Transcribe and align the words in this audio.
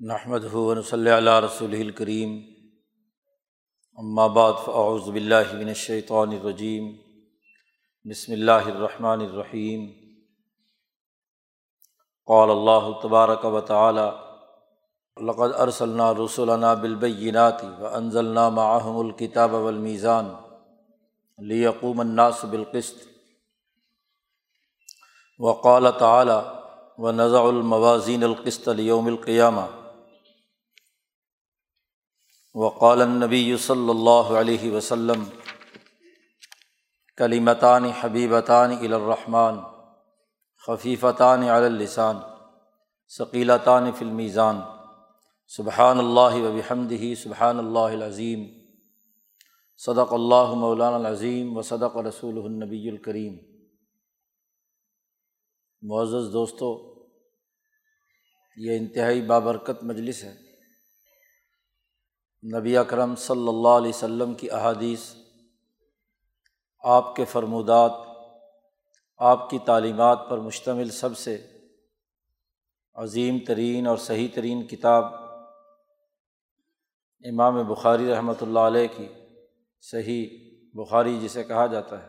نحمد 0.00 0.44
ہُون 0.44 0.82
صلی 0.82 1.10
اللہ 1.10 1.38
رسول 1.40 1.74
الکریم 1.74 2.30
بعد 4.34 4.52
فاعوذ 4.64 5.08
باللہ 5.08 5.52
من 5.52 5.68
الشیطان 5.68 6.28
الرجیم 6.28 6.86
بسم 8.04 8.32
اللہ 8.32 8.62
الرحمن 8.66 9.20
الرحیم 9.20 9.84
قال 12.28 12.50
اللہ 12.50 12.88
تبارک 13.02 13.44
و 13.44 13.60
تعالی 13.60 14.06
لقد 15.16 15.54
ارسلنا 15.56 16.12
رسولنا 16.14 16.72
بالبینات 16.74 17.64
وانزلنا 17.80 18.48
معهم 18.50 18.96
الکتاب 18.96 19.54
والمیزان 19.54 20.30
لیقوم 21.38 22.00
الناس 22.00 22.44
بالقسط. 22.44 23.04
وقال 25.40 25.90
تعالی 25.98 26.38
و 26.98 27.12
نضع 27.12 27.42
الموازین 27.42 28.24
القسط 28.24 28.68
لیوم 28.68 29.06
القیامہ 29.06 29.66
وقال 32.54 33.08
نبی 33.08 33.56
صلی 33.56 33.90
اللہ 33.90 34.32
علیہ 34.40 34.72
وسلم 34.72 35.24
کلیمتان 37.16 37.84
حبیبتان 37.84 38.70
الرحمٰن 38.70 39.54
خفیفتان 40.66 41.42
اللسان 41.42 42.16
ثقیلتان 43.18 43.92
فی 43.92 44.04
المیزان 44.04 44.60
سبحان 45.46 45.98
اللہ 45.98 46.34
و 46.34 47.14
سبحان 47.14 47.58
اللہ 47.58 47.78
العظیم 47.78 48.46
صدق 49.76 50.12
اللہ 50.12 50.54
مولانا 50.54 50.96
العظیم 50.96 51.56
و 51.56 51.62
صدق 51.62 51.96
رسول 51.96 52.38
النبی 52.44 52.90
الکریم 52.90 53.36
معزز 55.82 56.32
دوستو، 56.32 56.94
یہ 58.56 58.76
انتہائی 58.76 59.22
بابرکت 59.22 59.82
مجلس 59.82 60.24
ہے۔ 60.24 60.49
نبی 62.42 62.76
اکرم 62.76 63.16
صلی 63.16 63.48
اللہ 63.48 63.68
علیہ 63.68 63.88
و 63.88 63.98
سلم 63.98 64.34
کی 64.34 64.50
احادیث، 64.50 65.14
آپ 66.78 67.16
کے 67.16 67.24
فرمودات، 67.24 67.90
آپ 69.16 69.50
کی 69.50 69.58
تعلیمات 69.58 70.18
پر 70.30 70.38
مشتمل 70.38 70.90
سب 70.90 71.18
سے 71.18 71.46
عظیم 72.94 73.38
ترین 73.46 73.86
اور 73.86 73.96
صحیح 73.96 74.28
ترین 74.34 74.66
کتاب 74.66 75.04
امام 77.24 77.68
بخاری 77.68 78.12
رحمۃ 78.12 78.40
اللہ 78.40 78.58
علیہ 78.58 78.86
کی 78.96 79.08
صحیح 79.80 80.26
بخاری 80.74 81.20
جسے 81.20 81.44
کہا 81.44 81.66
جاتا 81.66 82.02
ہے۔ 82.02 82.08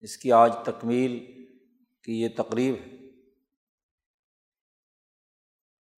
اس 0.00 0.16
کی 0.16 0.32
آج 0.32 0.52
تکمیل 0.64 1.18
کی 2.04 2.20
یہ 2.20 2.28
تقریب 2.36 2.74
ہے۔ 2.74 2.90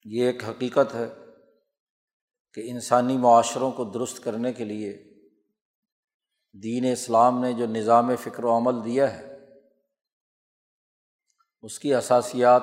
یہ 0.05 0.27
ایک 0.27 0.44
حقیقت 0.44 0.94
ہے 0.94 1.21
کہ 2.55 2.70
انسانی 2.70 3.17
معاشروں 3.17 3.70
کو 3.70 3.84
درست 3.84 4.25
کرنے 4.25 4.53
کے 4.53 4.64
لیے 4.64 5.12
دین 6.62 6.92
اسلام 6.92 7.41
نے 7.41 7.53
جو 7.53 7.67
نظام 7.67 8.17
فکر 8.17 8.45
و 8.45 8.56
عمل 8.56 8.84
دیا 8.84 9.19
ہے، 9.19 9.39
اس 11.62 11.78
کی 11.78 11.95
اثاسیات 11.95 12.62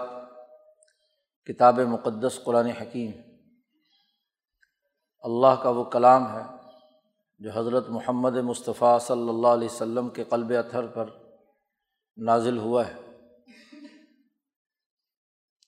کتاب 1.45 1.79
مقدس 1.79 2.39
قرآن 2.43 2.65
حکیم۔ 2.65 3.11
اللہ 5.19 5.61
کا 5.63 5.69
وہ 5.69 5.83
کلام 5.83 6.37
ہے 6.37 6.43
جو 7.39 7.49
حضرت 7.51 7.89
محمد 7.89 8.37
مصطفیٰ 8.37 8.99
صلی 8.99 9.29
اللہ 9.29 9.47
علیہ 9.47 9.67
و 9.71 9.77
سلم 9.77 10.09
کے 10.09 10.23
قلب 10.23 10.51
اتھر 10.65 10.87
پر 10.87 11.09
نازل 12.17 12.57
ہوا 12.57 12.87
ہے۔ 12.87 12.93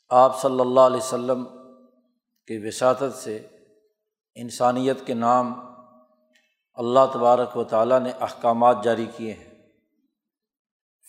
آپ 0.10 0.42
صلی 0.42 0.60
اللہ 0.60 0.80
علیہ 0.80 1.16
و 1.16 1.36
کی 2.48 2.68
وساطت 2.68 3.16
سے 3.16 3.48
انسانیت 4.36 5.08
کے 5.08 5.14
نام 5.14 5.54
اللہ 6.74 7.00
تبارک 7.14 7.58
و 7.58 7.64
تعالیٰ 7.64 8.00
نے 8.00 8.12
احکامات 8.12 8.84
جاری 8.84 9.06
کیے 9.18 9.34
ہیں۔ 9.34 9.70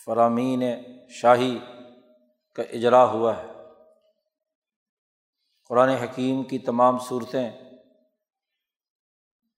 فرامین 0.04 0.62
شاہی 1.10 1.58
کا 2.54 2.62
اجرا 2.62 3.04
ہوا 3.04 3.36
ہے۔ 3.36 3.46
قرآن 5.68 5.88
حکیم 5.88 6.42
کی 6.42 6.58
تمام 6.58 6.98
صورتیں 6.98 7.50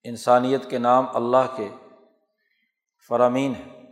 انسانیت 0.03 0.71
کے 0.71 0.79
نام 0.79 1.17
اللہ 1.17 1.57
کے 1.57 1.69
فرامین 3.09 3.55
ہیں۔ 3.55 3.83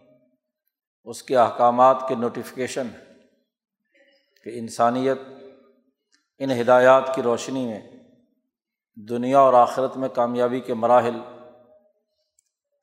اس 1.04 1.22
کے 1.22 1.36
احکامات 1.36 2.04
کے 2.08 2.14
نوٹیفیکیشن 2.14 2.88
کہ 4.44 4.50
انسانیت 4.58 5.18
ان 6.38 6.60
ہدایات 6.60 7.14
کی 7.14 7.22
روشنی 7.22 7.66
میں 7.66 8.01
دنیا 8.96 9.40
اور 9.40 9.54
آخرت 9.54 9.96
میں 9.96 10.08
کامیابی 10.08 10.60
کے 10.60 10.74
مراحل 10.74 11.20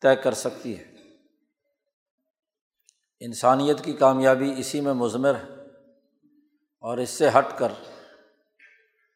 طے 0.01 0.15
کر 0.15 0.33
سکتی 0.33 0.79
ہے۔ 0.79 0.83
انسانیت 3.19 3.83
کی 3.83 3.93
کامیابی 3.93 4.53
اسی 4.57 4.81
میں 4.81 4.93
مضمر 4.93 5.35
ہے 5.35 5.53
اور 6.81 6.97
اس 6.97 7.09
سے 7.09 7.29
ہٹ 7.29 7.57
کر 7.57 7.71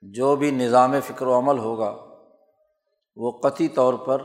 جو 0.01 0.35
بھی 0.35 0.51
نظام 0.51 0.93
فکر 1.01 1.27
و 1.27 1.39
عمل 1.39 1.57
ہوگا، 1.57 1.97
وہ 3.15 3.31
قطعی 3.31 3.67
طور 3.67 3.93
پر 3.93 4.21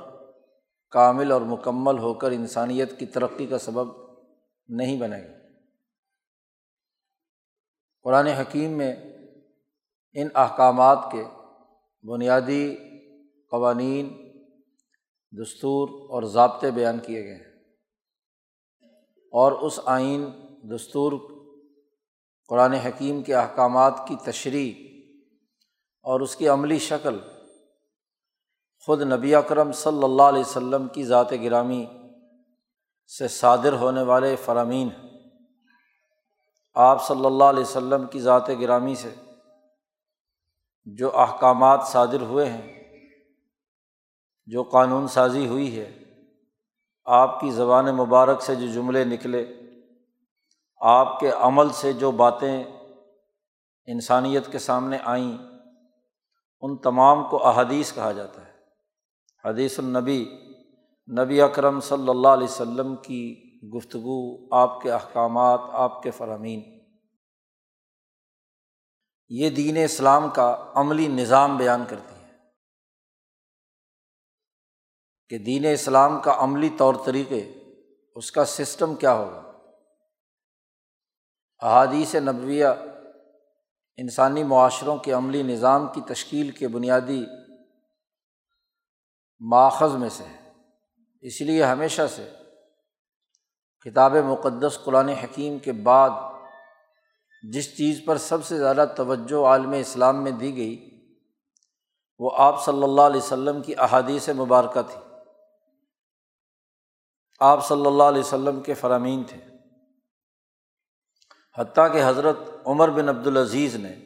کامل 0.90 1.32
اور 1.32 1.40
مکمل 1.40 1.98
ہو 1.98 2.14
کر 2.14 2.30
انسانیت 2.30 2.98
کی 2.98 3.06
ترقی 3.06 3.46
کا 3.46 3.58
سبب 3.58 3.88
نہیں 4.68 5.00
بنے 5.00 5.22
گا۔ 5.22 5.38
قرآن 8.02 8.26
حکیم 8.26 8.70
میں 8.70 8.96
ان 10.12 10.28
احکامات 10.34 10.98
کے 11.12 11.24
بنیادی 12.08 12.76
قوانین، 13.50 14.32
دستور 15.42 15.88
اور 16.10 16.22
ضابطے 16.22 16.70
بیان 16.70 16.98
کیے 16.98 17.24
گئے 17.24 17.34
ہیں۔ 17.34 17.48
اور 19.32 19.52
اس 19.52 19.80
آئین، 19.84 20.30
دستور، 20.74 21.12
قرآن 22.48 22.72
حکیم 22.72 23.22
کے 23.22 23.34
احکامات 23.34 23.92
کی 24.08 24.16
تشریح 24.24 24.72
اور 26.02 26.20
اس 26.20 26.36
کی 26.36 26.48
عملی 26.48 26.78
شکل 26.78 27.18
خود 28.86 29.02
نبی 29.02 29.34
اکرم 29.34 29.72
صلی 29.72 30.04
اللہ 30.04 30.22
علیہ 30.22 30.42
و 30.46 30.88
کی 30.88 31.04
ذات 31.04 31.32
گرامی 31.32 31.86
سے 33.18 33.28
صادر 33.28 33.72
ہونے 33.72 34.02
والے 34.02 34.36
فرامین 34.36 34.88
آپ 36.74 37.06
صلی 37.06 37.26
اللہ 37.26 37.44
علیہ 37.44 37.62
و 37.62 37.72
سلم 37.72 38.06
کی 38.06 38.20
ذات 38.20 38.48
گرامی 38.48 38.94
سے 38.94 39.10
جو 40.96 41.18
احکامات 41.18 41.80
صادر 41.86 42.20
ہوئے 42.20 42.46
ہیں، 42.46 42.84
جو 44.46 44.62
قانون 44.62 45.08
سازی 45.08 45.46
ہوئی 45.46 45.80
ہے، 45.80 45.98
آپ 47.04 47.40
کی 47.40 47.50
زبان 47.50 47.84
مبارک 47.84 48.42
سے 48.42 48.54
جو 48.54 48.66
جملے 48.66 49.04
نکلے، 49.04 49.46
آپ 50.80 51.20
کے 51.20 51.30
عمل 51.30 51.68
سے 51.68 51.92
جو 51.92 52.10
باتیں 52.10 52.64
انسانیت 53.86 54.52
کے 54.52 54.58
سامنے 54.58 54.98
آئیں، 55.04 55.38
ان 56.60 56.76
تمام 56.76 57.28
کو 57.28 57.46
احادیث 57.46 57.92
کہا 57.92 58.12
جاتا 58.12 58.42
ہے۔ 58.42 58.52
حدیث 59.48 59.78
النبی، 59.78 60.24
نبی 61.22 61.40
اکرم 61.40 61.80
صلی 61.80 62.08
اللہ 62.08 62.28
علیہ 62.28 62.44
و 62.44 62.64
سلم 62.64 62.96
کی 62.96 63.42
گفتگو، 63.74 64.54
آپ 64.54 64.80
کے 64.80 64.90
احکامات، 64.90 65.60
آپ 65.72 66.02
کے 66.02 66.10
فرامین۔ 66.10 66.77
یہ 69.28 69.50
دین 69.50 69.76
اسلام 69.84 70.30
کا 70.30 70.72
عملی 70.74 71.06
نظام 71.06 71.56
بیان 71.56 71.84
کرتی 71.88 72.24
ہے 72.24 72.28
کہ 75.28 75.38
دین 75.38 75.66
اسلام 75.72 76.20
کا 76.20 76.34
عملی 76.38 76.68
طور 76.78 76.94
طریقے، 77.04 77.52
اس 78.14 78.32
کا 78.32 78.44
سسٹم 78.44 78.94
کیا 78.94 79.12
ہوگا؟ 79.12 79.52
احادیث 81.60 82.14
نبویہ 82.14 82.66
انسانی 83.96 84.44
معاشروں 84.44 84.96
کے 84.96 85.12
عملی 85.12 85.42
نظام 85.42 85.86
کی 85.94 86.00
تشکیل 86.08 86.50
کے 86.50 86.68
بنیادی 86.68 87.24
ماخذ 89.40 89.94
میں 89.94 90.08
سے 90.08 90.24
ہے۔ 90.24 90.52
اس 91.20 91.40
لیے 91.40 91.64
ہمیشہ 91.64 92.02
سے 92.16 92.30
کتاب 93.84 94.12
مقدس 94.14 94.78
قرآن 94.84 95.08
حکیم 95.08 95.58
کے 95.58 95.72
بعد 95.72 96.10
جس 97.42 97.76
چیز 97.76 98.00
پر 98.06 98.16
سب 98.16 98.44
سے 98.44 98.58
زیادہ 98.58 98.84
توجہ 98.96 99.44
عالم 99.44 99.70
اسلام 99.70 100.24
میں 100.24 100.32
دی 100.32 100.56
گئی، 100.56 101.00
وہ 102.18 102.30
آپ 102.34 102.64
صلی 102.64 102.82
اللہ 102.82 103.00
علیہ 103.00 103.32
و 103.32 103.62
کی 103.62 103.74
احادیث 103.78 104.28
مبارکہ 104.28 104.82
تھی۔ 104.82 105.00
آپ 107.40 107.66
صلی 107.66 107.86
اللہ 107.86 108.02
علیہ 108.02 108.34
و 108.34 108.60
کے 108.60 108.74
فرامین 108.74 109.24
تھے۔ 109.24 109.40
حتیٰ 111.58 111.92
کہ 111.92 112.00
حضرت 112.04 112.36
عمر 112.66 112.90
بن 112.90 113.08
عبدالعزیز 113.08 113.76
نے 113.76 113.96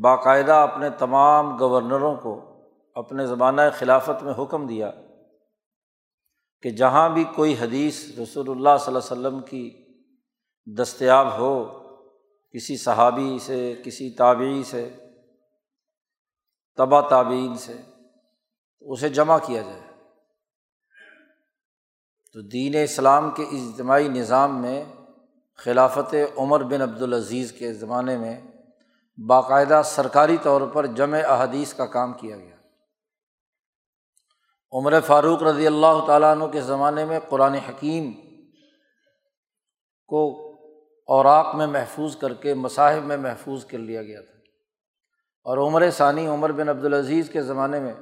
باقاعدہ 0.00 0.52
اپنے 0.52 0.90
تمام 0.90 1.58
گورنروں 1.58 2.16
کو 2.16 2.52
اپنے 2.94 3.26
زمانہ 3.26 3.60
خلافت 3.78 4.22
میں 4.22 4.34
حکم 4.38 4.66
دیا 4.66 4.90
کہ 6.62 6.70
جہاں 6.70 7.08
بھی 7.08 7.24
کوئی 7.24 7.56
حدیث 7.60 8.18
رسول 8.18 8.50
اللہ 8.50 8.76
صلی 8.80 8.96
اللہ 8.96 9.28
و 9.28 9.36
وسلم 9.36 9.40
کی 9.40 9.84
دستیاب 10.66 11.38
ہو 11.38 11.85
کسی 12.52 12.76
صحابی 12.76 13.38
سے، 13.38 13.74
کسی 13.84 14.10
تابعی 14.10 14.62
سے 14.62 14.88
تبا 16.76 17.00
تعبین 17.00 17.56
سے 17.56 17.76
اسے 18.80 19.08
جمع 19.08 19.38
کیا 19.38 19.62
جائے۔ 19.62 19.80
تو 22.32 22.40
دین 22.40 22.74
اسلام 22.84 23.30
کے 23.30 23.42
اجتماعی 23.42 24.08
نظام 24.08 24.62
میں 24.62 24.84
خلافت 25.54 26.14
عمر 26.36 26.62
بن 26.62 26.82
عبدالعزیز 26.82 27.52
کے 27.52 27.72
زمانے 27.72 28.16
میں 28.16 28.40
باقاعدہ 29.26 29.82
سرکاری 29.84 30.36
طور 30.42 30.60
پر 30.68 30.86
جمع 30.86 31.18
احادیث 31.28 31.74
کا 31.74 31.86
کام 31.86 32.12
کیا 32.12 32.36
گیا۔ 32.36 32.56
عمر 34.72 35.00
فاروق 35.00 35.42
رضی 35.42 35.66
اللہ 35.66 36.06
تعالیٰ 36.06 36.36
عنہ 36.36 36.44
کے 36.44 36.60
زمانے 36.60 37.04
میں 37.04 37.20
قرآن 37.20 37.54
حکیم 37.54 38.12
کو 40.06 40.45
اوراق 41.06 41.54
میں 41.54 41.66
محفوظ 41.66 42.16
کر 42.16 42.34
کے، 42.34 42.54
مصاحب 42.54 43.04
میں 43.04 43.16
محفوظ 43.16 43.64
کر 43.64 43.78
لیا 43.78 44.02
گیا 44.02 44.20
تھا۔ 44.20 44.32
اور 45.44 45.58
عمر 45.58 45.90
ثانی، 45.90 46.26
عمر 46.26 46.52
بن 46.52 46.68
عبدالعزیز 46.68 47.30
کے 47.30 47.42
زمانے 47.42 47.80
میں 47.80 47.94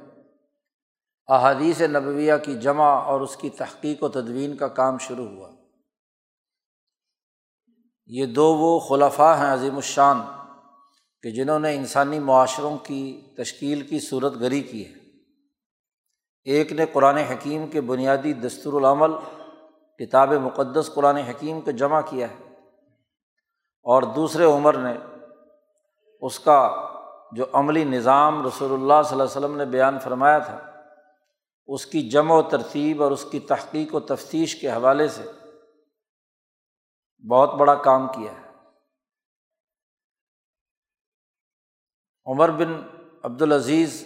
احادیث 1.27 1.81
نبویہ 1.81 2.33
کی 2.43 2.55
جمع 2.55 2.83
اور 2.83 3.21
اس 3.21 3.37
کی 3.37 3.49
تحقیق 3.49 4.03
و 4.03 4.09
تدوین 4.09 4.57
کا 4.57 4.67
کام 4.67 4.97
شروع 4.97 5.27
ہوا۔ 5.27 5.51
یہ 8.05 8.25
دو 8.25 8.55
وہ 8.55 8.79
خلفاء 8.79 9.37
ہیں 9.37 9.53
عظیم 9.53 9.75
الشان 9.75 10.21
کہ 11.21 11.31
جنہوں 11.31 11.59
نے 11.59 11.75
انسانی 11.75 12.19
معاشروں 12.19 12.77
کی 12.77 13.21
تشکیل 13.37 13.81
کی 13.81 13.99
صورت 13.99 14.33
گری 14.35 14.61
کی 14.61 14.87
ہے۔ 14.87 14.93
ایک 16.43 16.71
نے 16.71 16.85
قرآن 16.93 17.17
حکیم 17.17 17.67
کے 17.67 17.81
بنیادی 17.81 18.33
دستور 18.33 18.73
العمل، 18.73 19.11
کتاب 19.99 20.33
مقدس 20.33 20.89
قرآن 20.93 21.17
حکیم 21.17 21.61
کو 21.61 21.71
جمع 21.71 22.01
کیا 22.01 22.27
ہے۔ 22.29 22.54
اور 23.85 24.03
دوسرے 24.03 24.43
عمر 24.43 24.77
نے 24.77 24.93
اس 26.21 26.39
کا 26.39 26.85
جو 27.31 27.45
عملی 27.53 27.83
نظام 27.83 28.45
رسول 28.47 28.73
اللہ 28.73 29.01
صلی 29.03 29.11
اللہ 29.11 29.23
علیہ 29.23 29.37
وسلم 29.37 29.57
نے 29.57 29.65
بیان 29.65 29.99
فرمایا 29.99 30.37
تھا، 30.37 30.81
اس 31.67 31.85
کی 31.85 32.09
جمع 32.09 32.35
و 32.35 32.41
ترتیب 32.41 33.03
اور 33.03 33.11
اس 33.11 33.25
کی 33.31 33.39
تحقیق 33.39 33.95
و 33.95 33.99
تفتیش 33.99 34.55
کے 34.55 34.71
حوالے 34.71 35.07
سے 35.07 35.31
بہت 37.29 37.53
بڑا 37.53 37.75
کام 37.75 38.07
کیا 38.07 38.31
ہے۔ 38.31 38.43
عمر 42.25 42.51
بن 42.51 42.73
عبدالعزیز 43.23 44.05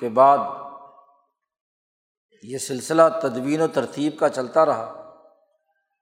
کے 0.00 0.08
بعد 0.08 0.38
یہ 2.42 2.58
سلسلہ 2.58 3.02
تدوین 3.22 3.60
و 3.60 3.66
ترتیب 3.66 4.18
کا 4.18 4.28
چلتا 4.28 4.66
رہا 4.66 4.90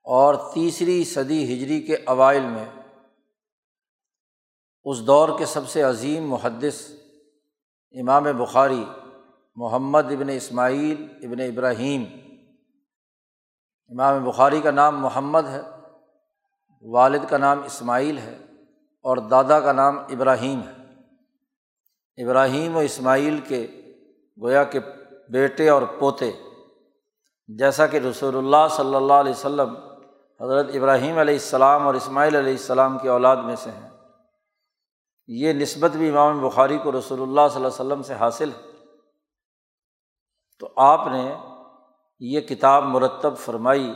اور 0.05 0.35
تیسری 0.53 1.03
صدی 1.03 1.43
ہجری 1.53 1.81
کے 1.81 1.95
اوائل 2.05 2.43
میں 2.43 2.65
اس 4.89 5.07
دور 5.07 5.29
کے 5.39 5.45
سب 5.45 5.67
سے 5.67 5.81
عظیم 5.81 6.29
محدث 6.29 6.91
امام 7.91 8.23
بخاری 8.23 8.83
محمد 9.55 10.05
ابن 10.05 10.29
اسماعیل 10.29 11.07
ابن 11.23 11.39
ابراہیم۔ 11.39 12.03
امام 13.89 14.23
بخاری 14.23 14.61
کا 14.61 14.71
نام 14.71 15.01
محمد 15.01 15.47
ہے، 15.47 15.61
والد 16.81 17.19
کا 17.29 17.37
نام 17.37 17.63
اسماعیل 17.63 18.17
ہے 18.17 18.37
اور 19.01 19.17
دادا 19.17 19.59
کا 19.59 19.71
نام 19.71 19.97
ابراہیم 19.97 20.59
ہے۔ 20.59 22.23
ابراہیم 22.23 22.75
و 22.75 22.79
اسماعیل 22.79 23.39
کے 23.47 23.67
گویا 24.41 24.63
کے 24.63 24.79
بیٹے 25.29 25.69
اور 25.69 25.81
پوتے، 25.99 26.31
جیسا 27.47 27.87
کہ 27.87 27.97
رسول 27.97 28.37
اللہ 28.37 28.67
صلی 28.71 28.95
اللہ 28.95 29.13
علیہ 29.13 29.31
وسلم 29.31 29.75
حضرت 30.41 30.75
ابراہیم 30.75 31.17
علیہ 31.17 31.33
السلام 31.33 31.87
اور 31.87 31.93
اسماعیل 31.93 32.35
علیہ 32.35 32.51
السلام 32.51 32.97
کی 32.99 33.07
اولاد 33.07 33.37
میں 33.37 33.55
سے 33.55 33.69
ہیں۔ 33.69 33.96
یہ 35.27 35.53
نسبت 35.53 35.91
بھی 35.91 36.09
امام 36.09 36.49
بخاری 36.49 36.77
کو 36.83 36.91
رسول 36.91 37.21
اللہ 37.21 37.41
صلی 37.53 37.55
اللہ 37.55 37.67
علیہ 37.67 37.67
وسلم 37.67 38.01
سے 38.01 38.13
حاصل 38.13 38.49
ہے۔ 38.49 38.61
تو 40.59 40.69
آپ 40.75 41.07
نے 41.07 41.35
یہ 42.19 42.41
کتاب 42.41 42.83
مرتب 42.83 43.37
فرمائی 43.37 43.93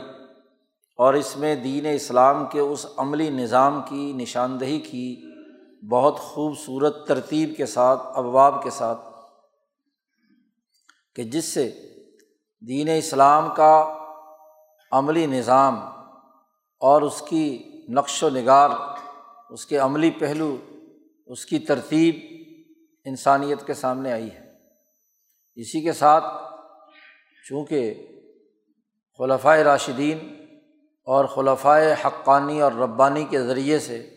اور 0.96 1.14
اس 1.14 1.36
میں 1.36 1.56
دین 1.56 1.86
اسلام 1.94 2.46
کے 2.46 2.60
اس 2.60 2.86
عملی 2.96 3.30
نظام 3.30 3.82
کی 3.88 4.12
نشاندہی 4.12 4.78
کی، 4.78 5.22
بہت 5.90 6.18
خوبصورت 6.18 7.08
ترتیب 7.08 7.56
کے 7.56 7.66
ساتھ، 7.66 8.02
ابواب 8.14 8.62
کے 8.62 8.70
ساتھ، 8.70 9.00
کہ 11.14 11.22
جس 11.22 11.44
سے 11.44 11.70
دین 12.68 12.88
اسلام 12.98 13.48
کا 13.56 13.98
عملی 14.92 15.26
نظام 15.26 15.80
اور 16.80 17.02
اس 17.02 17.22
کی 17.28 17.72
نقش 17.88 18.22
و 18.22 18.28
نگار، 18.28 18.70
اس 19.50 19.66
کے 19.66 19.76
عملی 19.76 20.10
پہلو 20.10 20.56
اس 21.32 21.46
کی 21.46 21.58
ترتیب 21.58 22.16
انسانیت 23.04 23.66
کے 23.66 23.74
سامنے 23.74 24.12
آئی 24.12 24.30
ہے۔ 24.30 24.52
اسی 25.54 25.80
کے 25.80 25.92
ساتھ 25.92 26.24
چونکہ 27.48 28.06
خلفۂ 29.18 29.58
راشدین 29.58 30.18
اور 31.04 31.24
خلفۂ 31.24 31.92
حقانی 32.04 32.60
اور 32.60 32.72
ربانی 32.72 33.24
کے 33.24 33.42
ذریعے 33.42 33.78
سے 33.78 34.10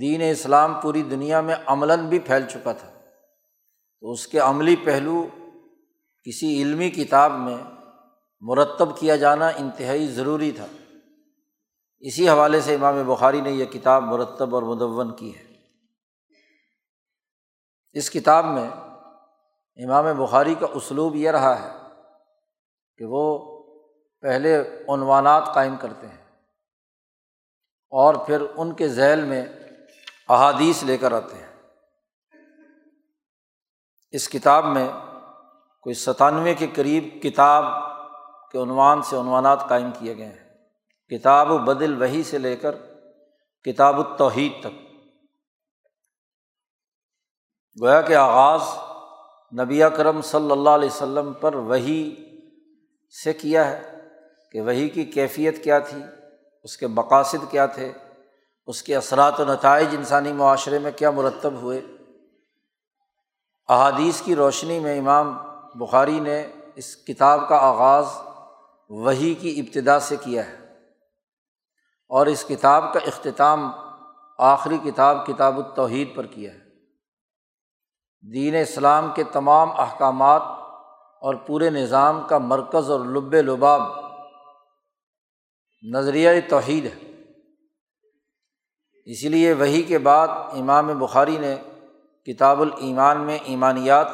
دین 0.00 0.22
اسلام 0.30 0.74
پوری 0.82 1.02
دنیا 1.02 1.40
میں 1.40 1.54
عملاً 1.66 2.06
بھی 2.06 2.18
پھیل 2.18 2.42
چکا 2.50 2.72
تھا، 2.72 2.90
تو 4.00 4.12
اس 4.12 4.26
کے 4.26 4.38
عملی 4.38 4.76
پہلو 4.76 5.26
کسی 6.24 6.62
علمی 6.62 6.90
کتاب 6.90 7.32
میں 7.32 7.56
مرتب 8.40 8.98
کیا 8.98 9.16
جانا 9.16 9.48
انتہائی 9.48 10.06
ضروری 10.06 10.50
تھا۔ 10.50 10.66
اسی 12.00 12.28
حوالے 12.28 12.60
سے 12.60 12.74
امام 12.74 13.02
بخاری 13.06 13.40
نے 13.40 13.50
یہ 13.50 13.64
کتاب 13.64 14.02
مرتب 14.02 14.54
اور 14.54 14.62
مدون 14.62 15.16
کی 15.16 15.36
ہے۔ 15.36 15.51
اس 17.92 18.10
کتاب 18.10 18.44
میں 18.44 18.70
امام 19.84 20.22
بخاری 20.22 20.54
کا 20.54 20.66
اسلوب 20.74 21.16
یہ 21.16 21.30
رہا 21.30 21.62
ہے 21.62 21.70
کہ 22.96 23.04
وہ 23.04 23.52
پہلے 24.20 24.80
عنوانات 24.88 25.54
قائم 25.54 25.76
کرتے 25.76 26.06
ہیں 26.06 26.24
اور 27.90 28.14
پھر 28.14 28.42
ان 28.56 28.72
کے 28.72 28.88
ذیل 28.88 29.24
میں 29.24 29.46
احادیث 30.28 30.82
لے 30.82 30.98
کر 30.98 31.12
آتے 31.12 31.36
ہیں۔ 31.36 31.70
اس 34.10 34.28
کتاب 34.28 34.64
میں 34.64 34.88
کوئی 35.80 35.94
ستانوے 35.94 36.54
کے 36.54 36.66
قریب 36.74 37.22
کتاب 37.22 37.64
کے 38.52 38.58
عنوان 38.58 39.02
سے 39.02 39.16
عنوانات 39.16 39.68
قائم 39.68 39.90
کیے 39.98 40.16
گئے 40.16 40.26
ہیں۔ 40.26 40.48
کتاب 41.08 41.50
و 41.50 41.58
بدل 41.58 42.02
وہی 42.02 42.22
سے 42.22 42.38
لے 42.38 42.56
کر 42.56 42.74
کتاب 43.64 43.98
التوحید 43.98 44.52
تک۔ 44.60 44.91
گویا 47.80 48.00
کہ 48.00 48.14
آغاز 48.14 48.60
نبی 49.60 49.80
کرم 49.96 50.22
صلی 50.22 50.50
اللہ 50.50 50.70
علیہ 50.70 50.88
وسلم 50.88 51.32
پر 51.32 51.54
وہی 51.54 52.14
سے 53.24 53.32
کیا 53.32 53.70
ہے 53.70 53.98
کہ 54.52 54.60
وہی 54.60 54.88
کی 54.88 55.04
کیفیت 55.04 55.64
کیا 55.64 55.78
تھی، 55.78 56.02
اس 56.62 56.76
کے 56.76 56.86
مقاصد 56.86 57.50
کیا 57.50 57.66
تھے، 57.66 57.92
اس 58.66 58.82
کے 58.82 58.96
اثرات 58.96 59.40
و 59.40 59.44
نتائج 59.44 59.88
انسانی 59.92 60.32
معاشرے 60.32 60.78
میں 60.78 60.90
کیا 60.96 61.10
مرتب 61.10 61.52
ہوئے۔ 61.52 61.80
احادیث 63.68 64.22
کی 64.22 64.34
روشنی 64.34 64.80
میں 64.80 64.98
امام 64.98 65.38
بخاری 65.74 66.20
نے 66.20 66.46
اس 66.74 66.96
کتاب 66.96 67.48
کا 67.48 67.56
آغاز 67.56 68.06
وہی 68.90 69.34
کی 69.34 69.60
ابتدا 69.60 70.00
سے 70.00 70.16
کیا 70.16 70.46
ہے 70.46 70.56
اور 72.08 72.26
اس 72.26 72.44
کتاب 72.48 72.92
کا 72.92 73.00
اختتام 73.06 73.70
آخری 74.38 74.78
کتاب 74.84 75.26
کتاب 75.26 75.56
التوحید 75.56 76.16
پر 76.16 76.26
کیا 76.26 76.54
ہے۔ 76.54 76.61
دین 78.22 78.54
اسلام 78.54 79.12
کے 79.14 79.24
تمام 79.24 79.80
احکامات 79.80 80.42
اور 81.20 81.34
پورے 81.34 81.70
نظام 81.70 82.26
کا 82.28 82.38
مرکز 82.38 82.90
اور 82.90 83.00
لب 83.00 83.34
لباب 83.34 83.82
نظریہ 85.94 86.30
توحید 86.48 86.86
ہے۔ 86.86 87.10
اسی 89.04 89.28
لیے 89.28 89.52
وہی 89.52 89.82
کے 89.82 89.98
بعد 89.98 90.28
امام 90.28 90.98
بخاری 90.98 91.38
نے 91.38 91.56
کتاب 92.26 92.60
الایمان 92.60 93.20
میں 93.20 93.38
ایمانیات، 93.44 94.08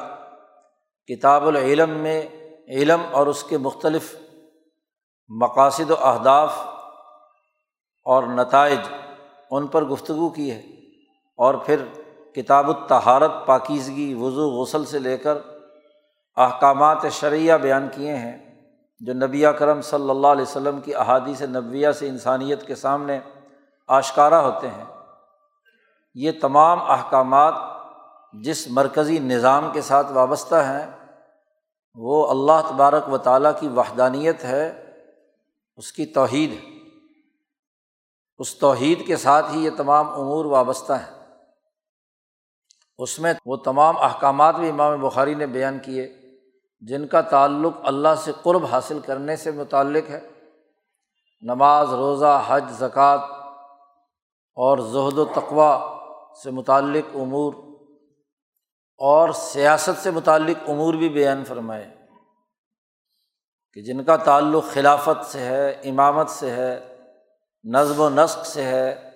کتاب 1.06 1.46
العلم 1.46 1.90
میں 1.90 2.28
علم 2.68 3.00
اور 3.12 3.26
اس 3.26 3.44
کے 3.44 3.58
مختلف 3.58 4.14
مقاصد 5.28 5.90
و 5.90 5.94
اہداف 5.94 6.58
اور 8.04 8.22
نتائج 8.22 8.78
ان 9.50 9.66
پر 9.66 9.84
گفتگو 9.84 10.28
کی 10.28 10.50
ہے 10.50 10.60
اور 11.38 11.54
پھر 11.54 11.84
کتاب 12.42 12.68
التہارت 12.68 13.46
پاکیزگی، 13.46 14.14
وضو، 14.14 14.50
غسل 14.50 14.84
سے 14.84 14.98
لے 14.98 15.16
کر 15.16 15.38
احکامات 16.36 16.98
شرعیہ 17.10 17.54
بیان 17.54 17.88
کیے 17.92 18.16
ہیں، 18.16 18.64
جو 19.00 19.12
نبی 19.12 19.44
کرم 19.58 19.82
صلی 19.82 20.10
اللہ 20.10 20.26
علیہ 20.26 20.42
وسلم 20.42 20.80
کی 20.80 20.94
احادیث 20.94 21.42
نبویہ 21.42 21.92
سے 21.92 22.08
انسانیت 22.08 22.66
کے 22.66 22.74
سامنے 22.74 23.20
آشکارا 23.88 24.40
ہوتے 24.40 24.68
ہیں۔ 24.68 24.84
یہ 26.14 26.32
تمام 26.40 26.90
احکامات 26.90 27.54
جس 28.32 28.68
مرکزی 28.68 29.18
نظام 29.18 29.70
کے 29.72 29.80
ساتھ 29.80 30.12
وابستہ 30.12 30.54
ہیں، 30.54 30.90
وہ 31.94 32.30
اللہ 32.30 32.68
تبارک 32.68 33.12
و 33.12 33.18
تعالیٰ 33.18 33.52
کی 33.60 33.68
وحدانیت 33.68 34.44
ہے، 34.44 34.84
اس 35.76 35.92
کی 35.92 36.06
توحید۔ 36.06 36.52
ہے 36.52 36.78
اس 38.38 38.58
توحید 38.58 39.06
کے 39.06 39.16
ساتھ 39.16 39.46
ہی 39.52 39.64
یہ 39.64 39.70
تمام 39.76 40.08
امور 40.08 40.44
وابستہ 40.44 40.92
ہیں۔ 40.92 41.17
اس 42.98 43.18
میں 43.18 43.34
وہ 43.46 43.56
تمام 43.56 43.96
احکامات 43.98 44.54
بھی 44.54 44.68
امام 44.68 45.00
بخاری 45.00 45.34
نے 45.34 45.46
بیان 45.46 45.78
کیے، 45.78 46.12
جن 46.80 47.06
کا 47.06 47.20
تعلق 47.20 47.72
اللہ 47.82 48.08
سے 48.24 48.32
قرب 48.42 48.64
حاصل 48.64 49.00
کرنے 49.00 49.36
سے 49.36 49.50
متعلق 49.50 50.10
ہے۔ 50.10 50.20
نماز، 51.42 51.94
روزہ، 51.94 52.42
حج، 52.46 52.64
زکوٰۃ 52.70 53.18
اور 54.56 54.78
زہد 54.78 55.18
و 55.18 55.24
تقوا 55.24 55.98
سے 56.42 56.50
متعلق 56.50 57.16
امور 57.16 57.52
اور 58.98 59.28
سیاست 59.28 60.02
سے 60.02 60.10
متعلق 60.10 60.70
امور 60.70 60.94
بھی 60.94 61.08
بیان 61.08 61.44
فرمائے 61.44 61.94
کہ 63.72 63.82
جن 63.82 64.04
کا 64.04 64.16
تعلق 64.16 64.64
خلافت 64.72 65.26
سے 65.26 65.38
ہے، 65.38 65.70
امامت 65.70 66.30
سے 66.30 66.50
ہے، 66.50 66.96
نظم 67.64 68.00
و 68.00 68.08
نسق 68.08 68.46
سے 68.46 68.64
ہے، 68.64 69.10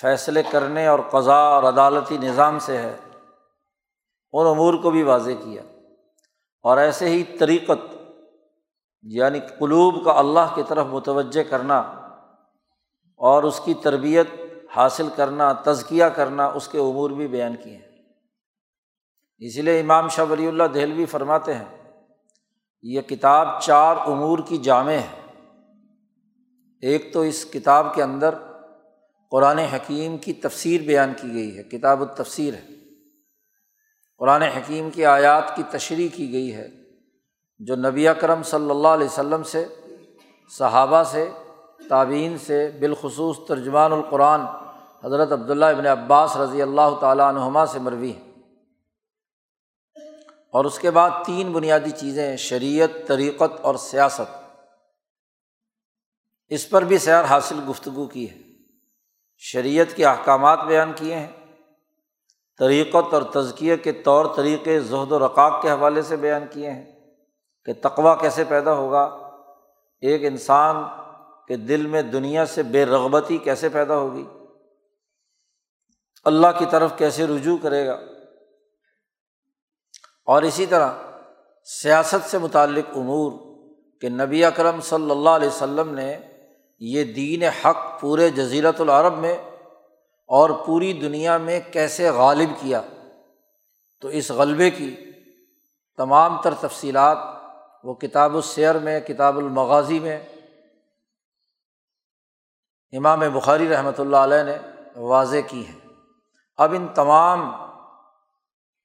فیصلے 0.00 0.42
کرنے 0.50 0.86
اور 0.86 0.98
قضاء 1.10 1.48
اور 1.48 1.62
عدالتی 1.62 2.18
نظام 2.18 2.58
سے 2.58 2.78
ہے۔ 2.78 2.96
ان 4.40 4.46
امور 4.46 4.74
کو 4.74 4.90
بھی 4.90 5.02
واضح 5.02 5.30
کیا۔ 5.44 5.62
اور 6.62 6.78
ایسے 6.78 7.08
ہی 7.08 7.22
طریقت 7.24 7.96
یعنی 9.02 9.40
قلوب 9.40 10.04
کا 10.04 10.12
اللہ 10.12 10.54
کی 10.54 10.62
طرف 10.68 10.86
متوجہ 10.90 11.42
کرنا 11.42 11.78
اور 13.16 13.42
اس 13.42 13.60
کی 13.64 13.74
تربیت 13.74 14.26
حاصل 14.76 15.08
کرنا، 15.16 15.52
تزکیہ 15.52 16.04
کرنا، 16.04 16.46
اس 16.46 16.68
کے 16.68 16.78
امور 16.78 17.10
بھی 17.10 17.28
بیان 17.28 17.56
کیے 17.64 17.76
ہیں۔ 17.76 18.02
اسی 19.38 19.62
لیے 19.62 19.80
امام 19.80 20.08
شاہ 20.08 20.24
ولی 20.30 20.46
اللہ 20.46 20.64
دہلوی 20.64 21.04
فرماتے 21.04 21.54
ہیں، 21.54 21.92
یہ 22.82 23.00
کتاب 23.00 23.60
چار 23.60 23.96
امور 23.96 24.38
کی 24.48 24.56
جامع 24.56 24.92
ہے۔ 24.92 25.42
ایک 26.82 27.12
تو 27.12 27.20
اس 27.20 27.44
کتاب 27.44 27.94
کے 27.94 28.02
اندر 28.02 28.34
قرآن 29.30 29.58
حکیم 29.58 30.16
کی 30.16 30.32
تفسیر 30.32 30.80
بیان 30.80 31.12
کی 31.22 31.32
گئی 31.32 31.58
ہے، 31.58 31.62
کتاب 31.62 32.00
التفسیر 32.00 32.54
ہے۔ 32.54 32.75
قرآن 34.18 34.42
حکیم 34.42 34.90
کی 34.90 35.04
آیات 35.04 35.56
کی 35.56 35.62
تشریح 35.70 36.08
کی 36.14 36.32
گئی 36.32 36.54
ہے، 36.54 36.68
جو 37.58 37.76
نبی 37.76 38.08
اکرم 38.08 38.42
صلی 38.42 38.70
اللہ 38.70 38.88
علیہ 38.88 39.06
وسلم 39.06 39.42
سے، 39.42 39.66
صحابہ 40.50 41.02
سے 41.02 41.30
تعبین 41.88 42.38
سے 42.38 42.70
بالخصوص 42.80 43.36
ترجمان 43.48 43.92
القرآن 43.92 44.40
حضرت 45.04 45.32
عبداللہ 45.32 45.64
ابن 45.64 45.86
عباس 45.86 46.36
رضی 46.36 46.62
اللہ 46.62 46.98
تعالیٰ 47.00 47.28
عنہما 47.28 47.66
سے 47.66 47.78
مروی 47.78 48.12
ہیں۔ 48.12 48.26
اور 50.50 50.64
اس 50.64 50.78
کے 50.78 50.90
بعد 50.90 51.10
تین 51.26 51.52
بنیادی 51.52 51.90
چیزیں، 51.90 52.36
شریعت، 52.36 52.90
طریقت 53.06 53.60
اور 53.60 53.74
سیاست۔ 53.74 54.60
اس 56.48 56.70
پر 56.70 56.82
بھی 56.82 56.98
سیر 56.98 57.24
حاصل 57.24 57.60
گفتگو 57.70 58.06
کی 58.06 58.30
ہے۔ 58.30 58.38
شریعت 59.38 59.96
کے 59.96 60.06
احکامات 60.06 60.60
بیان 60.66 60.92
کیے 60.96 61.14
ہیں۔ 61.14 61.35
طریقت 62.60 63.14
اور 63.14 63.22
تزکیے 63.32 63.76
کے 63.76 63.92
طور 64.04 64.26
طریقے 64.36 64.78
زہد 64.80 65.12
و 65.12 65.18
رقاق 65.18 65.60
کے 65.62 65.70
حوالے 65.70 66.02
سے 66.02 66.16
بیان 66.16 66.44
کیے 66.52 66.70
ہیں 66.70 66.84
کہ 67.68 67.72
تقوا 67.82 68.14
کیسے 68.14 68.44
پیدا 68.44 68.72
ہوگا، 68.74 69.04
ایک 70.02 70.24
انسان 70.24 70.82
کے 71.48 71.56
دل 71.56 71.86
میں 71.86 72.02
دنیا 72.02 72.44
سے 72.46 72.62
بے 72.64 72.84
رغبتی 72.86 73.38
کیسے 73.38 73.68
پیدا 73.68 73.96
ہوگی، 73.96 74.24
اللہ 76.26 76.58
کی 76.58 76.66
طرف 76.70 76.96
کیسے 76.98 77.26
رجوع 77.26 77.56
کرے 77.62 77.86
گا، 77.86 77.98
اور 80.28 80.42
اسی 80.42 80.66
طرح 80.66 80.92
سیاست 81.68 82.30
سے 82.30 82.38
متعلق 82.38 82.96
امور 82.96 83.32
کہ 84.02 84.08
نبی 84.08 84.44
اکرم 84.44 84.80
صلی 84.80 85.10
اللہ 85.10 85.30
علیہ 85.30 85.48
وسلم 85.48 85.94
نے 85.94 86.16
یہ 86.80 87.04
دین 87.12 87.42
حق 87.62 88.00
پورے 88.00 88.28
جزیرت 88.30 88.80
العرب 88.80 89.18
میں 89.18 89.36
اور 90.26 90.50
پوری 90.50 90.92
دنیا 90.92 91.36
میں 91.36 91.60
کیسے 91.72 92.10
غالب 92.10 92.48
کیا۔ 92.60 92.82
تو 94.00 94.08
اس 94.08 94.30
غلبے 94.30 94.70
کی 94.70 94.96
تمام 95.96 96.42
تر 96.42 96.54
تفصیلات 96.54 97.18
وہ 97.84 97.94
کتاب 97.94 98.34
السیر 98.34 98.78
میں، 98.78 99.00
کتاب 99.00 99.38
المغازی 99.38 99.98
میں 99.98 100.18
امام 102.92 103.20
بخاری 103.34 103.68
رحمۃ 103.68 103.98
اللہ 103.98 104.16
علیہ 104.16 104.42
نے 104.42 104.56
واضح 104.96 105.36
کی 105.48 105.66
ہے۔ 105.66 105.74
اب 106.56 106.72
ان 106.72 106.88
تمام 106.88 107.54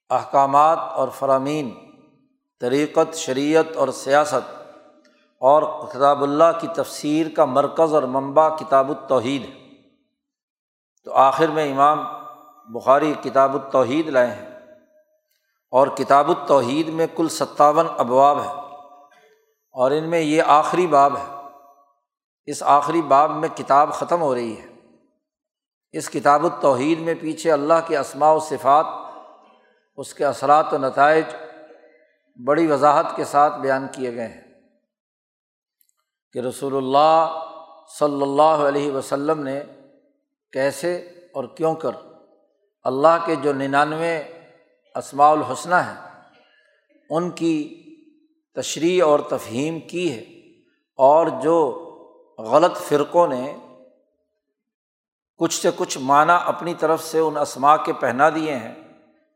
احکامات 0.10 0.79
اور 0.79 1.07
فرامین، 1.07 1.74
طریقت، 2.60 3.15
شریعت 3.15 3.77
اور 3.77 3.88
سیاست 3.88 4.62
اور 5.38 5.88
کتاب 5.88 6.24
اللہ 6.24 6.60
کی 6.62 6.67
تفسیر 6.75 7.27
کا 7.36 7.45
مرکز 7.45 7.93
اور 7.93 8.03
منبع 8.03 8.50
کتاب 8.50 8.89
التوحید 8.89 9.45
ہے۔ 9.45 9.61
تو 11.03 11.13
آخر 11.13 11.48
میں 11.48 11.72
امام 11.72 12.05
بخاری 12.74 13.13
کتاب 13.22 13.53
التوحید 13.53 14.10
لائے 14.10 14.27
ہیں 14.27 14.50
اور 15.72 15.88
کتاب 15.88 16.29
التوحید 16.29 16.88
میں 16.88 17.08
کل 17.15 17.29
ستاون 17.29 17.88
ابواب 17.98 18.41
ہے 18.41 18.50
اور 19.72 19.91
ان 19.91 20.10
میں 20.10 20.20
یہ 20.20 20.43
آخری 20.46 20.88
باب 20.88 21.17
ہے۔ 21.17 21.48
اس 22.46 22.63
آخری 22.63 23.01
باب 23.01 23.31
میں 23.31 23.50
کتاب 23.55 23.93
ختم 23.93 24.22
ہو 24.22 24.36
رہی 24.36 24.62
ہے۔ 24.62 24.67
اس 25.91 26.10
کتاب 26.10 26.43
التوحید 26.43 27.00
میں 27.00 27.13
پیچھے 27.22 27.51
اللہ 27.51 27.74
کے 27.88 27.98
اسماع 27.98 28.34
و 28.34 28.39
صفات، 28.39 28.86
اس 29.98 30.13
کے 30.13 30.25
اثرات 30.25 30.74
و 30.74 30.77
نتائج 30.77 31.25
بڑی 32.48 32.72
وضاحت 32.72 33.05
کے 33.15 33.24
ساتھ 33.24 33.60
بیان 33.60 33.88
کیے 33.91 34.15
گئے 34.15 34.27
ہیں 34.27 34.41
کہ 36.34 36.39
رسول 36.39 36.77
اللہ 36.77 37.39
صلی 38.00 38.22
اللہ 38.22 38.67
علیہ 38.67 38.91
وسلم 38.91 39.43
نے 39.43 39.62
کیسے 40.53 40.96
اور 41.34 41.43
کیوں 41.43 41.75
کر؟ 41.75 41.91
اللہ 42.84 43.25
کے 43.25 43.36
جو 43.36 43.53
ننانوے 43.53 44.17
اسماع 44.96 45.31
الحسنہ 45.31 45.75
ہیں، 45.75 46.24
ان 47.10 47.29
کی 47.29 47.77
تشریح 48.55 49.03
اور 49.03 49.20
تفہیم 49.20 49.79
کی 49.79 50.12
ہے۔ 50.12 50.41
اور 50.98 51.27
جو 51.27 51.88
غلط 52.39 52.77
فرقوں 52.77 53.27
نے 53.27 53.58
کچھ 55.38 55.62
سے 55.62 55.70
کچھ 55.75 55.98
معنی 55.98 56.34
اپنی 56.46 56.74
طرف 56.74 57.03
سے 57.03 57.20
ان 57.20 57.38
اسماع 57.38 57.77
کے 57.77 57.93
پہنا 57.93 58.29
دیے 58.29 58.55
ہیں 58.55 58.75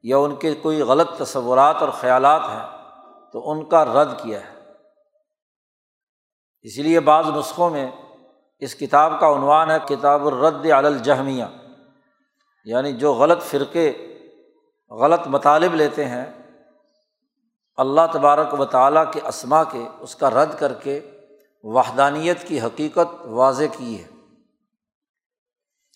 یا 0.04 0.18
ان 0.18 0.36
کے 0.36 0.56
کوئی 0.56 0.82
غلط 0.82 1.18
تصورات 1.18 1.76
اور 1.80 1.90
خیالات 1.90 2.42
ہیں، 2.42 2.78
تو 3.32 3.52
ان 3.52 3.66
کا 3.66 3.86
رد 3.86 4.24
کیا 4.24 4.40
ہے۔ 4.40 4.54
اسی 6.62 6.84
لیے 6.84 7.00
بعض 7.00 7.26
نسخوں 7.28 7.70
میں 7.70 7.92
اس 8.60 8.76
کتاب 8.76 9.20
کا 9.20 9.34
عنوان 9.34 9.72
ہے 9.72 9.78
کتاب 9.86 10.28
الرد 10.28 10.66
الجہمیہ 10.66 11.46
یعنی 12.66 12.94
جو 12.94 13.14
غلط 13.14 13.42
فرقے، 13.42 13.94
غلط 14.92 15.28
مطالب 15.28 15.76
لیتے 15.76 16.06
ہیں، 16.06 16.26
اللہ 17.78 18.02
تبارک 18.14 18.60
و 18.60 18.66
تعالیٰ 18.66 19.12
کے 19.12 19.20
اسما 19.24 19.64
کے 19.64 19.88
اس 20.00 20.16
کا 20.16 20.30
رد 20.30 20.60
کر 20.60 20.74
کے 20.74 21.12
وحدانیت 21.64 22.48
کی 22.48 22.62
حقیقت 22.62 23.26
واضح 23.26 23.64
کی 23.78 24.04
ہے۔ 24.04 24.08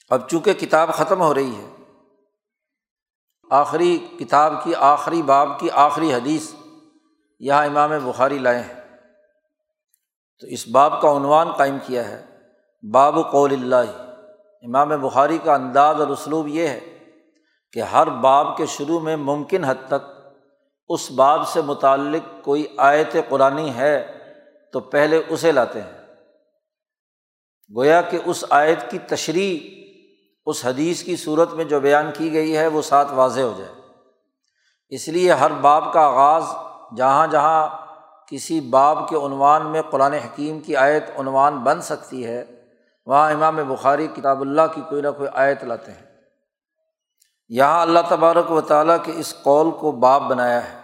اب 0.10 0.30
چونکہ 0.30 0.54
کتاب 0.54 0.94
ختم 0.94 1.22
ہو 1.22 1.34
رہی 1.34 1.56
ہے، 1.56 1.70
آخری 3.50 3.98
کتاب 4.20 4.54
کی 4.64 4.76
آخری 4.76 5.22
باب 5.22 5.60
کی 5.60 5.70
آخری 5.72 6.14
حدیث 6.14 6.54
یہاں 7.40 7.66
امام 7.66 7.92
بخاری 8.04 8.40
لائے 8.40 8.62
ہیں۔ 8.62 8.98
تو 10.40 10.48
اس 10.48 10.68
باب 10.68 11.02
کا 11.02 11.18
عنوان 11.18 11.52
قائم 11.52 11.78
کیا 11.88 12.08
ہے 12.08 12.29
باب 12.84 13.32
قول 13.32 13.54
اللہ۔ 13.54 13.92
امام 14.62 14.90
بخاری 15.02 15.38
کا 15.44 15.54
انداز 15.54 16.00
اور 16.00 16.08
اسلوب 16.08 16.48
یہ 16.48 16.68
ہے 16.68 16.80
کہ 17.74 17.80
ہر 17.80 18.08
باب 18.08 18.58
کے 18.58 18.66
شروع 18.66 19.00
میں 19.00 19.16
ممکن 19.16 19.64
حد 19.64 19.76
تک 19.88 20.12
اس 20.90 21.12
باب 21.12 21.48
سے 21.48 21.62
متعلق 21.62 22.44
کوئی 22.44 22.66
آیت 22.78 23.16
قرآن 23.30 23.58
ہے 23.58 24.18
تو 24.74 24.80
پہلے 24.80 25.22
اسے 25.30 25.52
لاتے 25.52 25.82
ہیں۔ 25.82 26.16
گویا 27.76 28.02
کہ 28.02 28.18
اس 28.26 28.46
آیت 28.50 28.92
کی 28.92 28.98
تشریح 29.00 29.60
اس 30.46 30.66
حدیث 30.66 31.04
کی 31.04 31.16
صورت 31.16 31.54
میں 31.54 31.66
جو 31.66 31.80
بیان 31.80 32.12
کی 32.18 32.34
گئی 32.34 32.58
ہے 32.58 32.68
وہ 32.68 32.82
ساتھ 32.82 33.14
واضح 33.14 33.42
ہو 33.42 33.54
جائے۔ 33.58 33.72
اس 34.90 35.08
لیے 35.08 35.32
ہر 35.32 35.52
باب 35.52 35.94
کا 35.94 36.02
آغاز 36.02 36.44
جہاں 36.98 37.28
جہاں 37.28 37.68
کسی 38.28 38.62
باب 38.62 39.10
کے 39.10 39.16
عنوان 39.16 39.66
میں 39.66 39.82
قرآن 39.82 40.14
حکیم 40.14 40.60
کی 40.60 40.76
آیت 40.76 41.04
عنوان 41.20 41.58
بن 41.58 41.82
سکتی 41.82 42.26
ہے 42.26 42.59
وہاں 43.10 43.32
امام 43.32 43.56
بخاری 43.56 44.08
کتاب 44.08 44.42
اللہ 44.42 44.62
کی 44.76 44.82
کوئی 44.90 45.02
نہ 45.02 45.08
کوئی 45.18 45.30
آیت 45.34 45.64
لاتے 45.64 45.92
ہیں۔ 45.92 46.06
یہاں 47.50 47.82
اللہ 47.82 48.00
تبارک 48.10 48.52
و 48.52 48.62
تعالیٰ 48.62 48.98
کے 49.04 49.12
اس 49.16 49.36
قول 49.44 49.72
کو 49.72 49.92
باب 49.92 50.24
بنایا 50.24 50.74
ہے 50.74 50.80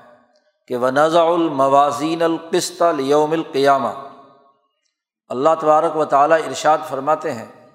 کہ 0.67 0.75
وہ 0.75 0.89
نضا 0.89 1.21
الموازین 1.21 2.21
القسط 2.21 2.81
لیوم 2.95 3.31
القیامہ 3.31 3.87
اللہ 5.27 5.49
تبارک 5.59 5.97
و 5.97 6.05
تعالیٰ 6.05 6.37
ارشاد 6.47 6.77
فرماتے 6.89 7.33
ہیں 7.33 7.69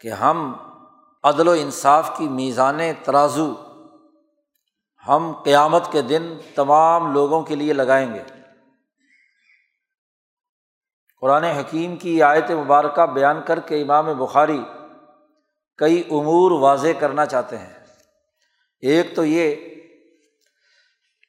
کہ 0.00 0.08
ہم 0.08 0.56
عدل 1.22 1.48
و 1.48 1.52
انصاف 1.52 2.18
کی 2.18 2.28
میزان 2.28 2.80
ترازو 3.04 3.54
ہم 5.08 5.32
قیامت 5.44 5.92
کے 5.92 6.02
دن 6.02 6.34
تمام 6.54 7.12
لوگوں 7.12 7.42
کے 7.42 7.54
لیے 7.54 7.72
لگائیں 7.72 8.14
گے۔ 8.14 8.39
قرآن 11.20 11.44
حکیم 11.44 11.96
کی 11.96 12.22
آیت 12.22 12.50
مبارکہ 12.50 13.06
بیان 13.06 13.42
کر 13.46 13.60
کے 13.60 13.82
امام 13.82 14.18
بخاری 14.18 14.64
کئی 15.76 16.02
امور 16.10 16.50
واضح 16.50 16.88
کرنا 16.98 17.26
چاہتے 17.26 17.58
ہیں۔ 17.58 17.72
ایک 18.80 19.16
تو 19.16 19.24
یہ 19.24 19.56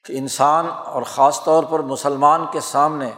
کہ 0.04 0.12
انسان 0.18 0.66
اور 0.68 1.02
خاص 1.02 1.44
طور 1.44 1.64
پر 1.64 1.80
مسلمان 1.80 2.44
کے 2.52 2.60
سامنے 2.60 3.10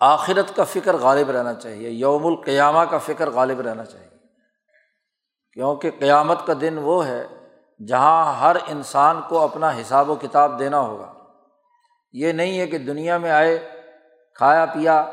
آخرت 0.00 0.56
کا 0.56 0.64
فکر 0.64 0.96
غالب 0.96 1.30
رہنا 1.30 1.54
چاہیے، 1.54 1.90
یوم 1.90 2.26
القیامہ 2.26 2.84
کا 2.90 2.98
فکر 2.98 3.30
غالب 3.30 3.60
رہنا 3.60 3.84
چاہیے۔ 3.84 4.08
کیونکہ 5.52 5.90
قیامت 5.98 6.46
کا 6.46 6.52
دن 6.60 6.78
وہ 6.78 7.06
ہے 7.06 7.26
جہاں 7.86 8.34
ہر 8.34 8.56
انسان 8.66 9.20
کو 9.28 9.40
اپنا 9.40 9.70
حساب 9.70 10.10
و 10.10 10.14
کتاب 10.14 10.58
دینا 10.58 10.80
ہوگا۔ 10.80 11.12
یہ 12.12 12.32
نہیں 12.32 12.58
ہے 12.58 12.66
کہ 12.66 12.78
دنیا 12.78 13.18
میں 13.18 13.30
آئے 13.30 13.73
کھایا 14.34 14.66
پیا، 14.66 15.10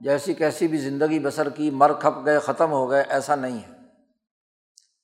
جیسی 0.00 0.34
کیسی 0.34 0.68
بھی 0.68 0.78
زندگی 0.78 1.18
بسر 1.18 1.48
کی، 1.48 1.70
مر 1.70 1.92
کھپ 1.92 2.26
گئے، 2.26 2.38
ختم 2.38 2.72
ہو 2.72 2.90
گئے، 2.90 3.04
ایسا 3.08 3.34
نہیں 3.34 3.58
ہے۔ 3.58 3.72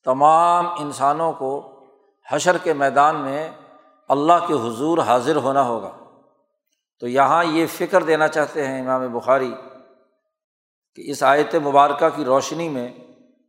تمام 0.05 0.67
انسانوں 0.79 1.33
کو 1.33 1.81
حشر 2.31 2.59
کے 2.59 2.73
میدان 2.73 3.17
میں 3.17 3.51
اللہ 4.09 4.47
کے 4.47 4.55
حضور 4.55 4.99
حاضر 4.99 5.37
ہونا 5.37 5.63
ہوگا۔ 5.63 5.93
تو 7.01 7.09
یہاں 7.09 7.45
یہ 7.45 7.67
فکر 7.67 8.03
دینا 8.03 8.29
چاہتے 8.29 8.67
ہیں 8.67 8.81
امام 8.81 9.19
بخاری 9.19 9.55
کہ 10.95 11.11
اس 11.11 11.23
آیت 11.23 11.55
مبارکہ 11.55 12.09
کی 12.17 12.25
روشنی 12.25 12.69
میں 12.69 12.89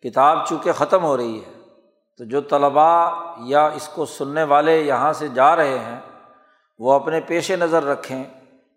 کتاب 0.04 0.48
چونکہ 0.48 0.72
ختم 0.72 1.04
ہو 1.04 1.18
رہی 1.18 1.40
ہے، 1.40 1.52
تو 2.18 2.24
جو 2.24 2.42
طلباء 2.42 3.10
یا 3.38 3.66
اس 3.66 3.88
کو 3.88 4.06
سننے 4.06 4.44
والے 4.44 4.82
یہاں 4.82 5.14
سے 5.14 5.28
جا 5.28 5.56
رہے 5.56 5.80
ہیں، 5.80 6.00
وہ 6.80 6.94
اپنے 6.94 7.22
پیش 7.22 7.52
نظر 7.52 7.84
رکھیں۔ 7.84 8.24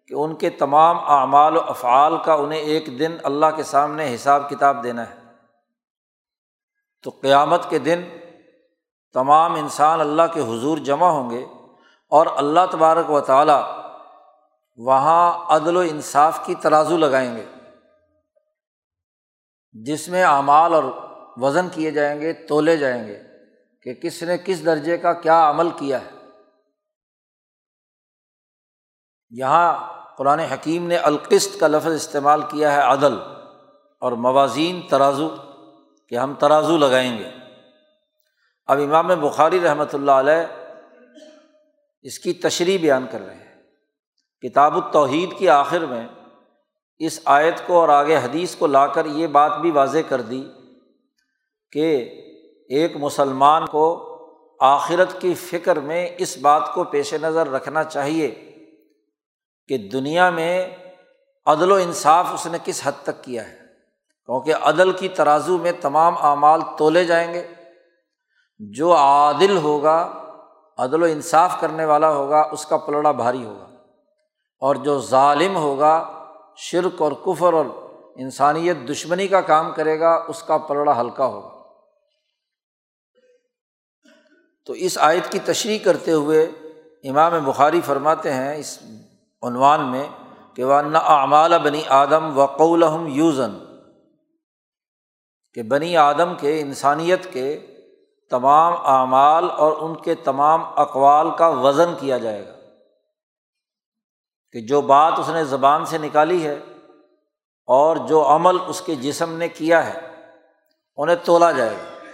کہ 0.07 0.15
ان 0.15 0.35
کے 0.35 0.51
تمام 0.51 1.11
اعمال 1.11 1.57
و 1.57 1.61
افعال 1.61 2.17
کا 2.25 2.35
انہیں 2.35 2.61
ایک 2.61 2.99
دن 2.99 3.17
اللہ 3.23 3.47
کے 3.57 3.63
سامنے 3.63 4.15
حساب 4.15 4.51
کتاب 4.51 4.85
دینا 4.85 5.11
ہے۔ 5.11 5.15
تو 7.03 7.11
قیامت 7.11 7.71
کے 7.71 7.79
دن 7.79 8.03
تمام 9.13 9.55
انسان 9.55 10.01
اللہ 10.01 10.23
کے 10.35 10.41
حضور 10.41 10.79
جمع 10.79 11.07
ہوں 11.07 11.31
گے 11.31 11.47
اور 12.09 12.27
اللہ 12.37 12.61
تبارک 12.71 13.11
و 13.11 13.21
تعالیٰ 13.21 13.79
وہاں 14.77 15.45
عدل 15.49 15.77
و 15.77 15.81
انصاف 15.81 16.47
کی 16.47 16.55
ترازو 16.55 16.97
لگائیں 16.97 17.37
گے، 17.37 17.47
جس 19.73 20.09
میں 20.09 20.25
اعمال 20.25 20.75
اور 20.75 20.85
وزن 21.37 21.69
کیے 21.73 21.91
جائیں 21.91 22.21
گے، 22.21 22.33
تولے 22.33 22.77
جائیں 22.77 23.07
گے 23.07 23.19
کہ 23.83 23.95
کس 23.95 24.23
نے 24.23 24.39
کس 24.39 24.65
درجے 24.65 24.99
کا 24.99 25.13
کیا 25.13 25.51
عمل 25.51 25.71
کیا 25.71 26.01
ہے۔ 26.01 26.12
یہاں 29.33 29.95
قرآن 30.17 30.39
حکیم 30.39 30.87
نے 30.87 30.97
القست 30.97 31.61
کا 31.61 31.67
لفظ 31.67 31.93
استعمال 31.93 32.43
کیا 32.43 32.73
ہے 32.73 32.81
عدل 32.81 33.15
اور 34.01 34.13
موازین 34.13 34.81
ترازو، 34.91 35.29
کہ 36.09 36.15
ہم 36.15 36.35
ترازو 36.35 36.77
لگائیں 36.77 37.19
گے۔ 37.19 37.31
اب 38.67 38.79
امام 38.79 39.07
بخاری 39.07 39.61
رحمۃ 39.61 39.93
اللہ 39.93 40.11
علیہ 40.11 40.47
اس 42.03 42.19
کی 42.19 42.33
تشریح 42.33 42.79
بیان 42.79 43.07
کر 43.11 43.21
رہے 43.27 43.35
ہیں۔ 43.35 43.63
کتاب 44.41 44.75
التوحید 44.75 45.39
کی 45.39 45.49
آخر 45.49 45.79
میں 45.79 46.09
اس 46.99 47.21
آیت 47.25 47.67
کو 47.67 47.81
اور 47.81 47.89
آگے 47.89 48.17
حدیث 48.17 48.57
کو 48.57 48.67
لا 48.67 48.87
کر 48.87 49.07
یہ 49.07 49.27
بات 49.27 49.59
بھی 49.59 49.71
واضح 49.71 49.99
کر 50.09 50.21
دی 50.21 50.45
کہ 51.73 52.11
ایک 52.69 52.97
مسلمان 52.97 53.67
کو 53.67 54.09
آخرت 54.61 55.21
کی 55.21 55.35
فکر 55.35 55.81
میں 55.81 56.09
اس 56.19 56.39
بات 56.39 56.75
کو 56.75 56.85
پیش 56.85 57.15
نظر 57.15 57.51
رکھنا 57.51 57.85
چاہیے۔ 57.85 58.52
کہ 59.73 59.79
دنیا 59.79 60.31
میں 60.31 60.77
عدل 61.47 61.73
و 61.73 61.75
انصاف 61.75 62.27
اس 62.33 62.47
نے 62.47 62.59
کس 62.65 62.81
حد 62.85 62.93
تک 63.03 63.25
کیا 63.25 63.49
ہے؟ 63.49 63.59
کیونکہ 64.27 64.55
عدل 64.55 64.93
کی 64.93 65.09
ترازو 65.09 65.59
میں 65.59 65.73
تمام 65.81 66.15
اعمال 66.19 66.61
تولے 66.79 67.05
جائیں 67.05 67.35
گے۔ 67.35 67.47
جو 68.59 68.97
عادل 68.97 69.57
ہوگا، 69.57 70.25
عدل 70.79 71.03
و 71.03 71.07
انصاف 71.07 71.61
کرنے 71.61 71.85
والا 71.85 72.11
ہوگا، 72.11 72.49
اس 72.53 72.67
کا 72.67 72.77
پلڑا 72.77 73.11
بھاری 73.11 73.45
ہوگا۔ 73.45 73.65
اور 74.61 74.75
جو 74.75 75.01
ظالم 75.01 75.57
ہوگا، 75.57 76.25
شرک 76.57 77.03
اور 77.03 77.13
کفر 77.13 77.53
اور 77.53 77.65
انسانیت 78.17 78.77
دشمنی 78.91 79.29
کا 79.29 79.41
کام 79.41 79.73
کرے 79.73 80.01
گا، 80.01 80.25
اس 80.29 80.43
کا 80.43 80.59
پلڑا 80.59 81.01
ہلکا 81.01 81.27
ہوگا۔ 81.27 81.63
تو 84.67 84.73
اس 84.73 84.99
آیت 85.01 85.33
کی 85.33 85.39
تشریح 85.39 85.79
کرتے 85.85 86.13
ہوئے 86.13 86.43
امام 87.05 87.45
بخاری 87.45 87.81
فرماتے 87.81 88.33
ہیں، 88.33 88.57
اس 88.57 88.79
عنوان 89.43 89.91
میں 89.91 90.09
کہ 90.55 90.65
وہ 90.65 90.83
نہ 90.83 90.99
اعمال 90.99 91.59
بنی 91.59 91.83
آدم 91.89 92.39
و 92.39 92.47
قولہم 92.47 93.07
یوزن 93.07 93.59
کہ 95.55 95.63
بنی 95.63 95.97
آدم 95.97 96.35
کے 96.41 96.61
انسانیت 96.61 97.33
کے 97.33 97.67
تمام 98.31 98.75
اعمال 98.85 99.51
اور 99.51 99.73
ان 99.81 99.95
کے 99.95 100.15
تمام 100.15 100.65
اقوال 100.77 101.27
کا 101.39 101.49
وزن 101.49 101.95
کیا 102.01 102.19
جائے 102.19 102.47
گا۔ 102.47 102.53
کہ 104.53 104.61
جو 104.61 104.81
بات 104.81 105.13
اس 105.19 105.29
نے 105.29 105.45
زبان 105.45 105.85
سے 105.85 105.99
نکالی 105.99 106.47
ہے 106.47 106.59
اور 107.67 107.97
جو 107.97 108.27
عمل 108.29 108.57
اس 108.67 108.81
کے 108.81 108.95
جسم 108.95 109.33
نے 109.33 109.49
کیا 109.49 109.95
ہے، 109.95 110.01
انہیں 110.97 111.17
تولا 111.25 111.51
جائے 111.51 111.77
گا۔ 111.77 112.05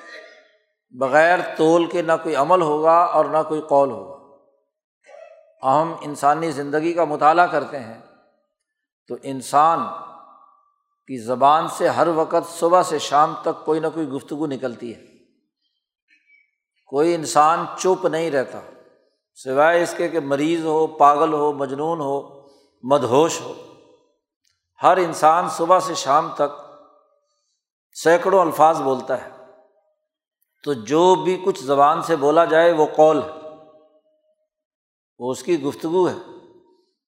بغیر 0.91 1.39
تول 1.57 1.85
کے 1.85 2.03
نہ 2.03 2.13
کوئی 2.23 2.35
عمل 2.35 2.63
ہوگا 2.63 2.99
اور 2.99 3.25
نہ 3.25 3.39
کوئی 3.49 3.61
قول 3.61 3.91
ہوگا۔ 3.91 4.18
اہم 5.63 5.95
انسانی 6.01 6.51
زندگی 6.51 6.93
کا 6.93 7.05
مطالعہ 7.05 7.47
کرتے 7.47 7.79
ہیں 7.79 8.01
تو 9.09 9.17
انسان 9.23 9.81
کی 11.07 11.19
زبان 11.19 11.69
سے 11.69 11.89
ہر 11.89 12.09
وقت 12.09 12.59
صبح 12.59 12.83
سے 12.83 12.99
شام 12.99 13.35
تک 13.43 13.65
کوئی 13.65 13.81
نہ 13.81 13.87
کوئی 13.95 14.09
گفتگو 14.09 14.47
نکلتی 14.47 14.95
ہے۔ 14.95 15.05
کوئی 16.87 17.15
انسان 17.15 17.65
چپ 17.77 18.07
نہیں 18.07 18.31
رہتا، 18.31 18.61
سوائے 19.35 19.83
اس 19.83 19.95
کے 19.97 20.09
کہ 20.09 20.21
مریض 20.21 20.65
ہو، 20.65 20.87
پاگل 20.87 21.33
ہو، 21.33 21.53
مجنون 21.53 22.01
ہو، 22.01 22.49
مدہوش 22.83 23.41
ہو۔ 23.41 23.55
ہر 24.83 24.97
انسان 24.97 25.49
صبح 25.49 25.81
سے 25.81 25.95
شام 25.95 26.29
تک 26.35 26.61
سینکڑوں 28.03 28.41
الفاظ 28.41 28.81
بولتا 28.81 29.25
ہے۔ 29.25 29.29
تو 30.65 30.73
جو 30.73 31.15
بھی 31.15 31.43
کچھ 31.45 31.65
زبان 31.65 32.03
سے 32.03 32.17
بولا 32.17 32.45
جائے 32.45 32.73
وہ 32.73 32.87
قول 32.97 33.23
ہے۔ 33.23 33.38
وہ 35.19 35.33
اس 35.33 35.43
کی 35.43 35.63
گفتگو 35.63 36.09
ہے۔ 36.09 36.15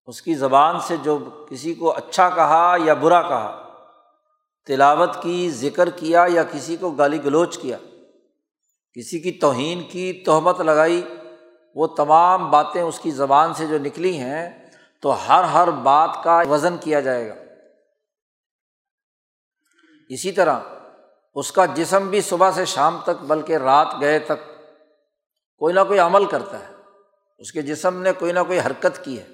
اس 0.07 0.23
کی 0.23 0.35
زبان 0.35 0.81
سے 0.81 0.97
جو 0.97 1.19
کسی 1.51 1.75
کو 1.75 1.97
اچھا 1.97 2.29
کہا 2.29 2.77
یا 2.85 2.95
برا 2.95 3.23
کہا، 3.23 3.69
تلاوت 4.67 5.23
کی، 5.23 5.51
ذکر 5.51 5.91
کیا 5.91 6.27
یا 6.29 6.43
کسی 6.43 6.77
کو 6.77 6.91
گالی 6.91 7.25
گلوچ 7.25 7.59
کیا، 7.59 7.77
کسی 8.93 9.19
کی 9.19 9.33
توہین 9.33 9.83
کی 9.83 10.13
تہمت 10.13 10.61
لگائی، 10.61 11.15
وہ 11.75 11.87
تمام 11.87 12.51
باتیں 12.51 12.83
اس 12.83 12.99
کی 12.99 13.11
زبان 13.11 13.55
سے 13.55 13.67
جو 13.67 13.79
نکلی 13.79 14.19
ہیں، 14.19 14.71
تو 15.01 15.29
ہر 15.29 15.45
ہر 15.45 15.71
بات 15.71 16.11
کا 16.25 16.43
وزن 16.51 16.77
کیا 16.81 17.01
جائے 17.01 17.29
گا۔ 17.29 17.35
اسی 20.09 20.33
طرح 20.33 20.61
اس 21.35 21.53
کا 21.53 21.67
جسم 21.67 22.09
بھی 22.09 22.21
صبح 22.21 22.51
سے 22.51 22.65
شام 22.65 22.99
تک، 23.03 23.23
بلکہ 23.23 23.57
رات 23.57 23.95
گئے 24.01 24.19
تک، 24.19 24.49
کوئی 25.57 25.75
نہ 25.75 25.81
کوئی 25.89 25.99
عمل 25.99 26.25
کرتا 26.25 26.59
ہے۔ 26.61 26.70
اس 27.41 27.53
کے 27.53 27.63
جسم 27.63 28.03
نے 28.03 28.13
کوئی 28.13 28.33
نہ 28.33 28.41
کوئی 28.47 28.61
حرکت 28.61 29.05
کی 29.05 29.21
ہے۔ 29.21 29.27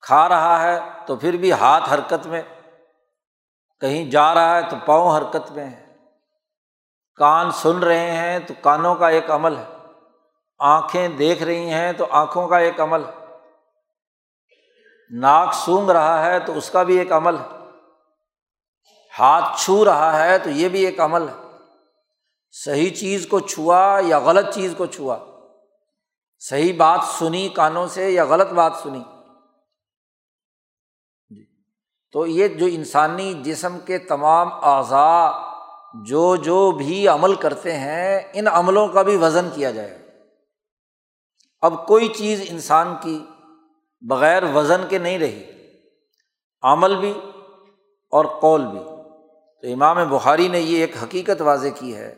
کھا 0.00 0.28
رہا 0.28 0.62
ہے 0.62 0.80
تو 1.06 1.16
پھر 1.16 1.36
بھی 1.36 1.52
ہاتھ 1.52 1.92
حرکت 1.92 2.26
میں، 2.26 2.42
کہیں 3.80 4.10
جا 4.10 4.34
رہا 4.34 4.56
ہے 4.56 4.62
تو 4.70 4.76
پاؤں 4.86 5.16
حرکت 5.16 5.52
میں 5.52 5.66
ہے 5.66 5.86
کان 7.14 7.50
سن 7.50 7.78
رہے 7.78 8.10
ہیں 8.10 8.38
تو 8.38 8.54
کانوں 8.60 8.94
کا 8.94 9.08
ایک 9.08 9.30
عمل 9.30 9.56
ہے۔ 9.56 9.64
آنکھیں 10.58 11.08
دیکھ 11.08 11.42
رہی 11.42 11.70
ہیں 11.70 11.92
تو 11.92 12.06
آنکھوں 12.10 12.48
کا 12.48 12.58
ایک 12.58 12.80
عمل 12.80 13.04
ہے۔ 13.04 13.24
ناک 15.10 15.54
سونگ 15.54 15.90
رہا 15.90 16.24
ہے 16.24 16.40
تو 16.40 16.58
اس 16.58 16.70
کا 16.70 16.82
بھی 16.82 16.98
ایک 16.98 17.12
عمل 17.12 17.34
ہے۔ 17.34 17.58
ہاتھ 19.18 19.60
چھو 19.60 19.84
رہا 19.84 20.26
ہے 20.26 20.38
تو 20.38 20.50
یہ 20.50 20.68
بھی 20.68 20.86
ایک 20.86 21.00
عمل 21.00 21.28
ہے۔ 21.28 21.48
صحیح 22.52 22.94
چیز 22.94 23.26
کو 23.26 23.40
چھوا 23.40 24.00
یا 24.04 24.18
غلط 24.18 24.54
چیز 24.54 24.74
کو 24.76 24.86
چھوا؟ 24.86 25.18
صحیح 26.40 26.72
بات 26.76 27.00
سنی 27.18 27.48
کانوں 27.48 27.86
سے 27.86 28.10
یا 28.10 28.24
غلط 28.24 28.52
بات 28.52 28.72
سنی؟ 28.82 29.02
جی۔ 31.30 31.44
تو 32.12 32.26
یہ 32.26 32.48
جو 32.48 32.66
انسانی 32.66 33.34
جسم 33.34 33.78
کے 33.78 33.98
تمام 33.98 34.48
اعضاء 34.52 35.30
جو 36.06 36.36
جو 36.36 36.70
بھی 36.70 37.08
عمل 37.08 37.34
کرتے 37.34 37.76
ہیں، 37.76 38.20
ان 38.32 38.48
عملوں 38.48 38.88
کا 38.88 39.02
بھی 39.02 39.16
وزن 39.16 39.48
کیا 39.54 39.70
جائے 39.70 39.98
اب 41.60 41.86
کوئی 41.86 42.08
چیز 42.08 42.40
انسان 42.48 42.94
کی 43.02 43.24
بغیر 44.00 44.42
وزن 44.54 44.80
کے 44.88 44.98
نہیں 44.98 45.18
رہی۔ 45.18 45.44
عمل 46.62 46.96
بھی 46.96 47.14
اور 48.10 48.24
قول 48.24 48.66
بھی۔ 48.66 48.80
تو 49.62 49.72
امام 49.72 50.08
بخاری 50.08 50.48
نے 50.48 50.60
یہ 50.60 50.80
ایک 50.80 50.96
حقیقت 51.02 51.40
واضح 51.40 51.68
کی 51.78 51.96
ہے 51.96 52.14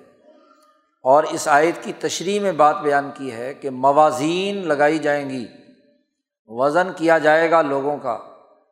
اور 1.02 1.24
اس 1.24 1.48
آیت 1.48 1.84
کی 1.84 1.92
تشریح 1.92 2.40
میں 2.40 2.52
بات 2.52 2.80
بیان 2.80 3.10
کی 3.14 3.32
ہے 3.32 3.54
کہ 3.54 3.70
موازین 3.70 4.68
لگائی 4.68 4.98
جائیں 4.98 5.30
گی، 5.30 5.46
وزن 6.46 6.88
کیا 6.96 7.18
جائے 7.18 7.50
گا 7.50 7.62
لوگوں 7.62 7.96
کا۔ 7.96 8.18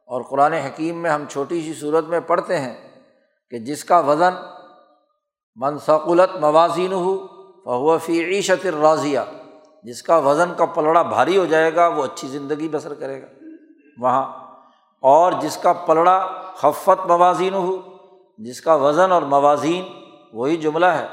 اور 0.07 0.23
قرآن 0.23 0.53
حکیم 0.53 1.03
میں 1.03 1.11
ہم 1.11 1.25
چھوٹی 1.31 1.61
سی 1.62 1.75
صورت 1.75 2.05
میں 2.05 2.21
پڑھتے 2.21 2.59
ہیں 2.59 2.75
کہ 3.51 3.59
جس 3.59 3.85
کا 3.85 3.99
وزن 3.99 4.35
منسقلت 5.57 6.37
موازین 6.37 6.93
ہو 6.93 7.27
فہو 7.64 7.99
فی 7.99 8.25
عیشت 8.25 8.66
الراضیہ 8.66 9.21
جس 9.85 10.03
کا 10.03 10.16
وزن 10.16 10.53
کا 10.57 10.64
پلڑا 10.64 11.03
بھاری 11.03 11.38
ہو 11.38 11.47
جائے 11.47 11.75
گا، 11.75 11.87
وہ 11.87 12.05
اچھی 12.05 12.29
زندگی 12.29 12.69
بسر 12.69 12.95
کرے 12.95 13.23
گا۔ 13.23 13.27
وہاں، 13.99 14.55
اور 15.01 15.33
جس 15.33 15.57
کا 15.57 15.73
پلڑا 15.73 16.27
خفت 16.55 17.07
موازین 17.07 17.55
ہو 17.55 17.77
جس 18.38 18.61
کا 18.61 18.75
وزن 18.75 19.12
اور 19.12 19.23
موازین، 19.23 19.85
وہی 20.33 20.57
جملہ 20.57 20.87
ہے۔ 20.87 21.07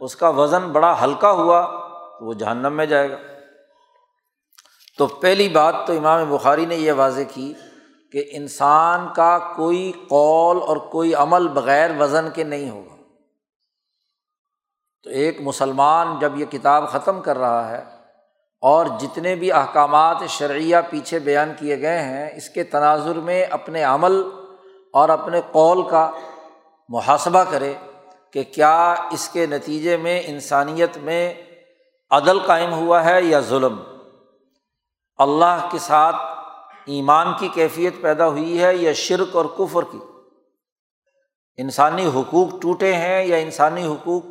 اس 0.00 0.16
کا 0.16 0.28
وزن 0.28 0.68
بڑا 0.68 1.04
ہلکا 1.04 1.30
ہوا 1.30 1.66
تو 2.18 2.26
وہ 2.26 2.34
جہنم 2.34 2.72
میں 2.72 2.86
جائے 2.86 3.10
گا۔ 3.10 3.16
تو 4.98 5.06
پہلی 5.06 5.48
بات 5.48 5.74
تو 5.86 5.92
امام 5.92 6.36
بخاری 6.36 6.66
نے 6.66 6.76
یہ 6.76 6.92
واضح 6.92 7.20
کی 7.34 7.54
کہ 8.12 8.24
انسان 8.32 9.06
کا 9.14 9.38
کوئی 9.56 9.92
قول 10.08 10.58
اور 10.66 10.76
کوئی 10.76 11.14
عمل 11.14 11.48
بغیر 11.48 11.90
وزن 11.98 12.28
کے 12.34 12.44
نہیں 12.44 12.70
ہوگا۔ 12.70 12.96
تو 15.02 15.10
ایک 15.10 15.40
مسلمان 15.40 16.18
جب 16.18 16.38
یہ 16.40 16.44
کتاب 16.44 16.88
ختم 16.88 17.20
کر 17.20 17.38
رہا 17.38 17.70
ہے 17.70 17.84
اور 18.60 18.86
جتنے 19.00 19.34
بھی 19.34 19.52
احکامات 19.52 20.16
شرعیہ 20.28 20.76
پیچھے 20.90 21.18
بیان 21.18 21.52
کیے 21.58 21.80
گئے 21.80 21.98
ہیں، 21.98 22.30
اس 22.36 22.48
کے 22.48 22.64
تناظر 22.64 23.14
میں 23.14 23.44
اپنے 23.44 23.82
عمل 23.82 24.22
اور 24.92 25.08
اپنے 25.08 25.40
قول 25.52 25.88
کا 25.90 26.10
محاسبہ 26.88 27.44
کرے 27.50 27.74
کہ 28.32 28.42
کیا 28.42 28.94
اس 29.10 29.28
کے 29.28 29.46
نتیجے 29.46 29.96
میں 29.96 30.22
انسانیت 30.26 30.96
میں 30.96 31.34
عدل 32.10 32.38
قائم 32.38 32.72
ہوا 32.72 33.04
ہے 33.04 33.22
یا 33.22 33.40
ظلم؟ 33.40 33.80
اللہ 35.18 35.68
کے 35.72 35.78
ساتھ 35.78 36.16
ایمان 36.84 37.26
کی 37.38 37.48
کیفیت 37.48 37.94
پیدا 38.00 38.28
ہوئی 38.28 38.62
ہے 38.62 38.76
یا 38.76 38.92
شرک 38.92 39.36
اور 39.36 39.44
کفر 39.44 39.82
کی؟ 39.90 39.98
انسانی 41.56 42.06
حقوق 42.06 42.62
ٹوٹے 42.62 42.94
ہیں 42.94 43.24
یا 43.24 43.36
انسانی 43.36 43.86
حقوق 43.86 44.22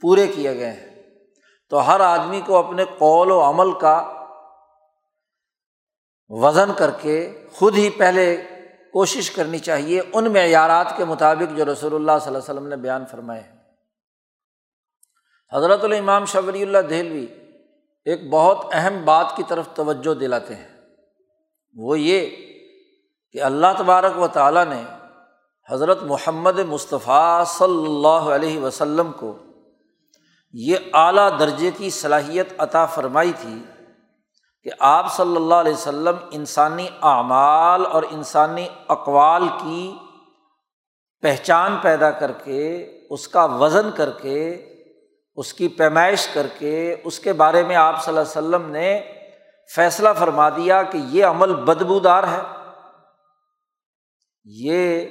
پورے 0.00 0.26
کیے 0.26 0.54
گئے 0.54 0.72
ہیں؟ 0.72 1.02
تو 1.70 1.86
ہر 1.86 2.00
آدمی 2.00 2.40
کو 2.46 2.56
اپنے 2.56 2.84
قول 2.98 3.30
و 3.30 3.40
عمل 3.40 3.72
کا 3.72 4.18
وزن 6.28 6.72
کر 6.76 6.90
کے 6.90 7.44
خود 7.52 7.76
ہی 7.76 7.90
پہلے 7.90 8.42
کوشش 8.92 9.30
کرنی 9.30 9.58
چاہیے 9.58 10.00
ان 10.12 10.32
معیارات 10.32 10.96
کے 10.96 11.04
مطابق 11.04 11.56
جو 11.56 11.64
رسول 11.64 11.94
اللہ 11.94 12.12
صلی 12.20 12.26
اللہ 12.26 12.28
علیہ 12.28 12.36
وسلم 12.38 12.66
نے 12.66 12.76
بیان 12.76 13.04
فرمائے 13.10 13.40
ہیں۔ 13.40 13.58
حضرت 15.52 15.84
الامام 15.84 16.24
شبری 16.24 16.62
اللہ 16.62 16.78
دہلوی 16.78 17.26
ایک 18.04 18.30
بہت 18.30 18.66
اہم 18.72 19.04
بات 19.04 19.26
کی 19.36 19.42
طرف 19.48 19.68
توجہ 19.74 20.14
دلاتے 20.14 20.54
ہیں۔ 20.54 20.68
وہ 21.74 22.00
یہ 22.00 22.30
کہ 23.32 23.42
اللہ 23.42 23.66
تبارک 23.78 24.18
و 24.18 24.28
تعالیٰ 24.28 24.64
نے 24.64 24.82
حضرت 25.70 26.02
محمد 26.02 26.58
مصطفیٰ 26.58 27.44
صلی 27.46 27.84
اللہ 27.84 28.30
علیہ 28.34 28.60
وسلم 28.60 29.12
کو 29.12 29.38
یہ 30.52 30.76
اعلیٰ 30.92 31.38
درجے 31.38 31.70
کی 31.76 31.90
صلاحیت 31.90 32.48
عطا 32.58 32.86
فرمائی 32.86 33.32
تھی 33.40 33.62
کہ 34.64 34.70
آپ 34.78 35.16
صلی 35.16 35.36
اللہ 35.36 35.54
علیہ 35.54 35.72
وسلم 35.72 36.16
انسانی 36.30 36.88
اعمال 37.02 37.86
اور 37.86 38.02
انسانی 38.10 38.68
اقوال 38.88 39.48
کی 39.48 39.92
پہچان 41.22 41.76
پیدا 41.82 42.10
کر 42.10 42.32
کے، 42.32 42.86
اس 43.10 43.28
کا 43.28 43.44
وزن 43.44 43.90
کر 43.96 44.10
کے، 44.10 44.66
اس 45.36 45.54
کی 45.54 45.68
پیمائش 45.68 46.28
کر 46.28 46.46
کے، 46.58 46.96
اس 47.04 47.18
کے 47.18 47.32
بارے 47.32 47.62
میں 47.62 47.76
آپ 47.76 48.04
صلی 48.04 48.18
اللہ 48.18 48.38
علیہ 48.38 48.38
وسلم 48.38 48.70
نے 48.70 49.00
فیصلہ 49.74 50.08
فرما 50.18 50.48
دیا 50.48 50.82
کہ 50.82 50.98
یہ 50.98 51.24
عمل 51.24 51.54
بدبودار 51.54 52.24
ہے، 52.24 52.40
یہ 54.44 55.06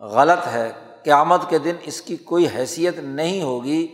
غلط 0.00 0.46
ہے، 0.46 0.72
قیامت 1.02 1.40
کے 1.48 1.58
دن 1.58 1.76
اس 1.82 2.00
کی 2.02 2.16
کوئی 2.16 2.46
حیثیت 2.56 2.98
نہیں 2.98 3.42
ہوگی، 3.42 3.86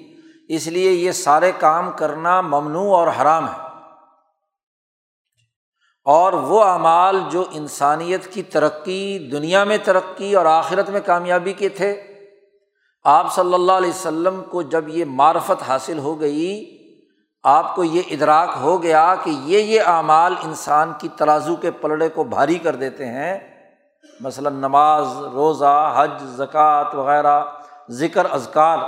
اس 0.48 0.66
لیے 0.66 0.90
یہ 0.90 1.12
سارے 1.12 1.52
کام 1.58 1.90
کرنا 1.90 2.40
ممنوع 2.40 2.96
اور 2.96 3.08
حرام 3.20 3.48
ہے۔ 3.48 3.71
اور 6.04 6.32
وہ 6.32 6.64
اعمال 6.64 7.20
جو 7.30 7.44
انسانیت 7.52 8.26
کی 8.26 8.42
ترقی، 8.42 9.28
دنیا 9.32 9.64
میں 9.64 9.78
ترقی 9.84 10.34
اور 10.34 10.46
آخرت 10.46 10.90
میں 10.90 11.00
کامیابی 11.06 11.52
کے 11.52 11.68
تھے۔ 11.68 12.02
آپ 13.04 13.34
صلی 13.34 13.54
اللہ 13.54 13.72
علیہ 13.72 13.90
وسلم 13.90 14.42
کو 14.50 14.62
جب 14.62 14.88
یہ 14.88 15.04
معرفت 15.04 15.62
حاصل 15.68 15.98
ہو 15.98 16.20
گئی، 16.20 16.78
آپ 17.42 17.74
کو 17.74 17.84
یہ 17.84 18.02
ادراک 18.10 18.48
ہو 18.60 18.82
گیا 18.82 19.14
کہ 19.24 19.30
یہ 19.30 19.58
یہ 19.58 19.80
اعمال 19.80 20.34
انسان 20.44 20.92
کی 20.98 21.08
ترازو 21.16 21.56
کے 21.56 21.70
پلڑے 21.70 22.08
کو 22.08 22.24
بھاری 22.24 22.54
کر 22.54 22.74
دیتے 22.74 23.06
ہیں۔ 23.06 23.38
مثلاً 24.20 24.54
نماز، 24.54 25.06
روزہ، 25.32 25.92
حج، 25.96 26.22
زکوٰۃ 26.22 26.94
وغیرہ، 26.94 27.44
ذکر 27.90 28.26
ازکار 28.30 28.78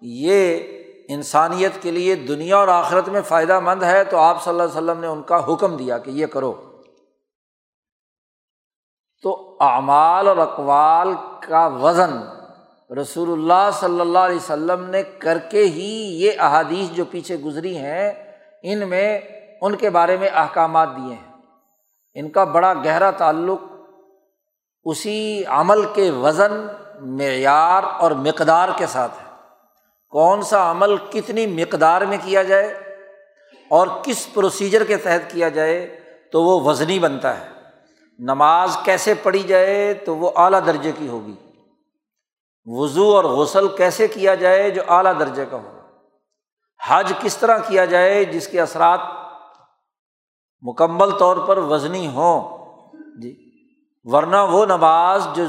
یہ 0.00 0.58
انسانیت 1.08 1.82
کے 1.82 1.90
لیے 1.90 2.14
دنیا 2.14 2.56
اور 2.56 2.68
آخرت 2.68 3.08
میں 3.08 3.20
فائدہ 3.20 3.60
مند 3.60 3.82
ہے 3.82 4.04
تو 4.04 4.18
آپ 4.18 4.44
صلی 4.44 4.50
اللہ 4.50 4.62
علیہ 4.62 4.72
وسلم 4.72 5.00
نے 5.00 5.06
ان 5.06 5.22
کا 5.22 5.52
حکم 5.52 5.76
دیا 5.76 5.98
کہ 5.98 6.10
یہ 6.10 6.26
کرو۔ 6.26 6.54
تو 9.22 9.56
اعمال 9.60 10.28
اور 10.28 10.36
اقوال 10.36 11.14
کا 11.40 11.66
وزن 11.66 12.18
رسول 13.00 13.32
اللہ 13.32 13.70
صلی 13.72 14.00
اللہ 14.00 14.18
علیہ 14.18 14.36
وسلم 14.36 14.84
نے 14.84 15.02
کر 15.02 15.38
کے 15.38 15.64
ہی 15.64 16.22
یہ 16.24 16.32
احادیث 16.38 16.96
جو 16.96 17.04
پیچھے 17.04 17.36
گزری 17.36 17.76
ہیں، 17.76 18.12
ان 18.62 18.88
میں 18.88 19.20
ان 19.60 19.76
کے 19.76 19.90
بارے 19.90 20.16
میں 20.16 20.28
احکامات 20.28 20.88
دیے 20.96 21.14
ہیں۔ 21.14 21.32
ان 22.14 22.30
کا 22.30 22.44
بڑا 22.44 22.74
گہرا 22.74 23.10
تعلق 23.10 23.60
اسی 24.84 25.44
عمل 25.46 25.84
کے 25.94 26.10
وزن، 26.10 26.66
معیار 27.00 27.82
اور 27.82 28.10
مقدار 28.10 28.68
کے 28.76 28.86
ساتھ 28.86 29.12
ہے۔ 29.22 29.27
کون 30.10 30.42
سا 30.42 30.70
عمل 30.70 30.96
کتنی 30.96 31.46
مقدار 31.46 32.02
میں 32.02 32.18
کیا 32.24 32.42
جائے 32.42 32.66
اور 33.70 33.86
کس 34.02 34.34
پروسیجر 34.34 34.84
کے 34.84 34.96
تحت 34.96 35.30
کیا 35.30 35.48
جائے 35.48 36.00
تو 36.32 36.42
وہ 36.42 36.60
وزنی 36.60 36.98
بنتا 36.98 37.40
ہے۔ 37.40 37.48
نماز 38.18 38.76
کیسے 38.84 39.14
پڑھی 39.14 39.42
جائے 39.42 39.94
تو 39.94 40.16
وہ 40.16 40.30
اعلیٰ 40.36 40.66
درجے 40.66 40.92
کی 40.98 41.08
ہوگی۔ 41.08 41.34
وضو 42.66 43.16
اور 43.16 43.24
غسل 43.24 43.68
کیسے 43.68 44.08
کیا 44.08 44.34
جائے 44.34 44.70
جو 44.70 44.82
اعلیٰ 44.88 45.18
درجے 45.18 45.46
کا 45.50 45.56
ہو 45.56 45.78
حج 46.88 47.12
کس 47.20 47.36
طرح 47.36 47.58
کیا 47.58 47.84
جائے 47.84 48.24
جس 48.24 48.48
کے 48.48 48.60
اثرات 48.60 49.00
مکمل 50.60 51.10
طور 51.10 51.36
پر 51.36 51.58
وزنی 51.58 52.06
ہوں۔ 52.06 52.58
جی 53.20 53.50
ورنہ 54.04 54.36
وہ 54.36 54.66
نماز 54.66 55.28
جو 55.34 55.44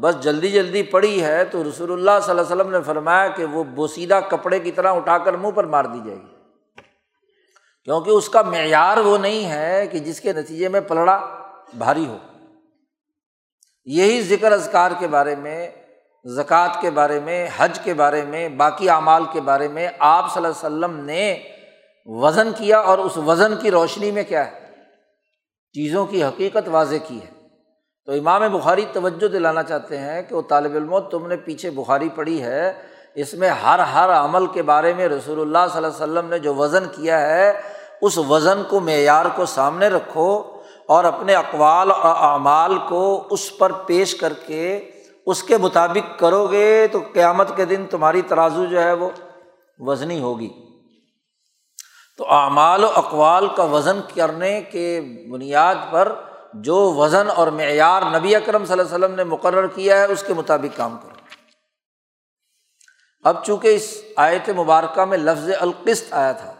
بس 0.00 0.20
جلدی 0.20 0.50
جلدی 0.50 0.82
پڑی 0.82 1.24
ہے 1.24 1.44
تو 1.44 1.64
رسول 1.68 1.92
اللہ 1.92 2.10
صلی 2.22 2.30
اللہ 2.30 2.42
علیہ 2.42 2.56
وسلم 2.56 2.70
نے 2.70 2.78
فرمایا 2.86 3.28
کہ 3.28 3.44
وہ 3.44 3.64
بوسیدہ 3.64 4.20
کپڑے 4.28 4.58
کی 4.58 4.72
طرح 4.72 4.92
اٹھا 4.92 5.18
کر 5.18 5.32
منہ 5.32 5.50
پر 5.50 5.64
مار 5.64 5.84
دی 5.84 5.98
جائے 6.04 6.18
گی۔ 6.18 6.34
کیونکہ 7.84 8.10
اس 8.10 8.28
کا 8.28 8.42
معیار 8.42 8.96
وہ 8.96 9.18
نہیں 9.18 9.50
ہے 9.50 9.86
کہ 9.86 9.98
جس 9.98 10.20
کے 10.20 10.32
نتیجے 10.32 10.68
میں 10.68 10.80
پلڑا 10.80 11.38
بھاری 11.74 12.06
ہو۔ 12.06 12.18
یہی 13.84 14.22
ذکر 14.22 14.52
ازکار 14.52 14.90
کے 14.98 15.06
بارے 15.06 15.34
میں، 15.34 15.70
زکوٰۃ 16.24 16.80
کے 16.80 16.90
بارے 16.90 17.20
میں، 17.20 17.48
حج 17.56 17.78
کے 17.80 17.94
بارے 17.94 18.22
میں، 18.22 18.48
باقی 18.48 18.90
اعمال 18.90 19.22
کے 19.32 19.40
بارے 19.40 19.68
میں 19.68 19.88
آپ 19.98 20.34
صلی 20.34 20.44
اللہ 20.44 20.66
علیہ 20.66 20.86
وسلم 20.86 21.04
نے 21.04 21.42
وزن 22.04 22.48
کیا 22.58 22.78
اور 22.78 22.98
اس 22.98 23.16
وزن 23.16 23.56
کی 23.56 23.70
روشنی 23.70 24.10
میں 24.10 24.24
کیا 24.24 24.52
ہے؟ 24.52 24.66
چیزوں 25.72 26.06
کی 26.06 26.24
حقیقت 26.24 26.68
واضح 26.68 26.96
کی 27.08 27.20
ہے۔ 27.22 27.31
تو 28.06 28.12
امام 28.12 28.42
بخاری 28.52 28.84
توجہ 28.92 29.28
دلانا 29.28 29.62
چاہتے 29.62 29.98
ہیں 29.98 30.22
کہ 30.22 30.34
وہ 30.34 30.42
طالب 30.42 30.72
علم، 30.72 30.98
تم 30.98 31.26
نے 31.26 31.36
پیچھے 31.36 31.70
بخاری 31.70 32.08
پڑھی 32.08 32.42
ہے، 32.42 32.72
اس 33.14 33.34
میں 33.34 33.48
ہر 33.48 33.78
ہر 33.78 34.08
عمل 34.08 34.46
کے 34.46 34.62
بارے 34.62 34.94
میں 34.94 35.08
رسول 35.08 35.40
اللہ 35.40 35.58
صلی 35.72 35.76
اللہ 35.76 35.86
علیہ 35.86 36.04
وسلم 36.04 36.28
نے 36.28 36.38
جو 36.38 36.54
وزن 36.54 36.84
کیا 36.96 37.20
ہے، 37.20 37.60
اس 38.00 38.18
وزن 38.18 38.62
کو، 38.68 38.80
معیار 38.80 39.26
کو 39.34 39.46
سامنے 39.46 39.88
رکھو 39.88 40.42
اور 40.88 41.04
اپنے 41.04 41.34
اقوال 41.34 41.90
اور 41.90 42.14
اعمال 42.18 42.78
کو 42.88 43.26
اس 43.30 43.58
پر 43.58 43.72
پیش 43.72 44.14
کر 44.14 44.32
کے 44.46 44.90
اس 45.26 45.42
کے 45.42 45.56
مطابق 45.56 46.18
کرو 46.18 46.46
گے 46.46 46.86
تو 46.92 46.98
قیامت 47.12 47.56
کے 47.56 47.64
دن 47.64 47.86
تمہاری 47.90 48.22
ترازو 48.22 48.64
جو 48.64 48.82
ہے 48.82 48.92
وہ 48.92 49.10
وزنی 49.78 50.20
ہوگی۔ 50.20 50.50
تو 52.18 52.32
اعمال 52.32 52.84
و 52.84 52.88
اقوال 52.94 53.46
کا 53.56 53.62
وزن 53.62 54.00
کرنے 54.14 54.60
کے 54.60 55.00
بنیاد 55.30 55.74
پر 55.90 56.12
جو 56.54 56.92
وزن 56.92 57.30
اور 57.30 57.46
معیار 57.46 58.02
نبی 58.18 58.36
اکرم 58.36 58.64
صلی 58.64 58.72
اللہ 58.72 58.94
علیہ 58.94 59.04
وسلم 59.04 59.14
نے 59.14 59.24
مقرر 59.24 59.66
کیا 59.66 60.00
ہے، 60.00 60.04
اس 60.04 60.22
کے 60.22 60.34
مطابق 60.34 60.76
کام 60.76 60.98
کرو۔ 60.98 61.10
اب 63.22 63.44
چونکہ 63.44 63.68
اس 63.68 64.04
آیت 64.16 64.48
مبارکہ 64.48 65.04
میں 65.04 65.18
لفظ 65.18 65.50
القست 65.60 66.12
آیا 66.12 66.32
تھا، 66.32 66.54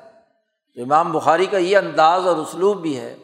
تو 0.75 0.83
امام 0.83 1.13
بخاری 1.13 1.47
کا 1.47 1.59
یہ 1.59 1.77
انداز 1.77 2.27
اور 2.27 2.37
اسلوب 2.37 2.83
بھی 2.83 3.01
ہے 3.01 3.17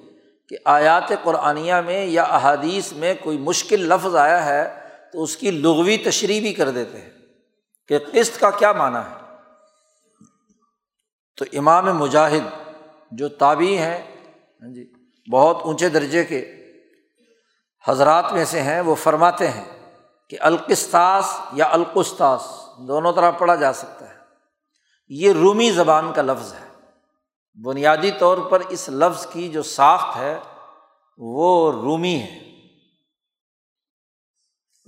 کہ 0.46 0.57
آیات 0.64 1.12
قرآنیہ 1.22 1.74
میں 1.74 2.07
یا 2.07 2.22
احادیث 2.22 2.92
میں 2.92 3.14
کوئی 3.22 3.38
مشکل 3.38 3.81
لفظ 3.81 4.16
آیا 4.16 4.44
ہے، 4.46 4.81
تو 5.12 5.22
اس 5.22 5.37
کی 5.37 5.50
لغوی 5.50 5.96
تشریح 5.96 6.40
بھی 6.40 6.52
کر 6.54 6.70
دیتے 6.70 7.00
ہیں 7.00 7.11
کہ 7.88 7.98
قسط 7.98 8.40
کا 8.40 8.50
کیا 8.50 8.72
معنی 8.72 8.96
ہے۔ 8.96 9.16
تو 11.37 11.44
امام 11.52 11.96
مجاہد 11.98 12.42
جو 13.11 13.28
تابی 13.28 13.78
ہیں 13.78 13.98
ہاں 14.62 14.74
جی 14.74 14.92
بہت 15.33 15.57
اونچے 15.62 15.88
درجے 15.88 16.24
کے 16.24 16.58
حضرات 17.86 18.32
میں 18.32 18.44
سے 18.44 18.62
ہیں، 18.62 18.80
وہ 18.80 18.94
فرماتے 18.94 19.48
ہیں 19.48 19.94
کہ 20.30 20.36
القستاس 20.40 21.40
یا 21.52 21.68
القستاس 21.70 22.68
دونوں 22.78 23.12
طرح 23.12 23.30
پڑھا 23.30 23.54
جا 23.54 23.72
سکتا 23.72 24.08
ہے۔ 24.08 24.14
یہ 25.08 25.32
رومی 25.32 25.70
زبان 25.70 26.12
کا 26.12 26.22
لفظ 26.22 26.54
ہے۔ 26.54 26.68
بنیادی 27.64 28.10
طور 28.10 28.38
پر 28.38 28.60
اس 28.68 28.88
لفظ 28.88 29.26
کی 29.26 29.48
جو 29.48 29.62
ساخت 29.62 30.16
ہے، 30.16 30.38
وہ 31.18 31.72
رومی 31.72 32.20
ہے۔ 32.20 32.48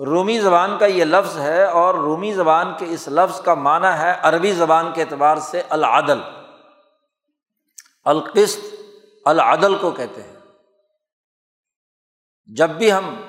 رومی 0.04 0.40
زبان 0.40 0.78
کا 0.78 0.86
یہ 0.86 1.04
لفظ 1.04 1.38
ہے 1.38 1.64
اور 1.64 1.94
رومی 1.94 2.32
زبان 2.32 2.74
کے 2.78 2.86
اس 2.88 3.08
لفظ 3.08 3.40
کا 3.40 3.54
معنی 3.54 3.98
ہے 3.98 4.12
عربی 4.22 4.52
زبان 4.52 4.92
کے 4.94 5.02
اعتبار 5.02 5.36
سے 5.36 5.62
العدل۔ 5.68 6.20
القست 8.04 8.74
العدل 9.24 9.78
کو 9.78 9.90
کہتے 9.90 10.22
ہیں۔ 10.22 10.39
جب 12.46 12.70
بھی 12.70 12.92
ہم 12.92 13.20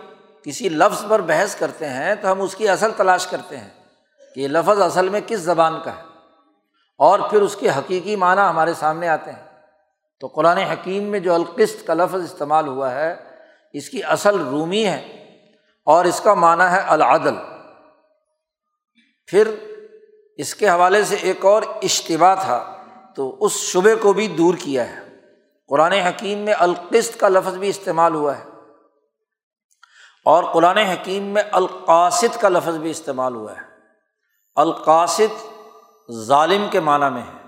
کسی 0.44 0.70
لفظ 0.70 1.06
پر 1.10 1.22
بحث 1.22 1.56
کرتے 1.56 1.90
ہیں 1.90 2.16
تو 2.16 2.32
ہم 2.32 2.42
اس 2.42 2.56
کی 2.56 2.70
اصل 2.70 2.92
تلاش 2.98 3.28
کرتے 3.28 3.58
ہیں 3.58 3.70
کہ 4.36 4.40
یہ 4.40 4.48
لفظ 4.48 4.82
اصل 4.82 5.10
میں 5.10 5.22
کس 5.28 5.40
زبان 5.40 5.82
کا 5.84 5.98
ہے 5.98 6.02
اور 6.98 7.20
پھر 7.20 7.42
اس 7.42 7.56
کے 7.56 7.70
حقیقی 7.70 8.16
معنی 8.16 8.42
ہمارے 8.42 8.74
سامنے 8.74 9.08
آتے 9.08 9.32
ہیں۔ 9.32 9.52
تو 10.20 10.28
قرآن 10.28 10.58
حکیم 10.58 11.04
میں 11.04 11.20
جو 11.20 11.34
القست 11.34 11.88
کا 11.88 11.94
لفظ 11.94 12.24
استعمال 12.24 12.68
ہوا 12.68 12.92
ہے، 12.92 13.16
اس 13.74 13.90
کی 13.90 14.04
اصل 14.04 14.40
رومی 14.40 14.86
ہے 14.86 15.26
اور 15.86 16.06
اس 16.06 16.22
کا 16.22 16.34
معنی 16.34 16.64
ہے 16.72 16.80
العدل۔ 16.80 17.36
پھر 19.26 19.56
اس 20.38 20.56
کے 20.56 20.70
حوالے 20.70 21.04
سے 21.04 21.16
ایک 21.16 21.46
اور 21.46 21.64
اشتبا 21.84 22.36
تھا، 22.36 22.84
تو 23.16 23.38
اس 23.40 23.52
شبے 23.52 23.96
کو 23.96 24.14
بھی 24.14 24.28
دور 24.28 24.54
کیا 24.60 24.90
ہے۔ 24.90 25.00
قرآن 25.68 25.92
حکیم 25.92 26.38
میں 26.38 26.54
القست 26.58 27.20
کا 27.20 27.28
لفظ 27.28 27.58
بھی 27.58 27.70
استعمال 27.70 28.16
ہوا 28.16 28.38
ہے۔ 28.38 28.51
اور 30.26 30.44
قرآن 30.44 30.78
حکیم 30.78 31.24
میں 31.24 31.44
القاصد 31.52 32.42
کا 32.42 32.50
لفظ 32.50 32.78
بھی 32.78 32.90
استعمال 32.90 33.36
ہوا 33.36 33.52
ہے۔ 33.52 33.62
القاصد 34.56 35.48
ظالم 36.12 36.68
کے 36.72 36.80
معنیٰ 36.80 37.12
میں 37.12 37.22
ہے 37.22 37.48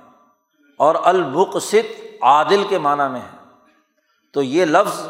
اور 0.80 0.96
المقصد 1.04 2.02
عادل 2.22 2.64
کے 2.70 2.78
معنیٰ 2.78 3.10
میں 3.10 3.20
ہے۔ 3.20 3.38
تو 4.34 4.42
یہ 4.42 4.66
لفظ 4.66 5.08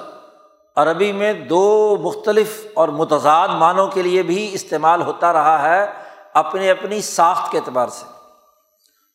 عربی 0.76 1.12
میں 1.12 1.34
دو 1.34 1.98
مختلف 2.02 2.66
اور 2.74 2.88
متضاد 2.88 3.48
معنوں 3.48 3.88
کے 3.88 4.02
لیے 4.02 4.24
بھی 4.24 4.54
استعمال 4.54 5.02
ہوتا 5.02 5.34
رہا 5.34 5.62
ہے 5.62 5.86
اپنی 6.34 6.70
اپنی 6.70 7.02
ساخت 7.02 7.52
کے 7.52 7.58
اعتبار 7.58 7.88
سے۔ 7.88 8.06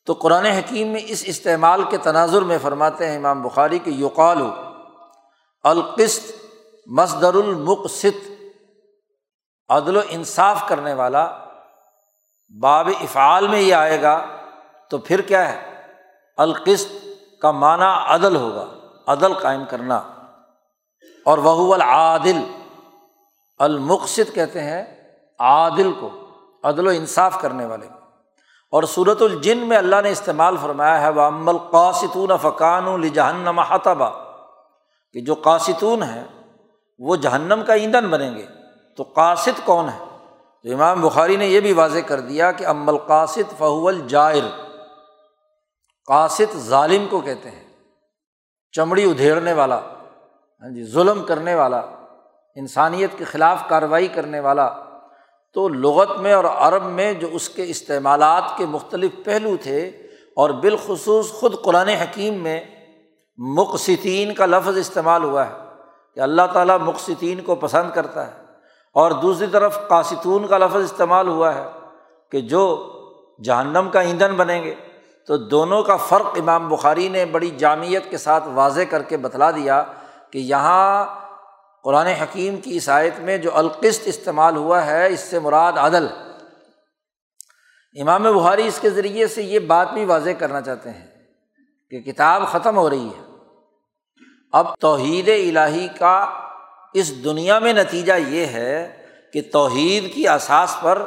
تو 0.06 0.12
قرآن 0.12 0.44
حکیم 0.44 0.88
میں 0.88 1.00
اس 1.06 1.24
استعمال 1.26 1.82
کے 1.82 1.96
تناظر 1.96 2.42
میں 2.42 2.58
فرماتے 2.62 3.08
ہیں 3.08 3.16
امام 3.16 3.42
بخاری 3.42 3.78
کہ 3.78 3.90
یوقال 3.90 4.38
القست 5.64 6.32
مصدر 6.86 7.34
المقصد۔ 7.34 8.37
عدل 9.68 9.96
و 9.96 10.00
انصاف 10.08 10.68
کرنے 10.68 10.94
والا 10.94 11.38
باب 12.60 12.88
افعال 13.00 13.48
میں 13.48 13.60
یہ 13.60 13.74
آئے 13.74 14.02
گا، 14.02 14.26
تو 14.90 14.98
پھر 14.98 15.20
کیا 15.20 15.52
ہے؟ 15.52 15.82
القست 16.36 16.92
کا 17.40 17.50
معنی 17.50 18.14
عدل 18.14 18.36
ہوگا، 18.36 18.66
عدل 19.06 19.34
قائم 19.34 19.64
کرنا۔ 19.64 19.96
اور 21.24 21.38
وہ 21.38 21.74
العادل 21.74 22.44
المقصد 23.58 24.34
کہتے 24.34 24.62
ہیں 24.62 25.10
عادل 25.38 25.92
کو، 25.92 26.10
عدل 26.62 26.86
و 26.86 26.90
انصاف 26.90 27.40
کرنے 27.40 27.66
والے۔ 27.66 27.86
اور 28.70 28.82
صورت 28.82 29.22
الجن 29.22 29.58
میں 29.58 29.76
اللہ 29.76 29.96
نے 30.02 30.10
استعمال 30.10 30.56
فرمایا 30.62 31.00
ہے 31.00 31.08
وہ 31.08 31.22
امل 31.22 31.58
قاصتون 31.58 32.30
فقان 32.42 32.88
الجہنم 32.88 33.58
حتبہ 33.58 34.10
کہ 35.12 35.20
جو 35.20 35.34
قاصتون 35.34 36.02
ہیں، 36.02 36.24
وہ 36.98 37.16
جہنم 37.16 37.62
کا 37.66 37.72
ایندھن 37.72 38.10
بنیں 38.10 38.34
گے۔ 38.34 38.46
تو 38.98 39.02
قاصد 39.02 39.66
کون 39.66 39.88
ہے؟ 39.88 39.98
تو 40.62 40.72
امام 40.74 41.00
بخاری 41.00 41.36
نے 41.36 41.46
یہ 41.46 41.60
بھی 41.60 41.72
واضح 41.72 41.98
کر 42.06 42.20
دیا 42.20 42.52
کہ 42.52 42.66
ام 42.66 42.88
القاصد 42.88 43.58
فہو 43.58 43.88
الجائر۔ 43.88 44.42
قاصد 46.06 46.56
ظالم 46.56 47.06
کو 47.10 47.20
کہتے 47.20 47.50
ہیں، 47.50 47.64
چمڑی 48.72 49.04
ادھیڑنے 49.04 49.52
والا 49.52 49.78
ہاں 50.62 50.74
جی 50.74 50.84
ظلم 50.84 51.24
کرنے 51.24 51.54
والا، 51.54 51.82
انسانیت 52.54 53.10
کے 53.16 53.24
خلاف 53.24 53.62
کارروائی 53.68 54.08
کرنے 54.08 54.40
والا۔ 54.40 54.70
تو 55.54 55.68
لغت 55.68 56.18
میں 56.20 56.32
اور 56.32 56.44
عرب 56.44 56.84
میں 56.84 57.12
جو 57.12 57.28
اس 57.32 57.48
کے 57.48 57.64
استعمالات 57.64 58.44
کے 58.56 58.66
مختلف 58.66 59.10
پہلو 59.24 59.56
تھے 59.62 59.88
اور 60.36 60.50
بالخصوص 60.50 61.32
خود 61.32 61.62
قرآن 61.62 61.88
حکیم 61.88 62.34
میں 62.34 62.60
مقصطین 63.36 64.34
کا 64.34 64.46
لفظ 64.46 64.78
استعمال 64.78 65.24
ہوا 65.24 65.46
ہے 65.46 65.54
کہ 66.14 66.20
اللہ 66.20 66.42
تعالیٰ 66.52 66.78
مقصطین 66.78 67.40
کو 67.40 67.54
پسند 67.54 67.90
کرتا 67.94 68.26
ہے۔ 68.26 68.47
اور 68.98 69.10
دوسری 69.10 69.46
طرف 69.46 69.78
قاصتون 69.88 70.46
کا 70.46 70.58
لفظ 70.58 70.76
استعمال 70.76 71.28
ہوا 71.28 71.54
ہے 71.54 71.64
کہ 72.32 72.40
جو 72.40 72.62
جہنم 73.44 73.88
کا 73.92 74.00
ایندھن 74.00 74.32
بنیں 74.36 74.64
گے، 74.64 74.74
تو 75.26 75.36
دونوں 75.36 75.82
کا 75.82 75.96
فرق 75.96 76.26
امام 76.26 76.68
بخاری 76.68 77.08
نے 77.08 77.24
بڑی 77.24 77.50
جامعت 77.50 78.10
کے 78.10 78.16
ساتھ 78.16 78.48
واضح 78.48 78.80
کر 78.90 79.02
کے 79.02 79.16
بتلا 79.16 79.50
دیا 79.50 79.84
کہ 80.30 80.38
یہاں 80.38 81.04
قرآن 81.84 82.06
حکیم 82.06 82.56
کی 82.56 82.72
عیسائیت 82.72 83.20
میں 83.20 83.38
جو 83.38 83.50
القست 83.54 84.02
استعمال 84.04 84.56
ہوا 84.56 84.86
ہے، 84.86 85.06
اس 85.12 85.20
سے 85.20 85.38
مراد 85.38 85.72
عدل۔ 85.76 86.06
امام 88.00 88.22
بخاری 88.22 88.66
اس 88.66 88.78
کے 88.80 88.90
ذریعے 88.90 89.26
سے 89.26 89.42
یہ 89.42 89.58
بات 89.58 89.92
بھی 89.92 90.04
واضح 90.04 90.30
کرنا 90.38 90.60
چاہتے 90.60 90.90
ہیں 90.90 91.06
کہ 91.90 92.00
کتاب 92.00 92.46
ختم 92.46 92.76
ہو 92.76 92.90
رہی 92.90 93.08
ہے۔ 93.08 93.22
اب 94.52 94.76
توحید 94.80 95.28
الہی 95.28 95.88
کا 95.98 96.47
اس 97.00 97.24
دنیا 97.24 97.58
میں 97.58 97.72
نتیجہ 97.72 98.12
یہ 98.12 98.46
ہے 98.46 99.06
کہ 99.32 99.42
توحید 99.52 100.14
کی 100.14 100.28
اساس 100.28 100.76
پر 100.80 101.02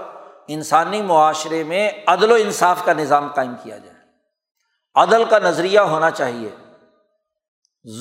انسانی 0.48 1.02
معاشرے 1.02 1.64
میں 1.64 1.92
عدل 2.08 2.32
و 2.32 2.36
انصاف 2.36 2.86
کا 2.86 2.94
نظام 2.94 3.28
قائم 3.28 3.56
کیا 3.64 3.78
جائے۔ 3.78 3.98
عدل 4.96 5.24
کا 5.24 5.40
نظریہ 5.40 5.80
ہونا 5.80 6.12
چاہیے، 6.12 6.50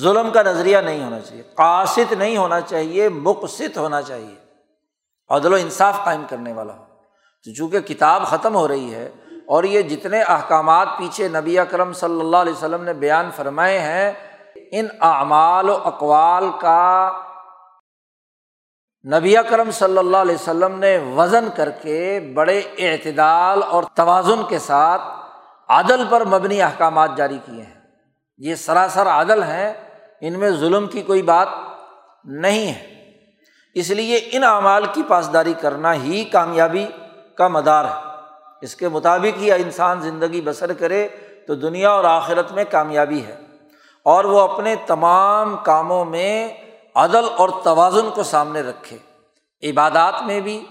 ظلم 0.01 0.31
کا 0.31 0.41
نظریہ 0.41 0.77
نہیں 0.77 1.03
ہونا 1.03 1.19
چاہیے، 1.19 1.43
قاصد 1.43 2.11
نہیں 2.11 2.37
ہونا 2.37 2.61
چاہیے، 2.61 3.09
مقصد 3.09 3.77
ہونا 3.77 4.01
چاہیے۔ 4.01 4.35
عدل 5.29 5.53
و 5.53 5.55
انصاف 5.55 5.97
قائم 6.05 6.23
کرنے 6.29 6.53
والا 6.53 6.73
ہو۔ 6.73 6.85
تو 7.45 7.53
چونکہ 7.53 7.79
کتاب 7.79 8.25
ختم 8.25 8.55
ہو 8.55 8.67
رہی 8.67 8.93
ہے 8.93 9.11
اور 9.47 9.63
یہ 9.63 9.81
جتنے 9.81 10.21
احکامات 10.21 10.87
پیچھے 10.97 11.27
نبی 11.27 11.59
اکرم 11.59 11.93
صلی 11.93 12.19
اللہ 12.19 12.37
علیہ 12.37 12.53
وسلم 12.53 12.83
نے 12.83 12.93
بیان 12.93 13.29
فرمائے 13.35 13.79
ہیں، 13.79 14.11
ان 14.71 14.87
اعمال 14.99 15.69
و 15.69 15.77
اقوال 15.83 16.49
کا 16.61 17.11
نبی 19.05 19.37
اکرم 19.37 19.71
صلی 19.71 19.97
اللہ 19.97 20.17
علیہ 20.17 20.35
وسلم 20.35 20.79
نے 20.79 20.97
وزن 21.17 21.47
کر 21.55 21.69
کے 21.69 22.31
بڑے 22.35 22.61
اعتدال 22.77 23.63
اور 23.63 23.83
توازن 23.93 24.41
کے 24.49 24.59
ساتھ 24.59 25.01
عدل 25.69 26.03
پر 26.09 26.25
مبنی 26.25 26.61
احکامات 26.61 27.09
جاری 27.17 27.37
کیے 27.45 27.63
ہیں۔ 27.63 27.73
یہ 28.37 28.55
سراسر 28.55 29.07
عدل 29.07 29.43
ہیں، 29.43 29.73
ان 30.21 30.39
میں 30.39 30.49
ظلم 30.49 30.87
کی 30.87 31.01
کوئی 31.01 31.21
بات 31.21 31.47
نہیں 32.23 32.73
ہے۔ 32.73 32.95
اس 33.73 33.89
لیے 33.89 34.19
ان 34.31 34.43
اعمال 34.43 34.85
کی 34.93 35.03
پاسداری 35.03 35.53
کرنا 35.53 35.93
ہی 35.93 36.23
کامیابی 36.23 36.85
کا 37.37 37.47
مدار 37.47 37.85
ہے۔ 37.85 38.09
اس 38.61 38.75
کے 38.75 38.89
مطابق 38.89 39.37
ہی 39.37 39.51
انسان 39.51 40.01
زندگی 40.01 40.41
بسر 40.41 40.73
کرے 40.73 41.07
تو 41.47 41.55
دنیا 41.55 41.89
اور 41.89 42.03
آخرت 42.03 42.51
میں 42.51 42.63
کامیابی 42.71 43.25
ہے۔ 43.25 43.35
اور 44.03 44.25
وہ 44.25 44.41
اپنے 44.41 44.75
تمام 44.87 45.57
کاموں 45.57 46.05
میں 46.05 46.47
عدل 46.95 47.25
اور 47.37 47.49
توازن 47.63 48.09
کو 48.15 48.23
سامنے 48.23 48.61
رکھے۔ 48.61 48.97
عبادات 49.63 50.23
میں 50.25 50.39
بھی، 50.39 50.65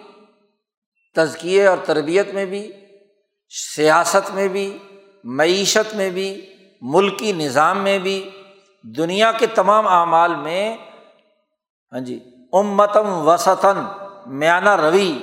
تزکیے 1.15 1.67
اور 1.67 1.77
تربیت 1.85 2.35
میں 2.35 2.45
بھی، 2.45 2.73
سیاست 3.77 4.31
میں 4.31 4.49
بھی، 4.49 4.79
معیشت 5.25 5.95
میں 5.95 6.11
بھی، 6.11 6.55
ملکی 6.83 7.33
نظام 7.33 7.79
میں 7.79 7.99
بھی، 7.99 8.31
دنیا 8.83 9.33
کے 9.33 9.47
تمام 9.47 9.87
اعمال 9.87 10.35
میں 10.35 10.77
ہاں 11.93 12.01
جی 12.01 12.25
امتم 12.53 13.29
وسطن، 13.29 13.85
میانہ 14.27 14.77
روی، 14.77 15.19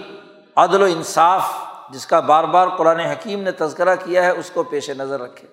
عدل 0.56 0.82
و 0.82 0.86
انصاف، 0.86 1.44
جس 1.90 2.06
کا 2.06 2.20
بار 2.20 2.44
بار 2.44 2.68
قرآن 2.68 3.00
حکیم 3.00 3.42
نے 3.42 3.52
تذکرہ 3.52 3.96
کیا 3.96 4.26
ہے، 4.26 4.30
اس 4.30 4.52
کو 4.54 4.64
پیش 4.64 4.90
نظر 4.90 5.22
رکھے۔ 5.22 5.48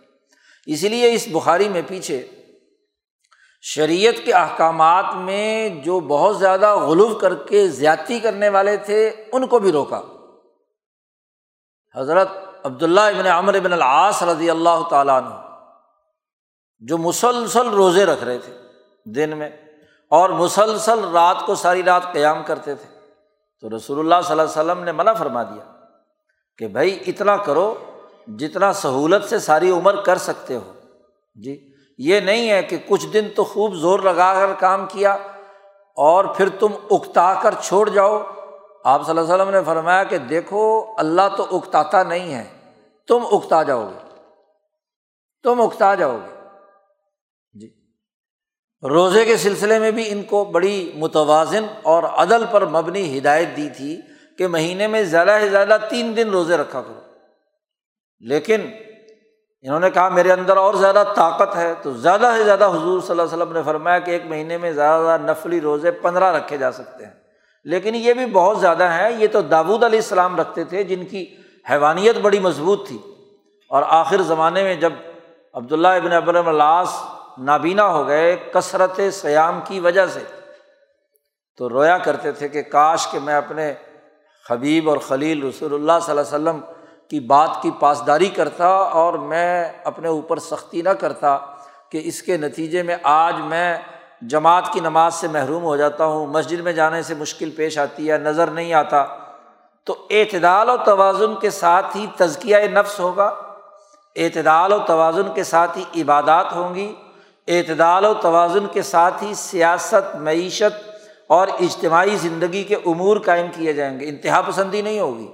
اسی 0.67 0.89
لیے 0.89 1.15
اس 1.15 1.29
بخاری 1.33 1.69
میں 1.69 1.83
پیچھے 1.87 2.27
شریعت 3.67 4.15
کے 4.25 4.33
احکامات 4.33 5.05
میں 5.15 5.69
جو 5.69 6.01
بہت 6.01 6.39
زیادہ 6.39 6.77
غلو 6.77 7.15
کر 7.15 7.35
کے 7.35 7.69
زیادتی 7.69 8.21
کرنے 8.21 8.49
والے 8.49 8.77
تھے، 8.77 9.09
ان 9.33 9.47
کو 9.47 9.59
بھی 9.59 9.73
روکا۔ 9.73 10.01
حضرت 11.95 12.29
عبداللہ 12.65 13.01
ابن 13.01 13.27
عمر 13.27 13.55
ابن 13.55 13.73
العاص 13.73 14.23
رضی 14.23 14.51
اللہ 14.51 14.89
تعالیٰ 14.91 15.23
عنہ، 15.23 15.35
جو 16.79 16.99
مسلسل 16.99 17.69
روزے 17.69 18.07
رکھ 18.07 18.25
رہے 18.25 18.39
تھے 18.39 18.53
دن 19.05 19.39
میں، 19.39 19.51
اور 20.09 20.31
مسلسل 20.31 21.05
رات 21.05 21.37
کو 21.47 21.55
ساری 21.55 21.83
رات 21.83 22.13
قیام 22.13 22.43
کرتے 22.43 22.75
تھے۔ 22.75 22.89
تو 23.61 23.77
رسول 23.77 23.99
اللہ 23.99 24.15
صلی 24.25 24.33
اللہ 24.33 24.43
علیہ 24.43 24.63
وسلم 24.63 24.85
نے 24.85 24.93
منع 24.93 25.13
فرما 25.13 25.43
دیا 25.43 25.73
کہ 26.59 26.69
بھائی، 26.69 27.03
اتنا 27.07 27.37
کرو 27.37 27.75
جتنا 28.27 28.73
سہولت 28.73 29.25
سے 29.25 29.39
ساری 29.39 29.71
عمر 29.71 30.01
کر 30.01 30.17
سکتے 30.17 30.57
ہو۔ 30.57 30.73
جی 31.35 31.74
یہ 31.99 32.21
نہیں 32.21 32.51
ہے 32.51 32.63
کہ 32.63 32.77
کچھ 32.89 33.07
دن 33.07 33.29
تو 33.37 33.45
خوب 33.45 33.75
زور 33.75 33.99
لگا 33.99 34.35
کر 34.35 34.55
کام 34.59 34.87
کیا 34.87 35.13
اور 35.97 36.25
پھر 36.25 36.49
تم 36.49 36.69
اکتا 36.91 37.35
کر 37.43 37.55
چھوڑ 37.63 37.89
جاؤ۔ 37.89 38.23
آپ 38.85 39.07
صلی 39.07 39.19
اللہ 39.19 39.21
علیہ 39.21 39.43
وسلم 39.43 39.55
نے 39.55 39.61
فرمایا 39.67 40.05
کہ 40.05 40.19
دیکھو، 40.19 40.95
اللہ 40.99 41.23
تو 41.37 41.57
اکتاتا 41.57 42.03
نہیں 42.03 42.35
ہے۔ 42.35 42.45
تم 43.09 43.23
اکتا 43.31 43.63
جاؤ 43.63 43.89
گے۔ 43.89 44.15
تو 45.43 45.55
محتاج 45.55 46.03
آؤ 46.03 46.17
گے۔ 46.17 46.41
جی۔ 47.53 47.71
روزے 48.89 49.25
کے 49.25 49.37
سلسلے 49.37 49.79
میں 49.79 49.91
بھی 49.91 50.13
ان 50.13 50.23
کو 50.23 50.45
بڑی 50.45 50.93
متوازن 50.95 51.67
اور 51.83 52.03
عدل 52.03 52.45
پر 52.51 52.67
مبنی 52.67 53.19
ہدایت 53.19 53.49
دی 53.57 53.69
تھی 53.77 54.01
کہ 54.39 54.47
مہینے 54.47 54.87
میں 54.87 55.03
زیادہ 55.03 55.39
سے 55.41 55.49
زیادہ 55.49 55.79
تین 55.91 56.17
دن 56.17 56.31
روزے 56.31 56.57
رکھا 56.57 56.83
کرو۔ 56.83 57.01
لیکن 58.21 58.61
انہوں 59.65 59.81
نے 59.81 59.91
کہا 59.91 60.09
میرے 60.09 60.33
اندر 60.33 60.57
اور 60.57 60.75
زیادہ 60.75 61.05
طاقت 61.17 61.57
ہے 61.57 61.75
تو 61.83 61.93
زیادہ 61.93 62.33
سے 62.37 62.45
زیادہ 62.45 62.65
حضور 62.65 63.01
صلی 63.01 63.11
اللہ 63.11 63.23
علیہ 63.23 63.43
وسلم 63.43 63.53
نے 63.53 63.63
فرمایا 63.65 63.99
کہ 63.99 64.11
ایک 64.11 64.27
مہینے 64.27 64.59
میں 64.59 64.73
زیادہ 64.73 65.03
زیادہ 65.03 65.23
نفلی 65.23 65.61
روزے 65.61 65.91
پندرہ 65.91 66.37
رکھے 66.37 66.57
جا 66.57 66.73
سکتے 66.73 67.05
ہیں۔ 67.05 67.13
لیکن 67.65 67.95
یہ 67.95 68.13
بھی 68.13 68.27
بہت 68.27 68.61
زیادہ 68.61 68.83
ہیں، 68.83 69.11
یہ 69.19 69.27
تو 69.33 69.41
داود 69.41 69.85
علیہ 69.85 69.99
السلام 69.99 70.37
رکھتے 70.37 70.65
تھے 70.65 70.83
جن 70.83 71.05
کی 71.05 71.37
حیوانیت 71.71 72.17
بڑی 72.17 72.39
مضبوط 72.39 72.89
تھی۔ 72.89 72.99
اور 73.69 73.83
آخر 73.87 74.23
زمانے 74.23 74.63
میں 74.63 74.75
جب 74.75 74.93
عبداللہ 75.55 75.89
ابن 75.89 76.13
ابن 76.13 76.37
العاص 76.37 76.95
نابینا 77.39 77.87
ہو 77.87 78.07
گئے 78.07 78.37
کثرت 78.53 79.01
سیام 79.13 79.61
کی 79.65 79.81
وجہ 79.81 80.07
سے، 80.07 80.21
تو 81.57 81.69
رویا 81.69 81.99
کرتے 81.99 82.33
تھے 82.33 82.49
کہ 82.49 82.63
کاش 82.63 83.07
کہ 83.11 83.19
میں 83.19 83.35
اپنے 83.35 83.75
حبیب 84.51 84.89
اور 84.91 84.99
خلیل 84.99 85.47
رسول 85.47 85.75
اللہ 85.75 85.93
صلی 86.03 86.19
اللہ 86.19 86.37
علیہ 86.37 86.61
وسلم 86.61 86.74
کی 87.11 87.21
بات 87.21 87.63
کی 87.63 87.71
پاسداری 87.81 88.29
کرتا 88.29 88.69
اور 88.69 89.15
میں 89.15 89.73
اپنے 89.85 90.09
اوپر 90.09 90.39
سختی 90.39 90.83
نہ 90.83 90.89
کرتا 90.89 91.39
کہ 91.89 92.01
اس 92.05 92.23
کے 92.23 92.37
نتیجے 92.37 92.83
میں 92.83 92.97
آج 93.03 93.35
میں 93.39 93.79
جماعت 94.23 94.73
کی 94.73 94.81
نماز 94.81 95.15
سے 95.15 95.29
محروم 95.29 95.63
ہو 95.63 95.77
جاتا 95.77 96.05
ہوں، 96.05 96.27
مسجد 96.27 96.61
میں 96.61 96.73
جانے 96.73 97.03
سے 97.03 97.15
مشکل 97.15 97.51
پیش 97.51 97.79
آتی 97.79 98.11
ہے، 98.11 98.19
نظر 98.19 98.47
نہیں 98.47 98.73
آتا۔ 98.73 99.05
تو 99.85 99.97
اعتدال 100.11 100.69
و 100.69 100.77
توازن 100.77 101.35
کے 101.41 101.51
ساتھ 101.51 101.97
ہی 101.97 102.07
تزکیہ 102.17 102.57
نفس 102.57 103.01
ہوگا۔ 103.01 103.35
اعتدال 104.17 104.73
و 104.73 104.79
توازن 104.79 105.35
کے 105.35 105.45
ساتھ 105.45 105.79
ہی 105.79 106.03
عبادات 106.03 106.53
ہوں 106.53 106.75
گی۔ 106.75 106.95
اعتدال 107.49 108.05
و 108.05 108.15
توازن 108.15 108.67
کے 108.73 108.83
ساتھ 108.83 109.25
ہی 109.25 109.35
سیاست، 109.35 110.17
معیشت 110.17 110.91
اور 111.27 111.49
اجتماعی 111.61 112.17
زندگی 112.17 112.65
کے 112.65 112.75
امور 112.75 113.17
قائم 113.17 113.47
کیے 113.53 113.73
جائیں 113.73 114.01
گے۔ 114.01 114.09
انتہا 114.09 114.41
پسندی 114.41 114.83
نہیں 114.83 115.01
ہوگی۔ 115.01 115.29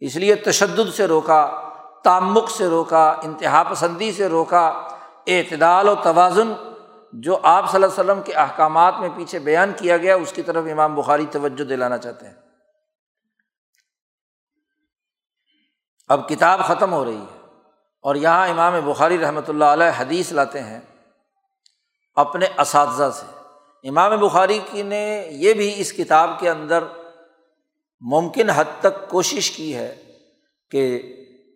اس 0.00 0.16
لیے 0.16 0.34
تشدد 0.34 0.94
سے 0.96 1.06
روکا 1.06 1.64
تعمک 2.04 2.50
سے 2.50 2.66
روکا، 2.66 3.08
انتہا 3.22 3.62
پسندی 3.62 4.12
سے 4.12 4.28
روکا، 4.28 4.66
اعتدال 5.26 5.88
و 5.88 5.94
توازن 5.94 6.52
جو 7.12 7.38
آپ 7.42 7.70
صلی 7.70 7.82
اللہ 7.82 8.00
علیہ 8.00 8.10
وسلم 8.10 8.22
کے 8.22 8.32
احکامات 8.32 8.94
میں 9.00 9.08
پیچھے 9.16 9.38
بیان 9.38 9.72
کیا 9.78 9.96
گیا، 9.96 10.14
اس 10.14 10.32
کی 10.32 10.42
طرف 10.42 10.64
امام 10.72 10.94
بخاری 10.94 11.26
توجہ 11.30 11.64
دلانا 11.64 11.98
چاہتے 11.98 12.26
ہیں۔ 12.26 12.34
اب 16.08 16.28
کتاب 16.28 16.60
ختم 16.60 16.92
ہو 16.92 17.04
رہی 17.04 17.16
ہے 17.16 17.36
اور 18.00 18.14
یہاں 18.14 18.48
امام 18.48 18.74
بخاری 18.84 19.18
رحمۃ 19.18 19.48
اللہ 19.48 19.64
علیہ 19.64 19.90
حدیث 19.98 20.32
لاتے 20.32 20.62
ہیں 20.62 20.80
اپنے 22.16 22.46
اساتذہ 22.58 23.10
سے۔ 23.14 23.26
امام 23.88 24.16
بخاری 24.20 24.58
کی 24.70 24.82
نے 24.82 25.28
یہ 25.30 25.54
بھی 25.54 25.74
اس 25.76 25.92
کتاب 25.92 26.30
کے 26.40 26.50
اندر 26.50 26.84
ممکن 28.00 28.50
حد 28.50 28.64
تک 28.80 29.08
کوشش 29.08 29.50
کی 29.50 29.74
ہے 29.74 29.94
کہ 30.70 31.02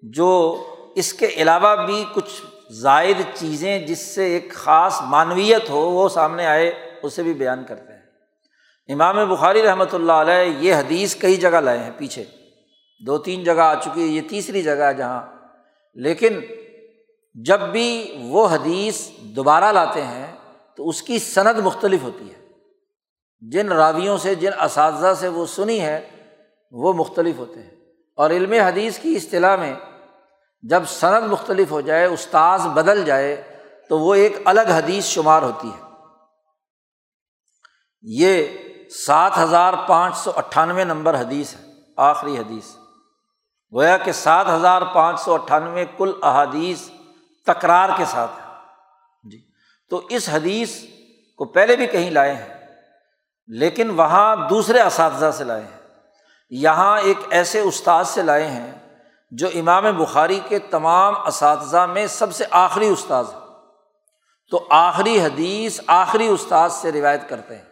جو 0.02 0.62
اس 0.96 1.12
کے 1.12 1.26
علاوہ 1.26 1.86
بھی 1.86 2.04
کچھ 2.14 2.42
زائد 2.72 3.16
چیزیں 3.34 3.86
جس 3.86 4.14
سے 4.14 4.24
ایک 4.24 4.52
خاص 4.52 5.00
معنویت 5.02 5.70
ہو، 5.70 5.90
وہ 5.90 6.08
سامنے 6.08 6.46
آئے، 6.46 6.90
اسے 7.02 7.22
بھی 7.22 7.34
بیان 7.34 7.64
کرتے 7.64 7.92
ہیں۔ 7.92 8.02
امام 8.88 9.28
بخاری 9.28 9.62
رحمۃ 9.62 9.92
اللہ 9.92 10.12
علیہ 10.12 10.56
یہ 10.58 10.74
حدیث 10.74 11.16
کئی 11.16 11.36
جگہ 11.36 11.60
لائے 11.60 11.78
ہیں 11.78 11.90
پیچھے۔ 11.98 12.24
دو 13.06 13.18
تین 13.18 13.44
جگہ 13.44 13.60
آ 13.60 13.74
چکی 13.74 14.02
ہے، 14.02 14.06
یہ 14.06 14.20
تیسری 14.28 14.62
جگہ 14.62 14.82
ہے 14.82 14.94
جہاں۔ 14.94 15.22
لیکن 15.94 16.40
جب 17.34 17.60
بھی 17.60 18.16
وہ 18.22 18.48
حدیث 18.48 19.08
دوبارہ 19.18 19.72
لاتے 19.72 20.02
ہیں 20.02 20.26
تو 20.76 20.88
اس 20.88 21.02
کی 21.02 21.18
صنعت 21.18 21.56
مختلف 21.56 22.02
ہوتی 22.02 22.30
ہے۔ 22.30 22.48
جن 23.40 23.72
راویوں 23.72 24.18
سے، 24.18 24.34
جن 24.34 24.52
اساتذہ 24.60 25.14
سے 25.20 25.28
وہ 25.28 25.46
سنی 25.46 25.80
ہے 25.80 26.08
وہ 26.72 26.92
مختلف 26.92 27.38
ہوتے 27.38 27.62
ہیں۔ 27.62 27.70
اور 28.16 28.30
علم 28.30 28.52
حدیث 28.52 28.98
کی 28.98 29.16
اصطلاح 29.16 29.56
میں 29.56 29.74
جب 30.62 30.82
صنعت 30.86 31.22
مختلف 31.22 31.70
ہو 31.70 31.80
جائے، 31.80 32.04
استاذ 32.04 32.66
بدل 32.66 33.04
جائے، 33.04 33.58
تو 33.88 33.98
وہ 33.98 34.14
ایک 34.14 34.36
الگ 34.44 34.60
حدیث 34.60 35.04
شمار 35.04 35.42
ہوتی 35.42 35.68
ہے۔ 35.68 35.82
یہ 38.02 38.46
سات 38.90 39.38
ہزار 39.38 39.74
پانچ 39.88 40.16
سو 40.16 40.32
اٹھانوے 40.36 40.84
نمبر 40.84 41.20
حدیث 41.20 41.54
ہے، 41.54 41.64
آخری 41.96 42.38
حدیث۔ 42.38 42.76
گویا 43.74 43.96
کہ 43.96 44.12
سات 44.12 44.46
ہزار 44.48 44.82
پانچ 44.94 45.20
سو 45.20 45.34
اٹھانوے 45.34 45.84
کل 45.98 46.12
احادیث 46.22 46.88
تکرار 47.46 47.88
کے 47.96 48.04
ساتھ 48.04 48.30
ہے 48.36 48.54
جی۔ 49.30 49.38
تو 49.90 50.06
اس 50.08 50.28
حدیث 50.32 50.84
کو 51.36 51.44
پہلے 51.44 51.76
بھی 51.76 51.86
کہیں 51.86 52.10
لائے 52.10 52.34
ہیں، 52.34 52.66
لیکن 53.46 53.90
وہاں 53.90 54.36
دوسرے 54.36 54.80
اساتذہ 54.80 55.30
سے 55.30 55.44
لائے 55.44 55.62
ہیں۔ 55.62 55.81
یہاں 56.54 57.00
ایک 57.00 57.18
ایسے 57.30 57.60
استاذ 57.60 58.08
سے 58.08 58.22
لائے 58.22 58.46
ہیں 58.46 58.72
جو 59.30 59.48
امام 59.54 59.96
بخاری 59.96 60.40
کے 60.48 60.58
تمام 60.58 61.26
اساتذہ 61.26 61.86
میں 61.86 62.06
سب 62.06 62.34
سے 62.34 62.44
آخری 62.50 62.88
استاذ 62.88 63.26
ہے 63.28 63.38
تو 64.50 64.66
آخری 64.70 65.20
حدیث، 65.20 65.80
آخری 65.86 66.26
استاذ 66.26 66.72
سے 66.72 66.92
روایت 66.92 67.28
کرتے 67.28 67.56
ہیں۔ 67.56 67.64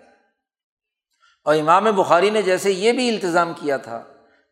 اور 1.44 1.54
امام 1.54 1.84
بخاری 1.84 2.30
نے 2.30 2.42
جیسے 2.42 2.70
یہ 2.70 2.92
بھی 2.92 3.14
التظام 3.14 3.52
کیا 3.52 3.76
تھا 3.76 4.02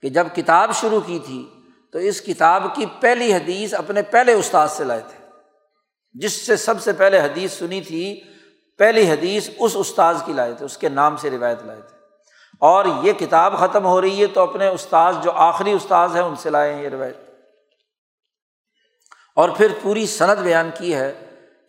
کہ 0.03 0.09
جب 0.09 0.27
کتاب 0.35 0.75
شروع 0.75 1.01
کی 1.01 1.19
تھی 1.19 1.51
تو 1.93 1.99
اس 1.99 2.21
کتاب 2.21 2.75
کی 2.75 2.87
پہلی 3.01 3.35
حدیث 3.35 3.75
اپنے 3.75 4.03
پہلے 4.03 4.33
استاذ 4.33 4.73
سے 4.73 4.85
لائے 4.85 5.01
تھے۔ 5.01 5.27
جس 6.13 6.47
سے 6.47 6.57
سب 6.57 6.83
سے 6.83 6.93
پہلے 6.93 7.21
حدیث 7.21 7.53
سنی 7.53 7.81
تھی، 7.81 8.21
پہلی 8.79 9.11
حدیث 9.11 9.51
اس 9.59 9.73
استاذ 9.75 10.23
کی 10.25 10.33
لائے 10.33 10.55
تھے، 10.55 10.65
اس 10.65 10.79
کے 10.79 10.89
نام 10.89 11.17
سے 11.17 11.31
روایت 11.31 11.63
لائے 11.63 11.81
تھے۔ 11.81 11.98
اور 12.59 12.85
یہ 13.03 13.13
کتاب 13.13 13.59
ختم 13.59 13.87
ہو 13.87 14.01
رہی 14.01 14.23
ہے 14.23 14.27
تو 14.27 14.43
اپنے 14.43 14.69
استاذ 14.69 15.17
جو 15.23 15.33
آخری 15.33 15.73
استاذ 15.73 16.17
ہیں 16.17 16.23
ان 16.23 16.37
سے 16.37 16.51
لائے 16.51 16.75
ہیں 16.75 16.83
یہ 16.83 16.89
روایت۔ 16.89 17.17
اور 19.37 19.49
پھر 19.57 19.73
پوری 19.83 20.07
صنعت 20.07 20.39
بیان 20.39 20.71
کی 20.79 20.95
ہے 20.95 21.09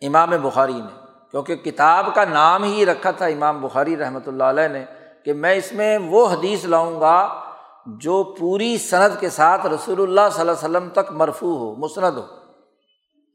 امام 0.02 0.30
بخاری 0.42 0.72
نے، 0.72 1.00
کیونکہ 1.30 1.56
کتاب 1.56 2.14
کا 2.14 2.24
نام 2.24 2.62
ہی 2.62 2.86
رکھا 2.86 3.10
تھا 3.10 3.26
امام 3.26 3.60
بخاری 3.60 3.96
رحمۃ 3.96 4.26
اللہ 4.26 4.44
علیہ 4.44 4.68
نے 4.68 4.84
کہ 5.24 5.32
میں 5.32 5.54
اس 5.54 5.72
میں 5.72 5.98
وہ 5.98 6.26
حدیث 6.26 6.64
لاؤں 6.64 7.00
گا 7.00 7.40
جو 7.86 8.22
پوری 8.22 8.78
صنعت 8.78 9.20
کے 9.20 9.30
ساتھ 9.30 9.66
رسول 9.66 10.02
اللہ 10.02 10.20
صلی 10.32 10.40
اللہ 10.40 10.52
علیہ 10.52 10.70
وسلم 10.70 10.88
تک 10.88 11.10
مرفوع 11.10 11.58
ہو، 11.58 11.74
مسند 11.74 12.18
ہو۔ 12.18 12.26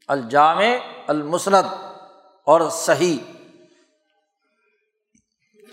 الجام 0.08 0.58
المسند 1.06 1.66
اور 2.44 2.60
صحیح۔ 2.70 3.35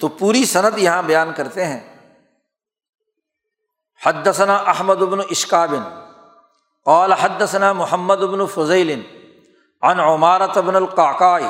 تو 0.04 0.08
پوری 0.08 0.46
صنعت 0.46 0.78
یہاں 0.78 1.02
بیان 1.02 1.34
کرتے 1.34 1.66
ہیں۔ 1.66 1.80
حدثنا 4.06 4.56
احمد 4.56 5.02
ابن 5.02 5.20
اشکابن 5.20 5.84
قال 6.86 7.14
حدثنا 7.14 7.74
محمد 7.74 8.24
ابن 8.24 8.46
فضیل 8.46 8.90
ان 9.82 10.00
عمارت 10.00 10.58
ابن 10.58 10.76
القعقائی 10.76 11.46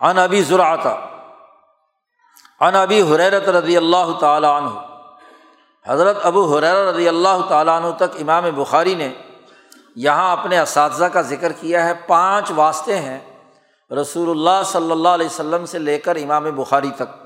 ان 0.00 0.18
ابی 0.18 0.42
زرعت 0.42 0.86
ان 2.60 2.74
ابی 2.74 3.02
حریرت 3.02 3.48
رضی 3.48 3.76
اللہ 3.76 4.18
تعالیٰ 4.20 4.62
عنہ۔ 4.62 4.70
حضرت 5.86 6.16
ابو 6.22 6.56
حریر 6.56 6.74
رضی 6.74 7.08
اللہ 7.08 7.46
تعالیٰ 7.48 7.80
عنہ 7.80 7.92
تک 7.96 8.16
امام 8.20 8.44
بخاری 8.54 8.94
نے 8.94 9.12
یہاں 9.96 10.32
اپنے 10.32 10.58
اساتذہ 10.58 11.04
کا 11.04 11.20
ذکر 11.20 11.52
کیا 11.52 11.84
ہے۔ 11.84 11.92
پانچ 12.06 12.50
واسطے 12.56 12.98
ہیں 12.98 13.18
رسول 13.90 14.30
اللہ 14.30 14.62
صلی 14.64 14.90
اللہ 14.90 15.08
علیہ 15.08 15.26
وسلم 15.26 15.66
سے 15.66 15.78
لے 15.78 15.98
کر 15.98 16.16
امام 16.16 16.44
بخاری 16.44 16.90
تک۔ 16.90 17.25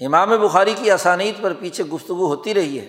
امام 0.00 0.30
بخاری 0.30 0.74
کی 0.74 0.90
آسانیت 0.90 1.42
پر 1.42 1.52
پیچھے 1.52 1.84
گفتگو 1.84 2.26
ہوتی 2.26 2.54
رہی 2.54 2.80
ہے 2.80 2.88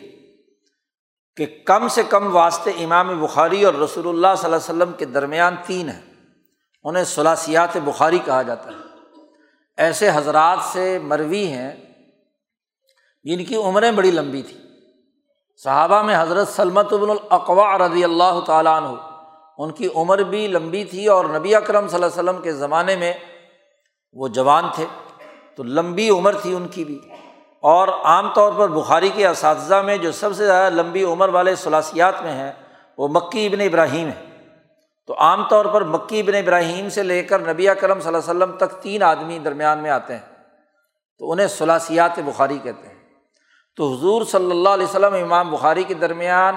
کہ 1.36 1.46
کم 1.66 1.88
سے 1.88 2.04
کم 2.04 2.36
واسطے 2.36 2.72
امام 2.72 3.26
بخاری 3.26 3.66
اور 3.66 3.74
رسول 3.74 4.08
اللہ 4.08 4.28
صلی 4.38 4.46
اللہ 4.46 4.56
علیہ 4.56 4.84
وسلم 4.84 4.92
کے 4.98 5.06
درمیان 5.06 5.56
تین 5.66 5.90
ہیں۔ 5.90 6.02
انہیں 6.84 7.04
سلاسیات 7.04 7.78
بخاری 7.78 8.20
کہا 8.26 8.42
جاتا 8.42 8.70
ہے۔ 8.70 8.98
ایسے 9.78 10.10
حضرات 10.14 10.58
سے 10.74 11.00
مروی 11.00 11.48
ہیں 11.48 11.76
جن 13.24 13.46
کی 13.46 13.56
عمریں 13.56 13.92
بڑی 13.92 14.12
لمبی 14.12 14.42
تھیں۔ 14.42 14.62
صحابہ 15.64 16.02
میں 16.02 16.22
حضرت 16.22 16.48
سلمت 16.48 16.94
ابن 16.94 17.10
الاقوا 17.10 17.78
رضی 17.78 18.04
اللہ 18.04 18.40
تعالیٰ 18.46 18.82
عنہ، 18.82 19.00
ان 19.58 19.72
کی 19.72 19.88
عمر 19.96 20.18
بھی 20.18 20.48
لمبی 20.48 20.84
تھی 20.84 21.08
اور 21.08 21.26
نبی 21.26 21.56
اکرم 21.56 21.88
صلی 21.88 22.04
اللہ 22.04 22.20
علیہ 22.20 22.30
وسلم 22.30 22.42
کے 22.42 22.54
زمانے 22.54 22.96
میں 22.96 23.14
وہ 24.14 24.28
جوان 24.28 24.66
تھے۔ 24.76 24.86
تو 25.58 25.64
لمبی 25.64 26.10
عمر 26.10 26.34
تھی 26.42 26.56
ان 26.56 26.68
کی 26.68 26.86
بھی۔ 26.86 27.00
اور 27.62 27.88
عام 27.88 28.34
طور 28.34 28.52
پر 28.58 28.68
بخاری 28.68 29.10
کے 29.10 29.28
اساتذہ 29.28 29.76
میں 29.76 29.98
جو 29.98 30.12
سب 30.12 30.36
سے 30.36 30.46
زیادہ 30.46 30.74
لمبی 30.74 31.04
عمر 31.04 31.30
والے 31.30 31.56
سلاسیات 31.56 32.22
میں 32.22 32.32
ہیں، 32.32 32.52
وہ 32.98 33.08
مکی 33.08 33.46
ابن 33.46 33.62
ابراہیم 33.62 34.08
ہے 34.08 34.26
تو 35.08 35.16
عام 35.20 35.48
طور 35.50 35.66
پر 35.66 35.84
مکی 35.84 36.20
ابن 36.20 36.36
ابراہیم 36.36 36.90
سے 36.90 37.04
لے 37.04 37.24
کر 37.24 37.40
نبی 37.40 37.68
کرم 37.80 38.00
صلی 38.00 38.16
اللہ 38.16 38.32
علیہ 38.32 38.44
وسلم 38.44 38.58
تک 38.58 38.82
تین 38.82 39.04
آدمی 39.04 39.40
درمیان 39.40 39.80
میں 39.80 39.90
آتے 39.90 40.14
ہیں۔ 40.14 40.44
تو 41.18 41.32
انہیں 41.32 41.48
سلاسیات 41.48 42.20
بخاری 42.20 42.60
کہتے 42.64 42.88
ہیں۔ 42.88 42.96
تو 43.76 43.94
حضور 43.94 44.22
صلی 44.26 44.52
اللہ 44.52 44.70
علیہ 44.70 44.88
وسلم، 44.88 45.14
امام 45.14 45.52
بخاری 45.52 45.84
کے 45.84 45.94
درمیان 45.94 46.56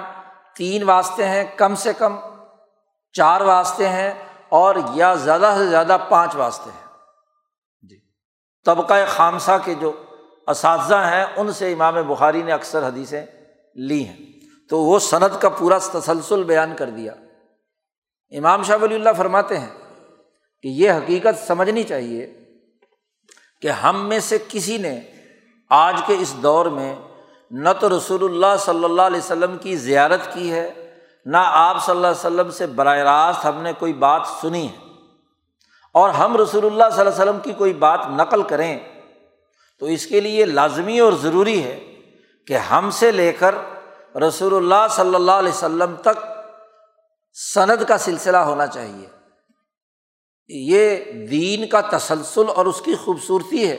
تین 0.56 0.82
واسطے 0.82 1.24
ہیں، 1.24 1.44
کم 1.56 1.74
سے 1.74 1.92
کم 1.92 2.16
چار 3.12 3.40
واسطے 3.40 3.88
ہیں 3.88 4.12
اور 4.48 4.74
یا 4.94 5.14
زیادہ 5.14 5.54
سے 5.58 5.66
زیادہ 5.66 5.96
پانچ 6.08 6.36
واسطے 6.36 6.70
ہیں۔ 6.70 6.89
طبقۂ 8.64 9.06
خامسہ 9.08 9.50
کے 9.64 9.74
جو 9.74 9.92
اساتذہ 10.46 10.94
ہیں، 10.94 11.24
ان 11.36 11.52
سے 11.52 11.72
امام 11.72 11.94
بخاری 12.08 12.42
نے 12.42 12.52
اکثر 12.52 12.86
حدیثیں 12.86 13.26
لی 13.74 14.06
ہیں۔ 14.06 14.16
تو 14.68 14.78
وہ 14.78 14.98
صنعت 14.98 15.40
کا 15.40 15.48
پورا 15.48 15.78
تسلسل 15.78 16.42
بیان 16.42 16.74
کر 16.76 16.90
دیا۔ 16.90 17.12
امام 18.30 18.62
شاہ 18.62 18.76
ولی 18.82 18.94
اللہ 18.94 19.08
فرماتے 19.16 19.58
ہیں 19.58 19.68
کہ 20.62 20.68
یہ 20.68 20.92
حقیقت 20.92 21.46
سمجھنی 21.46 21.82
چاہیے 21.82 22.34
کہ 23.62 23.68
ہم 23.68 24.08
میں 24.08 24.20
سے 24.20 24.38
کسی 24.48 24.78
نے 24.78 25.00
آج 25.70 26.00
کے 26.06 26.16
اس 26.18 26.34
دور 26.42 26.66
میں 26.66 26.96
نہ 27.50 27.68
تو 27.80 27.96
رسول 27.96 28.24
اللہ 28.24 28.56
صلی 28.58 28.84
اللہ 28.84 29.02
علیہ 29.02 29.18
وسلم 29.18 29.58
کی 29.58 29.76
زیارت 29.76 30.32
کی 30.32 30.52
ہے، 30.52 30.94
نہ 31.26 31.36
آپ 31.40 31.86
صلی 31.86 31.94
اللہ 31.94 32.06
علیہ 32.06 32.26
وسلم 32.26 32.50
سے 32.50 32.66
براہ 32.66 32.98
راست 32.98 33.46
ہم 33.46 33.62
نے 33.62 33.72
کوئی 33.78 33.92
بات 33.92 34.22
سنی 34.40 34.66
ہے۔ 34.66 34.89
اور 35.92 36.10
ہم 36.10 36.36
رسول 36.36 36.66
اللہ 36.66 36.84
صلی 36.92 37.00
اللہ 37.00 37.12
علیہ 37.12 37.22
وسلم 37.22 37.38
کی 37.42 37.52
کوئی 37.52 37.72
بات 37.72 38.00
نقل 38.08 38.42
کریں 38.42 38.78
تو 39.78 39.86
اس 39.86 40.06
کے 40.06 40.20
لیے 40.20 40.44
لازمی 40.44 40.98
اور 40.98 41.12
ضروری 41.12 41.64
ہے 41.64 41.78
کہ 42.46 42.56
ہم 42.56 42.90
سے 42.90 43.10
لے 43.10 43.32
کر 43.32 43.54
رسول 44.16 44.56
اللہ 44.56 44.86
صلی 44.90 45.14
اللہ 45.14 45.32
علیہ 45.32 45.50
وسلم 45.50 45.94
تک 45.94 46.24
سند 47.54 47.84
کا 47.88 47.98
سلسلہ 47.98 48.36
ہونا 48.36 48.66
چاہیے۔ 48.66 49.06
یہ 50.48 50.96
دین 51.30 51.66
کا 51.66 51.80
تسلسل 51.80 52.44
اور 52.54 52.66
اس 52.66 52.80
کی 52.80 52.94
خوبصورتی 52.94 53.70
ہے 53.70 53.76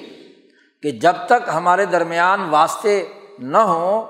کہ 0.84 0.92
جب 0.92 1.14
تک 1.26 1.50
ہمارے 1.54 1.86
درمیان 1.86 2.50
واسطے 2.50 3.08
نہ 3.40 3.58
ہوں 3.58 4.06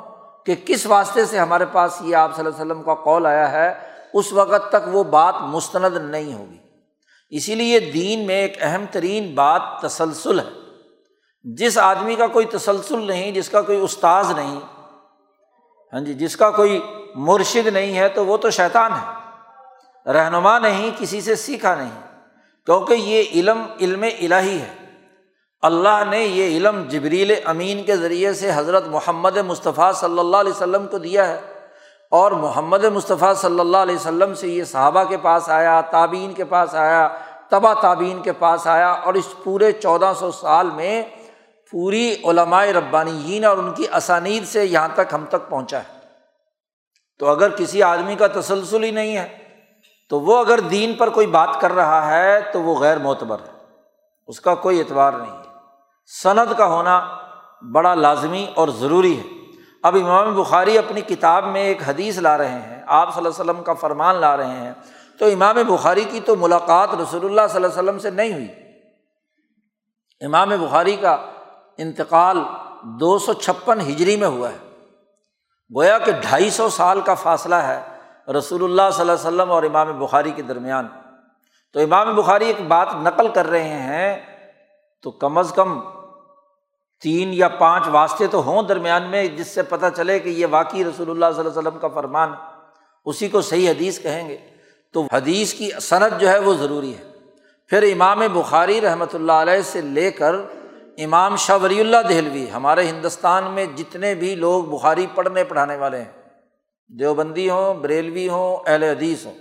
کہ 0.46 0.56
کس 0.66 0.86
واسطے 0.86 1.26
سے 1.26 1.40
ہمارے 1.40 1.66
پاس 1.72 1.98
یہ 2.02 2.16
آپ 2.16 2.36
صلی 2.36 2.46
اللہ 2.46 2.62
علیہ 2.62 2.66
وسلم 2.66 2.84
کا 2.84 2.94
قول 2.94 3.26
آیا 3.26 3.52
ہے، 3.52 3.74
اس 4.14 4.34
وقت 4.34 4.70
تک 4.70 4.88
وہ 4.88 5.04
بات 5.04 5.36
مستند 5.42 6.12
نہیں 6.12 6.34
ہوگی۔ 6.34 6.58
اسی 7.32 7.56
لیے 7.56 7.80
دین 7.80 8.28
میں 8.28 8.36
ایک 8.36 8.58
اہم 8.62 8.86
ترین 8.92 9.36
بات 9.36 9.62
تسلسل 9.82 10.40
ہے۔ 10.40 10.50
جس 11.44 11.78
آدمی 11.78 12.16
کا 12.16 12.28
کوئی 12.28 12.46
تسلسل 12.46 13.08
نہیں، 13.08 13.32
جس 13.32 13.50
کا 13.50 13.62
کوئی 13.62 13.78
استاذ 13.78 14.32
نہیں 14.32 14.60
ہاں 15.94 16.00
جی 16.00 16.14
جس 16.14 16.38
کا 16.38 16.52
کوئی 16.52 16.80
مرشد 17.16 17.68
نہیں 17.68 17.98
ہے، 17.98 18.10
تو 18.10 18.26
وہ 18.26 18.38
تو 18.38 18.50
شیطان 18.50 18.92
ہے۔ 18.94 19.22
رہنما 20.12 20.60
نہیں، 20.60 20.92
کسی 20.98 21.22
سے 21.22 21.36
سیکھا 21.36 21.76
نہیں۔ 21.76 22.22
کیونکہ 22.66 22.94
یہ 22.94 23.24
علم 23.36 23.64
علم 23.82 24.04
الہی 24.04 24.62
ہے۔ 24.62 24.76
اللہ 25.62 26.04
نے 26.10 26.20
یہ 26.20 26.58
علم 26.58 26.84
جبریل 26.90 27.34
امین 27.46 27.84
کے 27.84 27.98
ذریعے 27.98 28.34
سے 28.34 28.52
حضرت 28.56 28.88
محمد 28.88 29.38
مصطفیٰ 29.38 29.94
صلی 29.94 30.20
اللہ 30.20 30.38
علیہ 30.38 30.52
وسلم 30.52 30.88
کو 30.88 30.98
دیا 30.98 31.28
ہے۔ 31.28 31.51
اور 32.12 32.32
محمد 32.32 32.84
مصطفیٰ 32.84 33.36
صلی 33.36 33.60
اللہ 33.60 33.78
علیہ 33.78 33.96
وسلم 33.96 34.34
سے 34.34 34.48
یہ 34.48 34.64
صحابہ 34.64 35.04
کے 35.04 35.18
پاس 35.18 35.50
آیا 35.50 35.82
تعبین 35.82 36.34
کے 36.34 36.46
پاس 36.46 36.76
آیا 36.76 37.10
تبا 37.50 37.74
تعبین 37.74 38.22
کے 38.22 38.32
پاس 38.32 38.68
آیا 38.68 38.92
اور 38.92 39.14
اس 39.14 39.34
پورے 39.44 39.72
چودہ 39.72 40.14
سو 40.20 40.32
سال 40.32 40.70
میں 40.70 41.04
پوری 41.72 42.16
علمائے 42.24 42.74
ربانیین 42.74 43.46
اور 43.46 43.58
ان 43.58 43.74
کی 43.74 43.86
اسانید 43.94 44.46
سے 44.46 44.66
یہاں 44.66 44.88
تک 44.94 45.14
ہم 45.14 45.26
تک 45.30 45.50
پہنچا 45.50 45.78
ہے۔ 45.78 46.00
تو 47.20 47.30
اگر 47.30 47.50
کسی 47.50 47.84
آدمی 47.84 48.16
کا 48.16 48.28
تسلسل 48.28 48.84
ہی 48.84 48.92
نہیں 48.92 49.18
ہے، 49.18 49.38
تو 50.10 50.20
وہ 50.20 50.38
اگر 50.38 50.60
دین 50.60 50.94
پر 50.94 51.10
کوئی 51.10 51.28
بات 51.28 51.50
کر 51.62 51.72
رہا 51.72 52.12
ہے 52.12 52.40
تو 52.40 52.62
وہ 52.62 52.80
غیر 52.80 52.98
معتبر 52.98 53.38
ہے۔ 53.40 53.58
اس 54.28 54.42
کا 54.42 54.56
کوئی 54.56 54.80
اعتبار 54.80 55.14
نہیں 55.14 55.32
ہے۔ 55.32 55.54
صنعت 56.24 56.48
کا 56.58 56.66
ہونا 56.66 57.08
بڑا 57.74 57.96
لازمی 57.96 58.48
اور 58.56 58.68
ضروری 58.68 59.20
ہے۔ 59.20 59.41
اب 59.84 59.96
امام 59.96 60.36
بخاری 60.36 60.78
اپنی 60.78 61.02
کتاب 61.02 61.46
میں 61.46 61.62
ایک 61.62 61.82
حدیث 61.88 62.18
لا 62.18 62.38
رہے 62.38 62.48
ہیں، 62.48 62.84
آپ 62.88 63.16
صلی 63.16 63.26
اللہ 63.26 63.42
علیہ 63.42 63.52
وسلم 63.52 63.64
کا 63.64 63.74
فرمان 63.74 64.16
لا 64.16 64.38
رہے 64.38 64.56
ہیں۔ 64.56 64.74
تو 65.20 65.26
امام 65.26 65.56
بخاری 65.68 66.04
کی 66.04 66.20
تو 66.20 66.36
ملاقات 66.36 66.90
رسول 66.94 67.26
اللہ 67.26 67.42
صلی 67.50 67.56
اللہ 67.56 67.68
علیہ 67.68 67.80
وسلم 67.80 68.00
سے 68.00 68.10
نہیں 68.10 68.34
ہوئی۔ 68.34 68.48
امام 70.22 70.50
بخاری 70.50 70.96
کا 70.96 71.18
انتقال 71.78 72.38
دو 72.82 73.20
سو 73.20 73.34
چھپن 73.34 73.82
ہجری 73.82 74.16
میں 74.16 74.28
ہوا 74.28 74.50
ہے۔ 74.50 74.58
گویا 75.76 75.98
کہ 75.98 76.12
ڈھائی 76.12 76.50
سو 76.50 76.70
سال 76.70 77.02
کا 77.02 77.14
فاصلہ 77.14 77.56
ہے 77.56 77.82
رسول 78.38 78.64
اللہ 78.64 78.82
صلی 78.94 79.02
اللہ 79.02 79.12
علیہ 79.12 79.28
وسلم 79.28 79.52
اور 79.52 79.64
امام 79.64 80.00
بخاری 80.00 80.32
کے 80.32 80.42
درمیان۔ 80.42 80.88
تو 81.74 81.80
امام 81.80 82.16
بخاری 82.16 82.46
ایک 82.46 82.62
بات 82.68 82.88
نقل 83.04 83.28
کر 83.28 83.46
رہے 83.46 83.64
ہیں 83.64 84.38
تو 85.04 85.12
کم 85.12 85.38
از 85.38 85.52
کم 85.56 85.80
تین 87.02 87.34
یا 87.34 87.48
پانچ 87.48 87.88
واسطے 87.92 88.28
تو 88.28 88.44
ہوں 88.44 88.64
درمیان 88.64 89.04
میں، 89.04 89.26
جس 89.28 89.48
سے 89.48 89.62
پتہ 89.64 89.86
چلے 89.96 90.20
کہ 90.20 90.30
یہ 90.30 90.46
واقعی 90.50 90.84
رسول 90.84 91.10
اللہ 91.10 91.26
صلی 91.26 91.40
اللہ 91.40 91.50
علیہ 91.50 91.60
وسلم 91.60 91.80
کا 91.80 91.88
فرمان 91.88 92.34
اسی 93.06 93.28
کو 93.28 93.42
صحیح 93.42 93.70
حدیث 93.70 94.00
کہیں 94.00 94.28
گے۔ 94.30 94.38
تو 94.94 95.06
حدیث 95.14 95.54
کی 95.54 95.70
صنعت 95.82 96.20
جو 96.20 96.30
ہے 96.30 96.38
وہ 96.40 96.54
ضروری 96.54 96.94
ہے۔ 96.98 97.04
پھر 97.72 97.84
امام 97.84 98.22
بخاری 98.34 98.82
رحمۃ 98.82 99.14
اللہ 99.14 99.32
علیہ 99.32 99.62
سے 99.62 99.82
لے 99.82 100.12
کر 100.12 100.36
امام 100.98 101.36
شاہ 101.36 101.58
ولی 101.64 101.80
اللہ 101.80 102.02
دہلوی، 102.10 102.46
ہمارے 102.52 102.86
ہندوستان 102.86 103.52
میں 103.52 103.66
جتنے 103.76 104.16
بھی 104.16 104.34
لوگ 104.36 104.64
بخاری 104.64 105.06
پڑھنے 105.16 105.44
پڑھانے 105.44 105.76
والے 105.76 105.98
ہیں، 105.98 106.12
دیوبندی 106.90 107.50
ہوں، 107.50 107.74
بریلوی 107.74 108.28
ہوں، 108.30 108.58
اہل 108.68 108.84
حدیث 108.84 109.26
ہوں، 109.26 109.34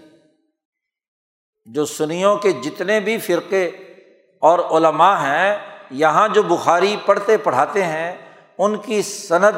جو 1.68 1.84
سنیوں 1.86 2.36
کے 2.36 2.52
جتنے 2.52 3.00
بھی 3.00 3.18
فرقے 3.18 3.64
اور 4.42 4.58
علماء 4.70 5.14
ہیں 5.16 5.56
یہاں 5.90 6.28
جو 6.28 6.42
بخاری 6.42 6.96
پڑھتے 7.06 7.36
پڑھاتے 7.36 7.84
ہیں، 7.84 8.16
ان 8.58 8.76
کی 8.76 9.02
صنعت 9.02 9.54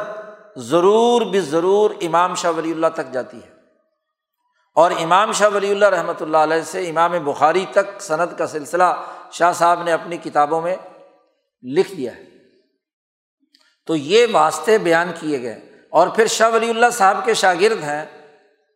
ضرور 0.56 1.22
بھی 1.22 1.40
ضرور 1.40 1.90
امام 2.02 2.34
شاہ 2.34 2.50
ولی 2.50 2.70
اللہ 2.70 2.86
تک 2.94 3.12
جاتی 3.12 3.36
ہے۔ 3.36 3.52
اور 4.74 4.90
امام 4.90 5.32
شاہ 5.32 5.48
ولی 5.54 5.70
اللہ 5.70 5.84
رحمۃ 5.84 6.20
اللہ 6.20 6.36
علیہ 6.36 6.62
سے 6.62 6.88
امام 6.88 7.12
بخاری 7.24 7.66
تک 7.72 8.00
صنعت 8.00 8.38
کا 8.38 8.46
سلسلہ 8.46 8.84
شاہ 9.32 9.52
صاحب 9.52 9.82
نے 9.82 9.92
اپنی 9.92 10.16
کتابوں 10.16 10.62
میں 10.62 10.76
لکھ 11.62 11.96
دیا 11.96 12.16
ہے۔ 12.16 12.24
تو 13.86 13.96
یہ 13.96 14.26
واسطے 14.32 14.78
بیان 14.78 15.12
کیے 15.20 15.42
گئے۔ 15.42 15.60
اور 15.90 16.08
پھر 16.08 16.26
شاہ 16.26 16.50
ولی 16.50 16.70
اللہ 16.70 16.86
صاحب 16.92 17.24
کے 17.24 17.34
شاگرد 17.34 17.82
ہیں۔ 17.82 18.04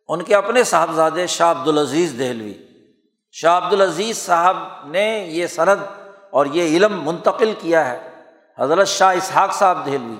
ان 0.07 0.21
کے 0.21 0.35
اپنے 0.35 0.63
صاحبزادے 0.63 1.27
شاہ 1.27 1.51
عبد 1.51 1.67
العزیز 1.67 2.15
دہلوی۔ 2.19 2.53
شاہ 3.31 3.65
عبد 3.65 3.73
العزیز 3.73 4.17
صاحب 4.17 4.87
نے 4.87 5.27
یہ 5.29 5.47
سند 5.47 6.06
اور 6.31 6.45
یہ 6.45 6.77
علم 6.77 7.01
منتقل 7.03 7.53
کیا 7.59 7.91
ہے۔ 7.91 8.09
حضرت 8.59 8.87
شاہ 8.87 9.15
اسحاق 9.15 9.53
صاحب 9.53 9.85
دہلوی، 9.85 10.15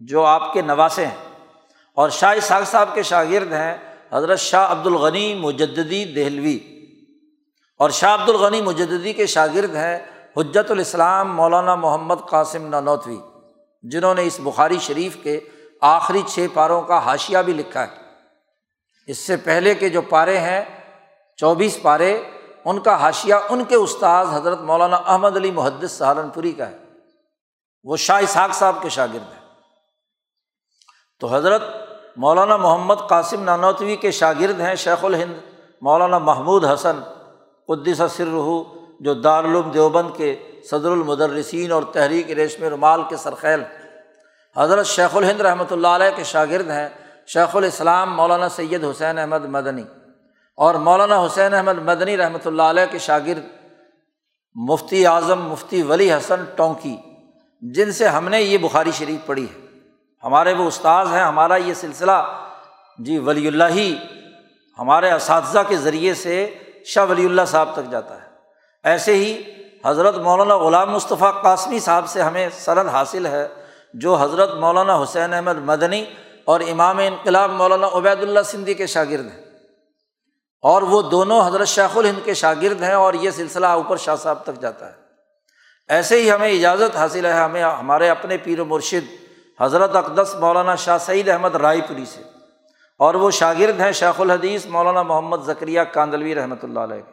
جو 0.00 0.24
آپ 0.24 0.52
کے 0.52 0.62
نواسے 0.62 1.06
ہیں۔ 1.06 1.48
اور 1.94 2.10
شاہ 2.10 2.34
اسحاق 2.36 2.62
صاحب 2.64 2.88
کے 2.94 3.02
شاگرد 3.02 3.52
ہیں 3.52 3.76
حضرت 4.12 4.38
شاہ 4.38 4.72
عبد 4.72 4.86
الغنی 4.86 5.34
مجدی 5.34 6.04
دہلوی۔ 6.04 6.58
اور 7.78 7.90
شاہ 7.90 8.14
عبد 8.14 8.28
الغنی 8.28 8.62
مجدی 8.62 9.12
کے 9.12 9.26
شاگرد 9.26 9.74
ہیں 9.74 9.98
حجت 10.36 10.70
الاسلام 10.70 11.36
مولانا 11.36 11.74
محمد 11.74 12.14
قاسم 12.28 12.66
نانوتوی 12.66 13.18
جنہوں 13.82 14.14
نے 14.14 14.22
اس 14.22 14.40
بخاری 14.42 14.78
شریف 14.78 15.16
کے 15.22 15.40
آخری 15.80 16.22
چھ 16.26 16.46
پاروں 16.54 16.82
کا 16.82 16.98
حاشیہ 16.98 17.38
بھی 17.38 17.52
لکھا 17.52 17.82
ہے۔ 17.82 17.96
اس 19.06 19.18
سے 19.18 19.36
پہلے 19.36 19.74
کے 19.74 19.88
جو 19.88 20.02
پارے 20.02 20.38
ہیں، 20.38 20.62
چوبیس 21.36 21.78
پارے 21.82 22.22
ان 22.66 22.80
کا 22.80 22.96
حاشیہ 22.96 23.34
ان 23.48 23.64
کے 23.64 23.74
استاذ 23.74 24.26
حضرت 24.32 24.60
مولانا 24.60 24.96
احمد 24.96 25.36
علی 25.36 25.50
محدث 25.50 25.92
سہارنپوری 25.92 26.52
کا 26.52 26.68
ہے۔ 26.68 26.76
وہ 27.84 27.96
شاہ 27.96 28.22
اسحاق 28.22 28.52
صاحب 28.52 28.82
کے 28.82 28.88
شاگرد 28.88 29.32
ہیں۔ 29.32 29.40
تو 31.20 31.34
حضرت 31.34 31.62
مولانا 32.16 32.56
محمد 32.56 32.94
قاسم 33.08 33.42
نانوتوی 33.44 33.96
کے 33.96 34.10
شاگرد 34.10 34.60
ہیں 34.60 34.74
شیخ 34.74 35.04
الہند، 35.04 35.34
مولانا 35.80 36.18
محمود 36.18 36.64
حسن، 36.64 37.00
قدس 37.68 38.02
سر 38.12 38.26
رحو 38.26 38.62
جو 39.00 39.14
دارالعلوم 39.14 39.70
دیوبند 39.70 40.10
کے 40.16 40.36
صدر 40.70 40.90
المدرسین 40.90 41.72
اور 41.72 41.82
تحریک 41.92 42.30
ریشم 42.30 42.64
رومال 42.64 43.02
کے 43.08 43.16
سرخیل۔ 43.16 43.62
حضرت 44.56 44.86
شیخ 44.86 45.16
الہند 45.16 45.40
رحمۃ 45.40 45.70
اللہ 45.70 45.88
علیہ 45.88 46.16
کے 46.16 46.24
شاگرد 46.24 46.70
ہیں۔ 46.70 46.88
شیخ 47.26 47.56
الاسلام 47.56 48.16
مولانا 48.16 48.48
سید 48.48 48.84
حسین 48.84 49.18
احمد 49.18 49.44
مدنی۔ 49.44 49.82
اور 50.58 50.74
مولانا 50.74 51.24
حسین 51.26 51.54
احمد 51.54 51.78
مدنی 51.78 52.16
رحمۃ 52.16 52.46
اللہ 52.46 52.62
علیہ 52.62 52.84
کے 52.90 52.98
شاگرد 52.98 53.44
مفتی 54.56 55.06
اعظم 55.06 55.42
مفتی 55.42 55.82
ولی 55.82 56.12
حسن 56.12 56.44
ٹونکی، 56.56 56.96
جن 57.62 57.92
سے 57.92 58.08
ہم 58.08 58.28
نے 58.28 58.40
یہ 58.40 58.58
بخاری 58.58 58.90
شریف 58.90 59.26
پڑھی 59.26 59.44
ہے۔ 59.44 59.60
ہمارے 60.24 60.52
وہ 60.52 60.66
استاذ 60.68 61.12
ہیں، 61.12 61.22
ہمارا 61.22 61.56
یہ 61.56 61.74
سلسلہ 61.74 62.22
جی 62.98 63.18
ولی 63.18 63.46
اللہ 63.48 63.68
ہی 63.70 63.96
ہمارے 64.78 65.10
اساتذہ 65.10 65.58
کے 65.68 65.76
ذریعے 65.76 66.14
سے 66.14 66.54
شاہ 66.86 67.06
ولی 67.10 67.24
اللہ 67.24 67.44
صاحب 67.46 67.72
تک 67.72 67.90
جاتا 67.90 68.14
ہے۔ 68.14 68.26
ایسے 68.84 69.14
ہی 69.14 69.42
حضرت 69.84 70.16
مولانا 70.16 70.56
غلام 70.56 70.90
مصطفیٰ 70.90 71.32
قاسمی 71.42 71.78
صاحب 71.78 72.08
سے 72.08 72.22
ہمیں 72.22 72.48
سند 72.52 72.88
حاصل 72.88 73.26
ہے، 73.26 73.46
جو 73.94 74.14
حضرت 74.14 74.54
مولانا 74.54 75.02
حسین 75.02 75.34
احمد 75.34 75.58
مدنی 75.64 76.04
اور 76.44 76.60
امام 76.60 76.98
انقلاب 76.98 77.50
مولانا 77.50 77.86
عبید 77.92 78.22
اللہ 78.22 78.42
سندھی 78.44 78.74
کے 78.74 78.86
شاگرد 78.86 79.26
ہیں۔ 79.26 79.45
اور 80.66 80.82
وہ 80.82 81.02
دونوں 81.02 81.46
حضرت 81.46 81.68
شیخ 81.68 81.96
الہند 81.96 82.24
کے 82.24 82.34
شاگرد 82.34 82.82
ہیں 82.82 82.94
اور 82.94 83.14
یہ 83.14 83.30
سلسلہ 83.30 83.66
اوپر 83.66 83.96
شاہ 83.96 84.16
صاحب 84.16 84.42
تک 84.42 84.60
جاتا 84.60 84.86
ہے۔ 84.86 84.92
ایسے 85.88 86.22
ہی 86.22 86.30
ہمیں 86.30 86.48
اجازت 86.48 86.96
حاصل 86.96 87.26
ہے، 87.26 87.32
ہمیں 87.32 87.62
ہمارے 87.62 88.08
اپنے 88.08 88.36
پیر 88.36 88.60
و 88.60 88.64
مرشد 88.64 89.12
حضرت 89.60 89.96
اقدس 89.96 90.34
مولانا 90.34 90.74
شاہ 90.74 90.98
سعید 90.98 91.28
احمد 91.28 91.54
رائے 91.54 91.80
پوری 91.88 92.04
سے۔ 92.04 92.22
اور 92.98 93.14
وہ 93.14 93.30
شاگرد 93.30 93.80
ہیں 93.80 93.92
شیخ 93.92 94.20
الحدیث 94.20 94.66
مولانا 94.66 95.02
محمد 95.02 95.36
ذکریہ 95.46 95.80
کاندلوی 95.80 96.34
رحمۃ 96.34 96.56
اللہ 96.62 96.80
علیہ 96.80 96.96
کے۔ 96.96 97.12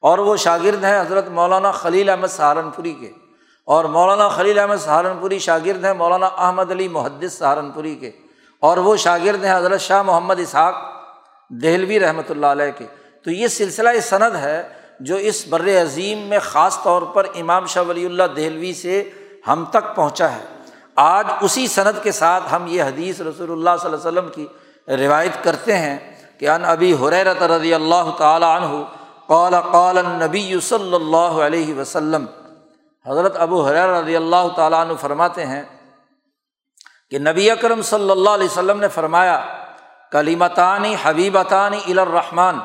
اور 0.00 0.18
وہ 0.18 0.36
شاگرد 0.36 0.84
ہیں 0.84 1.00
حضرت 1.00 1.28
مولانا 1.28 1.72
خلیل 1.72 2.08
احمد 2.08 2.26
سہارنپوری 2.26 2.92
کے۔ 2.92 3.10
اور 3.64 3.84
مولانا 3.84 4.28
خلیل 4.28 4.58
احمد 4.58 4.76
سہارنپوری 4.76 5.38
شاگرد 5.38 5.84
ہیں 5.84 5.92
مولانا 5.92 6.26
احمد 6.26 6.70
علی 6.70 6.88
محدث 6.88 7.38
سہارنپوری 7.38 7.94
کے۔ 7.94 8.10
اور 8.60 8.76
وہ 8.76 8.96
شاگرد 8.96 9.44
ہیں 9.44 9.56
حضرت 9.56 9.80
شاہ 9.80 10.02
محمد 10.02 10.40
اسحاق 10.40 10.95
دہلوی 11.50 12.00
رحمۃ 12.00 12.30
اللہ 12.30 12.46
علیہ 12.46 12.70
کے 12.78 12.86
تو 13.22 13.30
یہ 13.30 13.48
سلسلہ 13.48 13.88
سند 14.02 14.36
ہے 14.36 14.68
جو 15.00 15.16
اس 15.16 15.46
بر 15.48 15.68
عظیم 15.82 16.18
میں 16.18 16.38
خاص 16.38 16.82
طور 16.82 17.02
پر 17.02 17.26
امام 17.34 17.66
شاہ 17.66 17.82
ولی 17.82 18.06
اللہ 18.06 18.22
دہلوی 18.36 18.72
سے 18.72 19.10
ہم 19.48 19.64
تک 19.70 19.96
پہنچا 19.96 20.32
ہے۔ 20.32 20.44
آج 20.96 21.26
اسی 21.40 21.66
صنعت 21.66 22.02
کے 22.02 22.12
ساتھ 22.12 22.54
ہم 22.54 22.66
یہ 22.66 22.82
حدیث 22.82 23.20
رسول 23.20 23.52
اللہ 23.52 23.70
صلی 23.82 23.92
اللہ 23.92 24.08
علیہ 24.08 24.20
وسلم 24.20 24.28
کی 24.34 24.46
روایت 24.96 25.44
کرتے 25.44 25.78
ہیں 25.78 25.98
کہ 26.38 26.48
ان 26.48 26.64
ابی 26.64 26.94
حریرت 26.94 27.42
رضی 27.42 27.74
اللہ 27.74 28.10
تعالیٰ 28.18 28.60
عنہ 28.60 28.82
قال 29.26 29.54
قال 29.72 29.98
نبی 30.06 30.60
صلی 30.62 30.94
اللہ 30.94 31.38
علیہ 31.46 31.74
وسلم۔ 31.74 32.26
حضرت 33.06 33.36
ابو 33.36 33.66
حریر 33.66 33.88
رضی 33.88 34.16
اللہ 34.16 34.48
تعالیٰ 34.56 34.80
عنہ 34.80 34.92
فرماتے 35.00 35.46
ہیں 35.46 35.62
کہ 37.10 37.18
نبی 37.18 37.50
اکرم 37.50 37.82
صلی 37.82 38.10
اللہ 38.10 38.30
علیہ 38.30 38.46
وسلم 38.46 38.80
نے 38.80 38.88
فرمایا 38.88 39.65
کلیمتانی 40.12 40.96
حبیبتانی 41.02 41.80
الرحمٰن۔ 41.86 42.58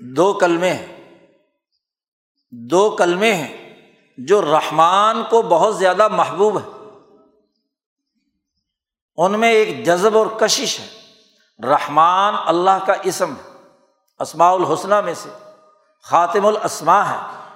دو 0.00 0.32
کلمے 0.32 0.72
ہیں۔ 0.72 1.00
دو 2.50 2.90
کلمے 2.90 3.34
ہیں 3.34 3.82
جو 4.18 4.42
رحمان 4.42 5.22
کو 5.30 5.42
بہت 5.42 5.78
زیادہ 5.78 6.08
محبوب 6.08 6.58
ہے 6.58 6.70
ان 9.16 9.40
میں 9.40 9.50
ایک 9.50 9.86
جذب 9.86 10.18
اور 10.18 10.26
کشش 10.26 10.80
ہے۔ 10.80 10.86
رحمان 11.66 12.34
اللہ 12.46 12.84
کا 12.86 12.92
اسم 13.02 13.32
ہے۔ 13.32 13.50
اسماع 14.18 14.54
الحسنہ 14.54 15.00
میں 15.00 15.14
سے 15.14 15.28
خاتم 16.02 16.46
الاسما 16.46 17.10
ہے۔ 17.10 17.50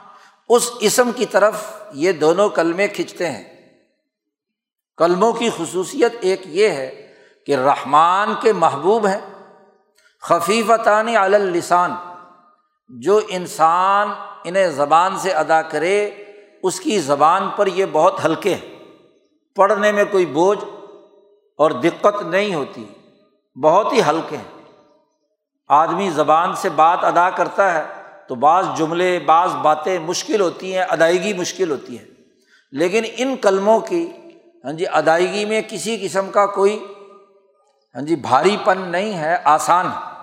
اس 0.49 0.71
اسم 0.81 1.13
کی 1.13 1.27
طرف 1.27 1.55
یہ 1.93 2.13
دونوں 2.13 2.49
کلمے 2.49 2.89
کھنچتے 2.89 3.31
ہیں۔ 3.31 3.55
کلموں 4.97 5.33
کی 5.33 5.51
خصوصیت 5.57 6.15
ایک 6.21 6.41
یہ 6.45 6.69
ہے 6.69 7.04
کہ 7.47 7.57
رحمان 7.57 8.35
کے 8.41 8.53
محبوب 8.53 9.07
ہیں، 9.07 9.21
خفیفتانی 10.23 11.17
السان 11.17 11.95
جو 12.89 13.21
انسان 13.29 14.09
انہیں 14.45 14.67
زبان 14.67 15.19
سے 15.19 15.33
ادا 15.33 15.63
کرے، 15.63 16.11
اس 16.63 16.81
کی 16.81 16.99
زبان 16.99 17.51
پر 17.57 17.67
یہ 17.67 17.87
بہت 17.93 18.25
ہلکے 18.25 18.55
ہیں۔ 18.55 18.75
پڑھنے 19.57 19.93
میں 19.93 20.05
کوئی 20.11 20.27
بوجھ 20.27 20.65
اور 21.59 21.71
دقت 21.71 22.23
نہیں 22.23 22.55
ہوتی، 22.55 22.85
بہت 23.63 23.93
ہی 23.93 24.01
ہلکے 24.01 24.37
ہیں۔ 24.37 24.63
آدمی 25.69 26.11
زبان 26.11 26.55
سے 26.55 26.69
بات 26.69 27.05
ادا 27.05 27.31
کرتا 27.31 27.75
ہے 27.75 27.83
تو 28.29 28.35
بعض 28.35 28.67
جملے، 28.77 29.19
بعض 29.19 29.55
باتیں 29.55 29.99
مشکل 29.99 30.41
ہوتی 30.41 30.75
ہیں، 30.75 30.85
ادائیگی 30.89 31.33
مشکل 31.33 31.71
ہوتی 31.71 31.99
ہے۔ 31.99 32.05
لیکن 32.73 33.03
ان 33.17 33.37
کلموں 33.37 33.81
کی 33.81 34.13
ہاں 34.65 34.73
جی 34.73 34.87
ادائیگی 34.87 35.45
میں 35.45 35.63
کسی 35.69 35.99
قسم 36.03 36.31
کا 36.31 36.47
کوئی 36.47 36.87
ہاں 37.95 38.03
جی 38.03 38.17
بھاری 38.17 38.57
پن 38.65 38.81
نہیں 38.81 39.19
ہے، 39.19 39.37
آسان 39.45 39.87
ہے۔ 39.87 40.15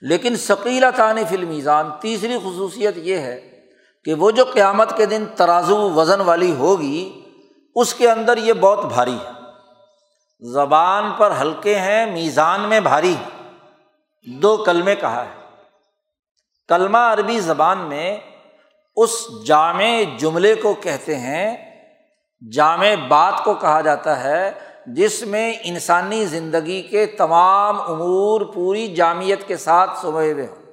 لیکن 0.00 0.36
ثقیلا 0.36 0.90
تعانی 0.90 1.24
فلمیزان 1.24 1.90
تیسری 2.00 2.38
خصوصیت 2.38 2.94
یہ 2.96 3.16
ہے 3.16 3.60
کہ 4.04 4.14
وہ 4.14 4.30
جو 4.30 4.44
قیامت 4.44 4.96
کے 4.96 5.06
دن 5.06 5.24
ترازو 5.36 5.90
وزن 5.90 6.20
والی 6.20 6.54
ہوگی، 6.54 7.22
اس 7.74 7.94
کے 7.94 8.10
اندر 8.10 8.36
یہ 8.36 8.52
بہت 8.52 8.84
بھاری 8.84 9.16
ہے۔ 9.16 9.30
زبان 10.40 11.12
پر 11.18 11.32
ہلکے 11.40 11.78
ہیں، 11.78 12.06
میزان 12.06 12.60
میں 12.60 12.80
بھاری۔ 12.80 13.16
دو 14.26 14.56
کلمے 14.56 14.94
کہا 14.94 15.24
ہے۔ 15.24 15.40
کلمہ 16.68 16.98
عربی 16.98 17.40
زبان 17.40 17.78
میں 17.78 18.18
اس 18.96 19.26
جامع 19.46 20.02
جملے 20.18 20.54
کو 20.54 20.74
کہتے 20.74 21.16
ہیں، 21.16 21.56
جامع 22.52 22.94
بات 23.08 23.44
کو 23.44 23.54
کہا 23.54 23.80
جاتا 23.80 24.24
ہے 24.24 24.52
جس 24.86 25.22
میں 25.22 25.54
انسانی 25.62 26.24
زندگی 26.24 26.82
کے 26.82 27.06
تمام 27.06 27.80
امور 27.80 28.40
پوری 28.40 28.94
جامعت 28.94 29.48
کے 29.48 29.56
ساتھ 29.56 29.98
سمے 29.98 30.32
ہوئے 30.32 30.46
ہوں۔ 30.46 30.66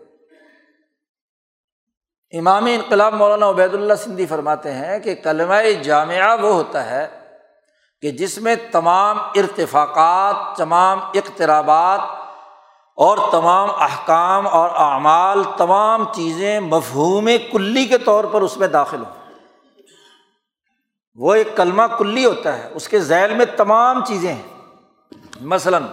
امام 2.38 2.66
انقلاب 2.66 3.14
مولانا 3.14 3.50
عبید 3.50 3.74
اللہ 3.74 3.94
سندھی 3.94 4.26
فرماتے 4.26 4.74
ہیں 4.74 5.00
کہ 5.00 5.16
کلمہ 5.16 5.72
جامعہ 5.84 6.42
وہ 6.42 6.54
ہوتا 6.54 6.90
ہے 6.90 7.08
کہ 8.02 8.12
جس 8.12 8.38
میں 8.38 8.56
تمام 8.72 9.20
ارتفاقات، 9.20 10.58
تمام 10.58 11.00
اقترابات 11.14 12.00
اور 12.96 13.18
تمام 13.32 13.70
احکام 13.80 14.48
اور 14.48 14.70
اعمال، 14.70 15.44
تمام 15.58 16.06
چیزیں 16.14 16.60
مفہوم 16.60 17.30
کلی 17.52 17.86
کے 17.86 17.98
طور 17.98 18.24
پر 18.24 18.42
اس 18.42 18.58
میں 18.58 18.68
داخل 18.68 19.04
ہوں۔ 19.04 19.23
وہ 21.16 21.36
ایک 21.36 21.48
کلمہ 21.56 21.84
کلی 22.00 22.26
ہوتا 22.26 22.58
ہے، 22.58 22.70
اس 22.74 22.88
کے 22.88 23.00
ذیل 23.00 23.34
میں 23.34 23.46
تمام 23.58 24.06
چیزیں 24.06 24.34
ہیں۔ 24.34 24.42
مثلاً، 25.42 25.84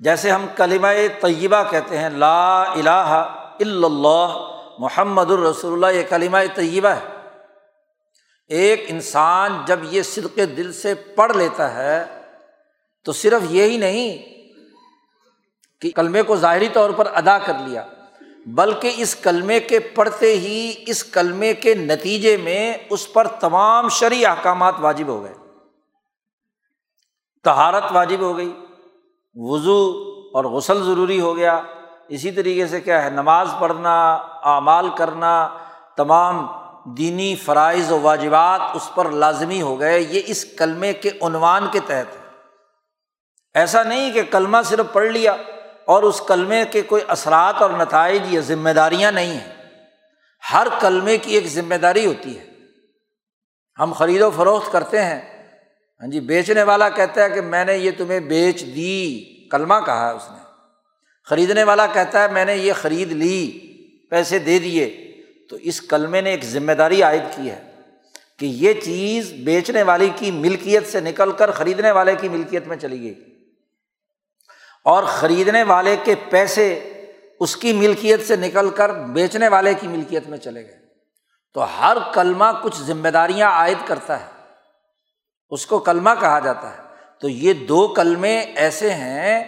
جیسے 0.00 0.30
ہم 0.30 0.46
کلمہ 0.56 0.88
طیبہ 1.20 1.70
کہتے 1.70 1.98
ہیں، 1.98 2.10
لا 2.10 2.62
الہ 2.62 3.34
الا 3.60 3.86
اللہ 3.86 4.50
محمد 4.78 5.30
الرسول 5.30 5.84
اللہ، 5.84 5.98
یہ 5.98 6.02
کلمہ 6.08 6.38
طیبہ 6.54 6.88
ہے۔ 6.88 7.28
ایک 8.48 8.84
انسان 8.88 9.62
جب 9.66 9.80
یہ 9.82 10.02
صدق 10.02 10.36
دل 10.36 10.72
سے 10.72 10.94
پڑھ 10.94 11.36
لیتا 11.36 11.74
ہے، 11.74 12.04
تو 13.02 13.12
صرف 13.12 13.42
یہی 13.50 13.76
نہیں 13.76 14.34
کہ 15.80 15.90
کلمے 15.90 16.22
کو 16.22 16.36
ظاہری 16.36 16.68
طور 16.72 16.90
پر 16.90 17.06
ادا 17.14 17.38
کر 17.38 17.52
لیا۔ 17.66 17.86
بلکہ 18.46 18.92
اس 18.96 19.16
کلمے 19.16 19.60
کے 19.60 19.78
پڑھتے 19.78 20.38
ہی، 20.38 20.74
اس 20.86 21.04
کلمے 21.04 21.54
کے 21.54 21.74
نتیجے 21.74 22.36
میں 22.36 22.74
اس 22.90 23.12
پر 23.12 23.26
تمام 23.26 23.88
شرعی 23.88 24.26
احکامات 24.26 24.74
واجب 24.78 25.06
ہو 25.06 25.24
گئے۔ 25.24 25.34
تہارت 27.44 27.84
واجب 27.90 28.20
ہو 28.20 28.36
گئی، 28.36 28.52
وضو 29.34 29.90
اور 30.34 30.44
غسل 30.44 30.84
ضروری 30.84 31.20
ہو 31.20 31.36
گیا۔ 31.36 31.60
اسی 32.08 32.30
طریقے 32.30 32.66
سے 32.66 32.80
کیا 32.80 33.04
ہے، 33.04 33.10
نماز 33.10 33.48
پڑھنا، 33.60 34.14
اعمال 34.42 34.88
کرنا، 34.96 35.48
تمام 35.96 36.46
دینی 36.84 37.36
فرائض 37.36 37.92
و 37.92 38.00
واجبات 38.00 38.60
اس 38.74 38.90
پر 38.94 39.08
لازمی 39.08 39.62
ہو 39.62 39.80
گئے۔ 39.80 40.00
یہ 40.00 40.20
اس 40.26 40.44
کلمے 40.44 40.92
کے 40.92 41.10
عنوان 41.22 41.66
کے 41.72 41.80
تحت 41.80 42.16
ہے۔ 42.16 42.30
ایسا 43.54 43.82
نہیں 43.82 44.12
کہ 44.12 44.22
کلمہ 44.30 44.58
صرف 44.64 44.86
پڑھ 44.92 45.06
لیا۔ 45.06 45.36
اور 45.86 46.02
اس 46.02 46.22
کلمے 46.28 46.64
کے 46.70 46.82
کوئی 46.82 47.02
اثرات 47.08 47.54
اور 47.62 47.70
نتائج 47.70 48.22
یا 48.34 48.40
ذمہ 48.40 48.70
داریاں 48.70 49.12
نہیں 49.12 49.32
ہیں۔ 49.32 49.52
ہر 50.52 50.66
کلمے 50.80 51.18
کی 51.18 51.34
ایک 51.34 51.46
ذمہ 51.46 51.74
داری 51.74 52.06
ہوتی 52.06 52.38
ہے۔ 52.38 52.44
ہم 53.78 53.92
خرید 53.92 54.22
و 54.22 54.30
فروخت 54.30 54.72
کرتے 54.72 55.04
ہیں۔ 55.04 55.48
ہاں 56.00 56.08
جی 56.08 56.20
بیچنے 56.20 56.62
والا 56.62 56.88
کہتا 56.88 57.24
ہے 57.24 57.30
کہ 57.30 57.40
میں 57.40 57.64
نے 57.64 57.76
یہ 57.76 57.90
تمہیں 57.98 58.20
بیچ 58.20 58.66
دی، 58.66 59.24
کلمہ 59.48 59.74
کہا 59.86 60.10
ہے 60.10 60.14
اس 60.14 60.30
نے۔ 60.30 60.44
خریدنے 61.24 61.64
والا 61.64 61.86
کہتا 61.86 62.22
ہے 62.22 62.28
میں 62.28 62.44
نے 62.44 62.56
یہ 62.56 62.72
خرید 62.72 63.12
لی، 63.12 63.60
پیسے 64.10 64.38
دے 64.38 64.58
دیے۔ 64.58 65.00
تو 65.50 65.56
اس 65.56 65.80
کلمے 65.80 66.20
نے 66.20 66.30
ایک 66.30 66.44
ذمہ 66.44 66.72
داری 66.72 67.02
عائد 67.02 67.22
کی 67.36 67.50
ہے 67.50 67.70
کہ 68.38 68.46
یہ 68.46 68.72
چیز 68.72 69.32
بیچنے 69.32 69.82
والی 69.82 70.10
کی 70.16 70.30
ملکیت 70.30 70.86
سے 70.86 71.00
نکل 71.00 71.32
کر 71.32 71.50
خریدنے 71.50 71.90
والے 71.90 72.16
کی 72.20 72.28
ملکیت 72.28 72.66
میں 72.66 72.76
چلی 72.76 73.02
گئی۔ 73.02 73.33
اور 74.84 75.02
خریدنے 75.02 75.62
والے 75.62 75.96
کے 76.04 76.14
پیسے 76.14 76.90
اس 77.40 77.56
کی 77.56 77.72
ملکیت 77.72 78.26
سے 78.26 78.36
نکل 78.36 78.70
کر 78.70 78.92
بیچنے 78.92 79.48
والے 79.48 79.74
کی 79.74 79.88
ملکیت 79.88 80.28
میں 80.28 80.38
چلے 80.38 80.66
گئے۔ 80.66 80.76
تو 81.54 81.64
ہر 81.80 81.96
کلمہ 82.12 82.44
کچھ 82.62 82.82
ذمہ 82.82 83.08
داریاں 83.08 83.50
عائد 83.50 83.76
کرتا 83.86 84.20
ہے۔ 84.20 84.26
اس 85.50 85.66
کو 85.66 85.78
کلمہ 85.78 86.10
کہا 86.20 86.38
جاتا 86.38 86.70
ہے۔ 86.70 86.82
تو 87.20 87.28
یہ 87.28 87.52
دو 87.52 87.88
کلمے 87.88 88.38
ایسے 88.38 88.90
ہیں 88.90 89.44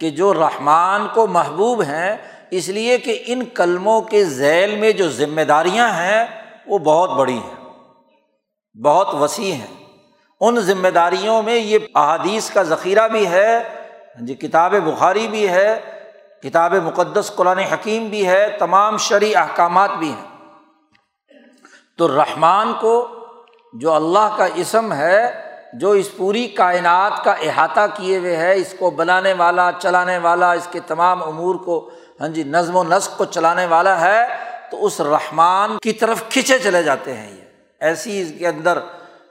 کہ 0.00 0.10
جو 0.10 0.34
رحمان 0.34 1.08
کو 1.14 1.26
محبوب 1.26 1.82
ہیں، 1.82 2.16
اس 2.50 2.68
لیے 2.68 2.98
کہ 2.98 3.22
ان 3.26 3.44
کلموں 3.44 4.00
کے 4.00 4.24
ذیل 4.24 4.76
میں 4.76 4.92
جو 4.92 5.10
ذمہ 5.10 5.40
داریاں 5.40 5.88
ہیں، 5.88 6.24
وہ 6.66 6.78
بہت 6.78 7.10
بڑی 7.10 7.38
ہیں۔ 7.38 7.54
بہت 8.78 9.14
وسیع 9.14 9.52
ہیں۔ 9.52 9.86
ان 10.40 10.60
ذمہ 10.60 10.88
داریوں 10.88 11.42
میں 11.42 11.56
یہ 11.56 11.78
احادیث 11.94 12.50
کا 12.50 12.62
ذخیرہ 12.62 13.08
بھی 13.08 13.26
ہے 13.26 13.79
ہاں 14.16 14.26
جی 14.26 14.34
کتاب 14.34 14.74
بخاری 14.74 15.28
بھی 15.28 15.48
ہے، 15.48 15.80
کتاب 16.42 16.74
مقدس 16.74 17.32
قرآن 17.36 17.58
حکیم 17.58 18.08
بھی 18.08 18.26
ہے، 18.28 18.56
تمام 18.58 18.96
شرعی 18.96 19.36
احکامات 19.36 19.90
بھی 19.98 20.08
ہیں۔ 20.08 20.26
تو 21.98 22.08
رحمان 22.08 22.72
کو، 22.80 23.08
جو 23.72 23.92
اللہ 23.92 24.34
کا 24.36 24.46
اسم 24.54 24.92
ہے، 24.92 25.42
جو 25.72 25.90
اس 25.90 26.16
پوری 26.16 26.46
کائنات 26.46 27.24
کا 27.24 27.32
احاطہ 27.32 27.86
کیے 27.94 28.18
ہوئے 28.18 28.36
ہے، 28.36 28.56
اس 28.56 28.74
کو 28.78 28.90
بنانے 28.90 29.32
والا، 29.32 29.70
چلانے 29.78 30.18
والا، 30.18 30.52
اس 30.52 30.68
کے 30.70 30.80
تمام 30.80 31.22
امور 31.22 31.54
کو 31.54 31.90
ہاں 32.20 32.28
جی 32.28 32.42
نظم 32.42 32.76
و 32.76 32.84
نسق 32.84 33.18
کو 33.18 33.24
چلانے 33.24 33.66
والا 33.66 34.00
ہے، 34.00 34.26
تو 34.70 34.86
اس 34.86 35.00
رحمان 35.00 35.78
کی 35.78 35.92
طرف 35.92 36.22
کھنچے 36.28 36.58
چلے 36.58 36.82
جاتے 36.82 37.16
ہیں 37.16 37.30
یہ۔ 37.30 37.44
ایسی 37.80 38.22
اس 38.22 38.32
کے 38.38 38.48
اندر 38.48 38.78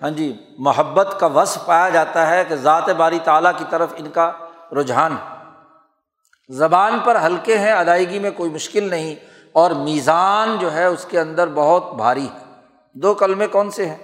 ہاں 0.01 0.09
جی 0.09 0.37
محبت 0.57 1.15
کا 1.19 1.25
وصف 1.25 1.65
پایا 1.65 1.89
جاتا 1.89 2.29
ہے 2.29 2.43
کہ 2.47 2.55
ذات 2.55 2.89
باری 2.89 3.19
تعالیٰ 3.23 3.51
کی 3.57 3.65
طرف 3.69 3.93
ان 3.97 4.09
کا 4.09 4.31
رجحان۔ 4.71 5.15
زبان 6.49 6.99
پر 6.99 7.25
ہلکے 7.25 7.57
ہیں، 7.57 7.71
ادائیگی 7.71 8.19
میں 8.19 8.31
کوئی 8.31 8.51
مشکل 8.51 8.89
نہیں، 8.89 9.15
اور 9.53 9.71
میزان 9.71 10.57
جو 10.59 10.73
ہے 10.73 10.85
اس 10.85 11.05
کے 11.09 11.19
اندر 11.19 11.47
بہت 11.47 11.93
بھاری 11.93 12.27
ہے۔ 12.27 12.61
دو 12.93 13.13
کلمے 13.13 13.47
کون 13.47 13.71
سے 13.71 13.89
ہیں؟ 13.89 13.97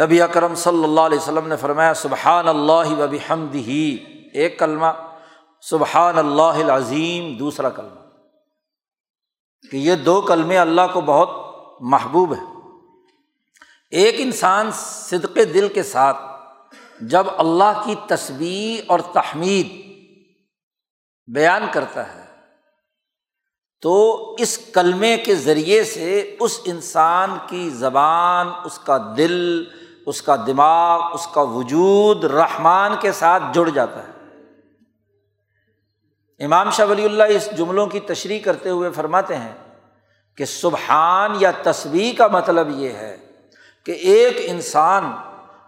نبی 0.00 0.22
اکرم 0.22 0.54
صلی 0.54 0.84
اللہ 0.84 1.00
علیہ 1.00 1.18
وسلم 1.18 1.48
نے 1.48 1.56
فرمایا، 1.56 1.94
سبحان 1.94 2.48
اللہ 2.48 2.98
وبی 2.98 3.18
حمد 3.30 3.54
ہی 3.54 3.96
ایک 4.32 4.58
کلمہ، 4.58 4.86
سبحان 5.60 6.18
اللہ 6.18 6.42
العظیم، 6.42 7.36
دوسرا 7.36 7.68
کلمہ۔ 7.68 8.00
کہ 9.70 9.76
یہ 9.76 9.94
دو 9.94 10.20
کلمے 10.20 10.58
اللہ 10.58 10.80
کو 10.92 11.00
بہت 11.00 11.30
محبوب 11.80 12.34
ہے 12.34 12.42
ایک 13.90 14.14
انسان 14.18 14.70
صدق 14.72 15.34
دل 15.34 15.68
کے 15.68 15.82
ساتھ 15.82 16.16
جب 17.00 17.26
اللہ 17.36 17.82
کی 17.84 17.94
تصویر 18.06 18.84
اور 18.86 19.00
تحمید 19.00 19.86
بیان 21.26 21.62
کرتا 21.72 22.14
ہے، 22.14 22.24
تو 23.80 24.34
اس 24.38 24.58
کلمے 24.58 25.16
کے 25.16 25.34
ذریعے 25.34 25.84
سے 25.84 26.36
اس 26.40 26.60
انسان 26.64 27.38
کی 27.46 27.70
زبان، 27.70 28.48
اس 28.64 28.78
کا 28.78 29.14
دل، 29.16 29.64
اس 30.06 30.22
کا 30.22 30.36
دماغ، 30.46 31.14
اس 31.14 31.28
کا 31.34 31.40
وجود 31.40 32.24
رحمان 32.24 32.92
کے 33.00 33.12
ساتھ 33.12 33.42
جڑ 33.52 33.68
جاتا 33.68 34.06
ہے۔ 34.06 34.12
امام 36.44 36.70
شاہ 36.70 36.86
ولی 36.86 37.04
اللہ 37.04 37.22
اس 37.22 37.48
جملوں 37.56 37.86
کی 37.86 38.00
تشریح 38.00 38.40
کرتے 38.44 38.70
ہوئے 38.70 38.90
فرماتے 38.90 39.36
ہیں 39.36 39.52
کہ 40.34 40.44
سبحان 40.44 41.34
یا 41.38 41.50
تصویر 41.62 42.14
کا 42.18 42.26
مطلب 42.26 42.80
یہ 42.80 42.88
ہے 42.88 43.16
کہ 43.84 43.92
ایک 43.92 44.36
انسان 44.44 45.12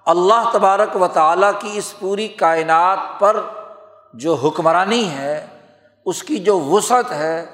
اللہ 0.08 0.50
تبارک 0.52 1.02
و 1.02 1.06
تعالیٰ 1.06 1.52
کی 1.58 1.70
اس 1.74 1.98
پوری 1.98 2.28
کائنات 2.28 2.98
پر 3.18 3.40
جو 4.14 4.34
حکمرانی 4.34 5.10
ہے، 5.10 5.46
اس 6.04 6.22
کی 6.22 6.36
جو 6.36 6.60
وسعت 6.60 7.12
ہے، 7.12 7.46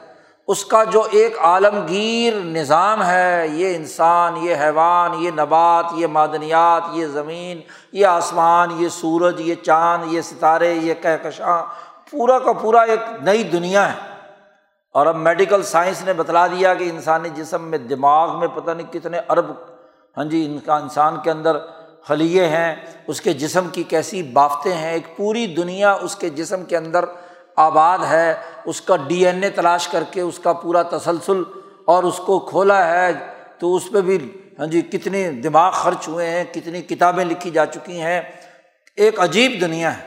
اس 0.46 0.64
کا 0.64 0.84
جو 0.84 1.02
ایک 1.10 1.38
عالمگیر 1.38 2.34
نظام 2.34 3.04
ہے، 3.04 3.46
یہ 3.48 3.76
انسان، 3.76 4.36
یہ 4.36 4.54
حیوان، 4.54 5.14
یہ 5.14 5.30
نبات، 5.30 5.84
یہ 5.94 6.06
معدنیات، 6.06 6.82
یہ 6.92 7.06
زمین، 7.06 7.60
یہ 7.92 8.06
آسمان، 8.06 8.68
یہ 8.76 8.88
سورج، 8.88 9.40
یہ 9.40 9.54
چاند، 9.54 10.12
یہ 10.12 10.20
ستارے، 10.20 10.74
یہ 10.74 10.94
کہکشاں، 11.02 11.62
پورا 12.10 12.38
کا 12.38 12.52
پورا 12.52 12.80
ایک 12.80 13.00
نئی 13.22 13.42
دنیا 13.42 13.92
ہے۔ 13.92 13.98
اور 14.92 15.06
اب 15.06 15.16
میڈیکل 15.16 15.62
سائنس 15.62 16.02
نے 16.02 16.12
بتلا 16.12 16.46
دیا 16.46 16.74
کہ 16.74 16.90
انسانی 16.90 17.28
جسم 17.28 17.62
میں 17.62 17.78
دماغ 17.78 18.38
میں 18.38 18.48
پتہ 18.48 18.70
نہیں 18.70 18.92
کتنے 18.92 19.20
ارب 19.28 19.50
ہاں 20.16 20.24
جی 20.24 20.46
ان 20.46 20.58
کا 20.58 20.76
انسان 20.76 21.16
کے 21.22 21.30
اندر 21.30 21.56
خلیے 22.08 22.48
ہیں، 22.48 22.74
اس 23.06 23.20
کے 23.20 23.32
جسم 23.32 23.68
کی 23.68 23.82
کیسی 23.82 24.22
بافتیں 24.22 24.74
ہیں، 24.74 24.92
ایک 24.92 25.16
پوری 25.16 25.46
دنیا 25.46 25.92
اس 25.92 26.16
کے 26.16 26.28
جسم 26.28 26.64
کے 26.64 26.76
اندر 26.76 27.04
آباد 27.56 27.98
ہے، 27.98 28.34
اس 28.64 28.80
کا 28.80 28.96
ڈی 28.96 29.26
این 29.26 29.42
اے 29.42 29.50
تلاش 29.50 29.88
کر 29.88 30.04
کے 30.10 30.20
اس 30.20 30.38
کا 30.38 30.52
پورا 30.52 30.82
تسلسل 30.82 31.42
اور 31.84 32.02
اس 32.02 32.20
کو 32.26 32.38
کھولا 32.38 32.86
ہے، 32.86 33.12
تو 33.58 33.76
اس 33.76 33.82
پہ 33.92 34.00
بھی 34.00 34.40
ہاں 34.58 34.66
جی 34.66 34.80
کتنے 34.80 35.30
دماغ 35.30 35.72
خرچ 35.72 36.08
ہوئے 36.08 36.30
ہیں، 36.30 36.44
کتنی 36.52 36.82
کتابیں 36.82 37.24
لکھی 37.24 37.50
جا 37.50 37.66
چکی 37.66 38.00
ہیں۔ 38.00 38.20
ایک 38.96 39.20
عجیب 39.20 39.52
دنیا 39.60 39.98
ہے۔ 39.98 40.02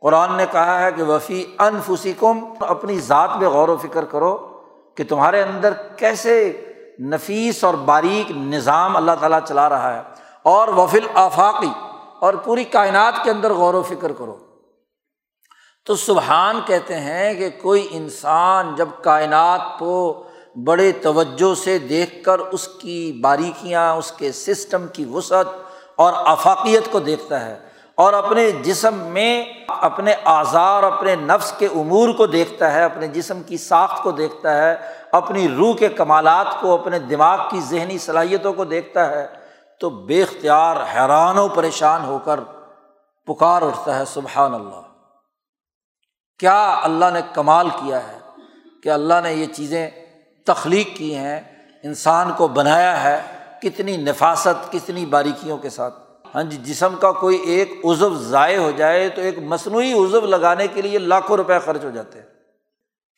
قرآن 0.00 0.36
نے 0.36 0.46
کہا 0.52 0.82
ہے 0.82 0.92
کہ 0.92 1.02
وفی 1.02 1.44
انفسکم، 1.58 2.44
اپنی 2.60 3.00
ذات 3.00 3.30
میں 3.36 3.48
غور 3.48 3.68
و 3.68 3.76
فکر 3.76 4.04
کرو 4.04 4.62
کہ 4.94 5.04
تمہارے 5.04 5.42
اندر 5.42 5.72
کیسے 5.96 6.60
نفیس 7.00 7.64
اور 7.64 7.74
باریک 7.74 8.30
نظام 8.30 8.96
اللہ 8.96 9.12
تعالیٰ 9.20 9.38
چلا 9.48 9.68
رہا 9.68 9.96
ہے۔ 9.96 10.02
اور 10.44 10.68
وفیل 10.68 11.06
آفاقی، 11.14 11.72
اور 12.20 12.34
پوری 12.34 12.64
کائنات 12.64 13.22
کے 13.24 13.30
اندر 13.30 13.52
غور 13.52 13.74
و 13.74 13.82
فکر 13.82 14.12
کرو۔ 14.12 14.36
تو 15.86 15.96
سبحان 15.96 16.60
کہتے 16.66 16.98
ہیں 17.00 17.32
کہ 17.34 17.48
کوئی 17.62 17.86
انسان 17.90 18.74
جب 18.74 18.88
کائنات 19.02 19.60
کو 19.78 20.24
بڑے 20.64 20.90
توجہ 20.92 21.54
سے 21.54 21.78
دیکھ 21.78 22.22
کر 22.24 22.38
اس 22.38 22.66
کی 22.68 23.20
باریکیاں، 23.22 23.92
اس 23.94 24.12
کے 24.12 24.32
سسٹم 24.32 24.86
کی 24.92 25.04
وسعت 25.04 25.46
اور 25.96 26.12
افاقیت 26.26 26.90
کو 26.92 26.98
دیکھتا 27.00 27.44
ہے 27.44 27.58
اور 27.98 28.12
اپنے 28.12 28.50
جسم 28.62 28.94
میں 29.12 29.44
اپنے 29.68 30.14
آزار، 30.24 30.82
اپنے 30.82 31.14
نفس 31.16 31.52
کے 31.58 31.66
امور 31.66 32.08
کو 32.08 32.26
دیکھتا 32.26 32.72
ہے، 32.72 32.84
اپنے 32.84 33.06
جسم 33.08 33.42
کی 33.42 33.56
ساخت 33.56 34.02
کو 34.02 34.10
دیکھتا 34.12 34.56
ہے، 34.56 34.74
اپنی 35.12 35.48
روح 35.48 35.74
کے 35.76 35.88
کمالات 35.88 36.60
کو، 36.60 36.74
اپنے 36.74 36.98
دماغ 36.98 37.48
کی 37.50 37.60
ذہنی 37.60 37.98
صلاحیتوں 37.98 38.52
کو 38.52 38.64
دیکھتا 38.64 39.10
ہے 39.10 39.26
تو 39.80 39.90
بے 39.90 40.22
اختیار 40.22 40.76
حیران 40.76 41.38
و 41.38 41.48
پریشان 41.48 42.04
ہو 42.04 42.18
کر 42.18 42.40
پکار 43.26 43.62
اٹھتا 43.62 43.98
ہے، 43.98 44.04
سبحان 44.04 44.54
اللہ۔ 44.54 44.82
کیا 46.38 46.80
اللہ 46.82 47.04
نے 47.12 47.20
کمال 47.34 47.68
کیا 47.68 48.08
ہے 48.08 48.18
کہ 48.82 48.88
اللہ 48.88 49.14
نے 49.22 49.32
یہ 49.32 49.46
چیزیں 49.46 49.90
تخلیق 50.46 50.96
کی 50.96 51.16
ہیں، 51.16 51.40
انسان 51.84 52.32
کو 52.36 52.48
بنایا 52.48 53.04
ہے 53.04 53.22
کتنی 53.62 53.96
نفاست، 53.96 54.72
کتنی 54.72 55.06
باریکیوں 55.06 55.58
کے 55.58 55.70
ساتھ۔ 55.70 55.94
ہاں 56.34 56.42
جی 56.42 56.56
جسم 56.56 56.96
کا 56.96 57.12
کوئی 57.12 57.36
ایک 57.36 57.72
عزو 57.84 58.14
ضائع 58.14 58.58
ہو 58.58 58.70
جائے 58.70 59.08
تو 59.08 59.20
ایک 59.20 59.38
مصنوعی 59.38 59.92
عزو 59.92 60.20
لگانے 60.20 60.66
کے 60.66 60.82
لیے 60.82 60.98
لاکھوں 60.98 61.36
روپے 61.36 61.58
خرچ 61.58 61.84
ہو 61.84 61.90
جاتے۔ 61.90 62.18
ہیں 62.18 62.26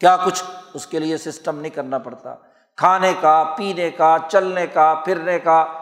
کیا 0.00 0.16
کچھ 0.24 0.44
اس 0.74 0.86
کے 0.86 0.98
لیے 0.98 1.18
سسٹم 1.18 1.58
نہیں 1.58 1.70
کرنا 1.70 1.98
پڑتا۔ 1.98 2.34
کھانے 2.76 3.12
کا، 3.20 3.54
پینے 3.56 3.90
کا، 3.90 4.16
چلنے 4.28 4.66
کا، 4.66 4.94
پھرنے 5.04 5.38
کا۔ 5.38 5.81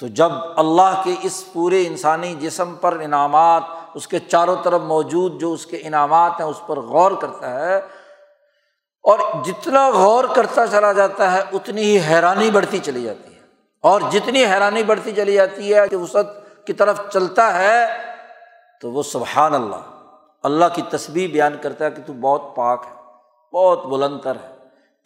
تو 0.00 0.06
جب 0.06 0.32
اللہ 0.56 1.00
کے 1.04 1.14
اس 1.22 1.44
پورے 1.52 1.86
انسانی 1.86 2.34
جسم 2.34 2.74
پر 2.74 2.98
انعامات 3.02 3.62
اس 3.94 4.06
کے 4.08 4.18
چاروں 4.18 4.56
طرف 4.62 4.80
موجود 4.80 5.40
جو 5.40 5.52
اس 5.52 5.66
کے 5.66 5.80
انعامات 5.84 6.40
ہیں 6.40 6.46
اس 6.46 6.60
پر 6.66 6.80
غور 6.80 7.12
کرتا 7.12 7.50
ہے، 7.54 7.76
اور 9.04 9.18
جتنا 9.44 9.88
غور 9.90 10.24
کرتا 10.34 10.66
چلا 10.66 10.92
جاتا 10.92 11.32
ہے، 11.32 11.42
اتنی 11.52 11.82
ہی 11.82 11.98
حیرانی 12.08 12.50
بڑھتی 12.50 12.78
چلی 12.78 13.02
جاتی 13.02 13.34
ہے۔ 13.34 13.40
اور 13.84 14.00
جتنی 14.10 14.44
حیرانی 14.44 14.82
بڑھتی 14.82 15.12
چلی 15.12 15.32
جاتی 15.32 15.74
ہے 15.74 15.88
کہ 15.88 15.96
وسعت 15.96 16.26
کی 16.66 16.72
طرف 16.72 17.00
چلتا 17.12 17.52
ہے، 17.58 17.86
تو 18.80 18.90
وہ 18.90 19.02
سبحان 19.02 19.54
اللہ 19.54 19.82
اللہ 20.44 20.74
کی 20.74 20.82
تصویر 20.90 21.30
بیان 21.30 21.56
کرتا 21.62 21.84
ہے 21.84 21.90
کہ 21.90 22.02
تو 22.06 22.12
بہت 22.12 22.56
پاک 22.56 22.84
ہے، 22.86 22.94
بہت 23.52 23.86
بلند 23.86 24.20
تر 24.20 24.36
ہے، 24.42 24.54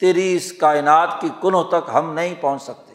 تیری 0.00 0.34
اس 0.36 0.52
کائنات 0.52 1.20
کی 1.20 1.28
کنوں 1.42 1.64
تک 1.64 1.90
ہم 1.94 2.12
نہیں 2.12 2.34
پہنچ 2.40 2.62
سکتے۔ 2.62 2.91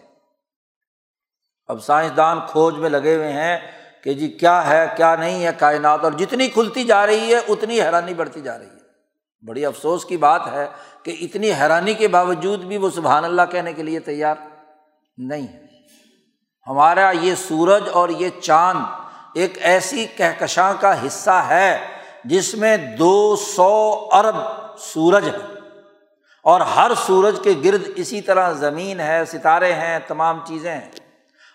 اب 1.68 1.84
سائنسدان 1.84 2.40
کھوج 2.50 2.78
میں 2.78 2.90
لگے 2.90 3.16
ہوئے 3.16 3.32
ہیں 3.32 3.58
کہ 4.04 4.14
جی 4.14 4.28
کیا 4.28 4.70
ہے، 4.70 4.86
کیا 4.98 5.16
نہیں 5.16 5.46
ہے 5.46 5.52
کائنات، 5.58 6.04
اور 6.04 6.12
جتنی 6.12 6.48
کھلتی 6.48 6.84
جا 6.84 7.06
رہی 7.08 7.34
ہے، 7.34 7.40
اتنی 7.48 7.82
حیرانی 7.82 8.14
بڑھتی 8.14 8.42
جا 8.42 8.58
رہی 8.58 8.66
ہے۔ 8.66 8.76
بڑی 9.44 9.66
افسوس 9.66 10.06
کی 10.06 10.18
بات 10.18 10.48
ہے 10.52 10.66
کہ 11.04 11.16
اتنی 11.22 11.52
حیرانی 11.52 11.94
کے 11.94 12.08
باوجود 12.08 12.60
بھی 12.60 12.78
وہ 12.78 12.90
سبحان 12.90 13.26
اللہ 13.26 13.42
کہنے 13.52 13.74
کے 13.74 13.84
لیے 13.84 14.00
تیار 14.00 14.36
نہیں 15.18 15.48
ہے 15.48 15.66
ہمارا 16.68 17.12
یہ 17.22 17.36
سورج 17.36 17.84
اور 17.94 18.10
یہ 18.10 18.30
چاند 18.42 19.38
ایک 19.38 19.58
ایسی 19.62 20.06
کہکشاں 20.18 20.74
کا 20.80 20.94
حصہ 21.06 21.46
ہے 21.50 21.78
جس 22.24 22.54
میں 22.56 22.76
دو 22.78 23.36
سو 23.36 24.10
ارب 24.12 24.36
سورج 24.80 25.28
ہے 25.28 25.38
اور 26.46 26.62
ہر 26.62 26.92
سورج 27.06 27.40
کے 27.44 27.54
گرد 27.64 27.84
اسی 27.96 28.22
طرح 28.22 28.52
زمین 28.52 29.00
ہے، 29.00 29.22
ستارے 29.26 29.74
ہیں، 29.74 30.00
تمام 30.08 30.40
چیزیں 30.48 30.72
ہیں۔ 30.72 30.90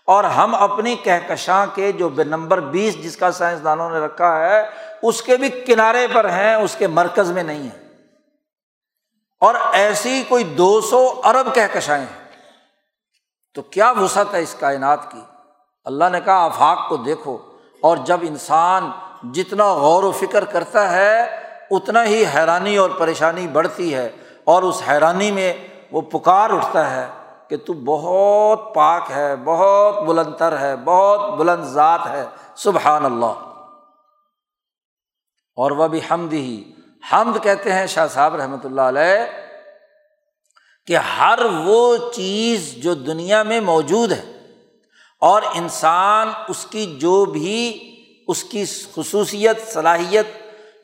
اور 0.07 0.25
ہم 0.25 0.55
اپنی 0.55 0.97
کہکشاں 0.97 1.67
کے 1.75 1.93
جو 1.93 2.09
نمبر 2.17 2.61
بیس 2.61 3.03
جس 3.03 3.17
کا 3.17 3.33
سائنسدانوں 3.33 3.91
نے 3.91 3.99
رکھا 3.99 4.41
ہے، 4.41 4.63
اس 5.03 5.23
کے 5.23 5.37
بھی 5.37 5.51
کنارے 5.51 6.07
پر 6.13 6.31
ہیں، 6.31 6.55
اس 6.55 6.77
کے 6.79 6.87
مرکز 6.87 7.33
میں 7.33 7.43
نہیں 7.43 7.63
ہے 7.63 7.83
اور 9.41 9.55
ایسی 9.73 10.25
کوئی 10.29 10.45
دو 10.45 10.81
سو 10.81 11.21
ارب 11.25 11.55
کہکشائیں 11.55 12.05
ہیں۔ 12.05 12.23
تو 13.55 13.63
کیا 13.63 13.91
وسعت 13.91 14.35
ہے 14.35 14.43
اس 14.43 14.57
کائنات 14.61 15.11
کی؟ 15.11 15.21
اللہ 15.85 16.05
نے 16.13 16.21
کہا، 16.21 16.45
آفاق 16.45 16.89
کو 16.89 16.97
دیکھو۔ 16.97 17.39
اور 17.81 17.97
جب 17.97 18.19
انسان 18.23 18.91
جتنا 19.33 19.75
غور 19.75 20.03
و 20.03 20.13
فکر 20.13 20.45
کرتا 20.45 20.93
ہے، 20.93 21.41
اتنا 21.71 22.05
ہی 22.05 22.25
حیرانی 22.35 22.77
اور 22.77 22.91
پریشانی 22.91 23.47
بڑھتی 23.47 23.95
ہے۔ 23.95 24.09
اور 24.45 24.63
اس 24.63 24.83
حیرانی 24.89 25.31
میں 25.31 25.53
وہ 25.93 26.01
پکار 26.01 26.51
اٹھتا 26.51 26.91
ہے۔ 26.91 27.09
کہ 27.49 27.57
تو 27.57 27.73
بہت 27.73 28.75
پاک 28.75 29.11
ہے، 29.11 29.37
بہت 29.37 30.03
بلند 30.03 30.35
تر 30.39 30.61
ہے، 30.61 30.77
بہت 30.77 31.39
بلند 31.39 31.65
ذات 31.65 32.07
ہے۔ 32.07 32.25
سبحان 32.57 33.05
اللہ۔ 33.05 33.49
اور 35.57 35.71
وہ 35.71 35.89
بھی 35.89 36.01
حمد 36.11 36.33
ہی 36.33 36.73
حمد 37.13 37.43
کہتے 37.43 37.73
ہیں 37.73 37.87
شاہ 37.87 38.07
صاحب 38.07 38.37
رحمۃ 38.37 38.65
اللہ 38.65 38.81
علیہ 38.81 39.27
کہ 40.87 40.97
ہر 40.97 41.39
وہ 41.65 41.97
چیز 42.15 42.75
جو 42.75 42.95
دنیا 42.95 43.43
میں 43.43 43.61
موجود 43.61 44.13
ہے 44.13 44.55
اور 45.21 45.43
انسان 45.55 46.29
اس 46.49 46.67
کی 46.71 46.97
جو 47.01 47.25
بھی 47.25 47.89
اس 48.29 48.45
کی 48.45 48.65
خصوصیت، 48.97 49.73
صلاحیت 49.73 50.27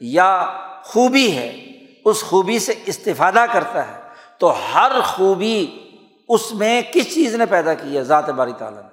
یا 0.01 0.59
خوبی 0.85 1.37
ہے، 1.37 1.57
اس 2.05 2.23
خوبی 2.23 2.59
سے 2.59 2.75
استفادہ 2.87 3.45
کرتا 3.53 3.89
ہے، 3.89 4.01
تو 4.39 4.53
ہر 4.75 4.93
خوبی 5.05 5.88
اس 6.29 6.53
میں 6.53 6.83
کس 6.93 7.15
چیز 7.15 7.35
نے 7.35 7.47
پیدا 7.47 7.75
کی 7.75 7.97
ہے؟ 7.97 8.03
ذات 8.03 8.31
باری 8.31 8.53
تعالیٰ 8.59 8.83
نے۔ 8.83 8.89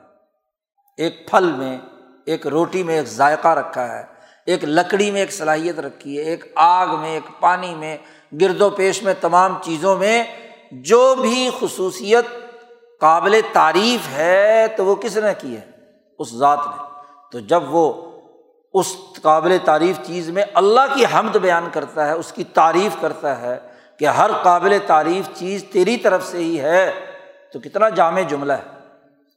ایک 0.98 1.30
پھل 1.30 1.52
میں 1.52 1.78
ایک 2.26 2.48
روٹی 2.48 2.84
میں 2.84 2.96
ایک 2.96 3.08
ذائقہ 3.08 3.48
رکھا 3.48 4.00
ہے، 4.00 4.04
ایک 4.46 4.64
لکڑی 4.64 5.12
میں 5.12 5.22
ایک 5.22 5.34
صلاحیت 5.34 5.80
رکھی 5.80 6.18
ہے، 6.18 6.24
ایک 6.24 6.46
آگ 6.56 6.88
میں، 6.88 7.10
ایک 7.10 7.42
پانی 7.42 7.76
میں، 7.76 7.98
گرد 8.42 8.62
و 8.62 8.70
پیش 8.70 9.04
میں، 9.04 9.14
تمام 9.22 9.58
چیزوں 9.62 9.96
میں 9.96 10.24
جو 10.72 11.16
بھی 11.16 11.50
خصوصیت 11.60 12.26
قابل 13.00 13.40
تعریف 13.54 14.18
ہے 14.18 14.66
تو 14.78 14.86
وہ 14.86 14.96
کس 14.96 15.18
نے 15.18 15.34
کی 15.38 15.58
ہے؟ 15.58 15.66
اس 16.20 16.36
ذات 16.36 16.60
نے۔ 16.66 16.84
تو 17.32 17.40
جب 17.40 17.64
وہ 17.70 18.12
اس 18.74 18.98
قابل 19.22 19.58
تعریف 19.66 20.00
چیز 20.08 20.30
میں 20.30 20.44
اللہ 20.54 20.96
کی 20.96 21.06
حمد 21.06 21.36
بیان 21.36 21.70
کرتا 21.74 22.08
ہے، 22.08 22.12
اس 22.12 22.32
کی 22.32 22.44
تعریف 22.44 23.02
کرتا 23.02 23.42
ہے 23.42 23.58
کہ 24.00 24.06
ہر 24.06 24.32
قابل 24.44 24.78
تعریف 24.88 25.30
چیز 25.38 25.66
تیری 25.72 25.98
طرف 25.98 26.28
سے 26.28 26.38
ہی 26.38 26.60
ہے 26.60 27.15
تو 27.56 27.62
کتنا 27.62 27.90
جامع 27.90 28.22
جملہ 28.22 28.54
ہے، 28.54 28.64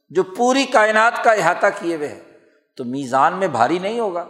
جو 0.09 0.23
پوری 0.23 0.65
کائنات 0.65 1.23
کا 1.23 1.31
احاطہ 1.31 1.67
کیے 1.79 1.95
ہوئے 1.95 2.07
ہے۔ 2.07 2.19
تو 2.77 2.83
میزان 2.85 3.33
میں 3.33 3.47
بھاری 3.47 3.79
نہیں 3.79 3.99
ہوگا۔ 3.99 4.25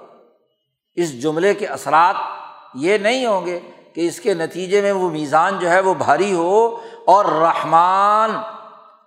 اس 0.95 1.21
جملے 1.21 1.53
کے 1.53 1.67
اثرات 1.67 2.15
یہ 2.73 2.97
نہیں 2.97 3.25
ہوں 3.25 3.45
گے 3.45 3.59
کہ 3.95 4.07
اس 4.07 4.19
کے 4.19 4.33
نتیجے 4.33 4.81
میں 4.81 4.91
وہ 4.91 5.09
میزان 5.09 5.59
جو 5.59 5.69
ہے 5.69 5.79
وہ 5.79 5.93
بھاری 5.93 6.33
ہو 6.33 6.77
اور 7.05 7.25
رحمان 7.25 8.31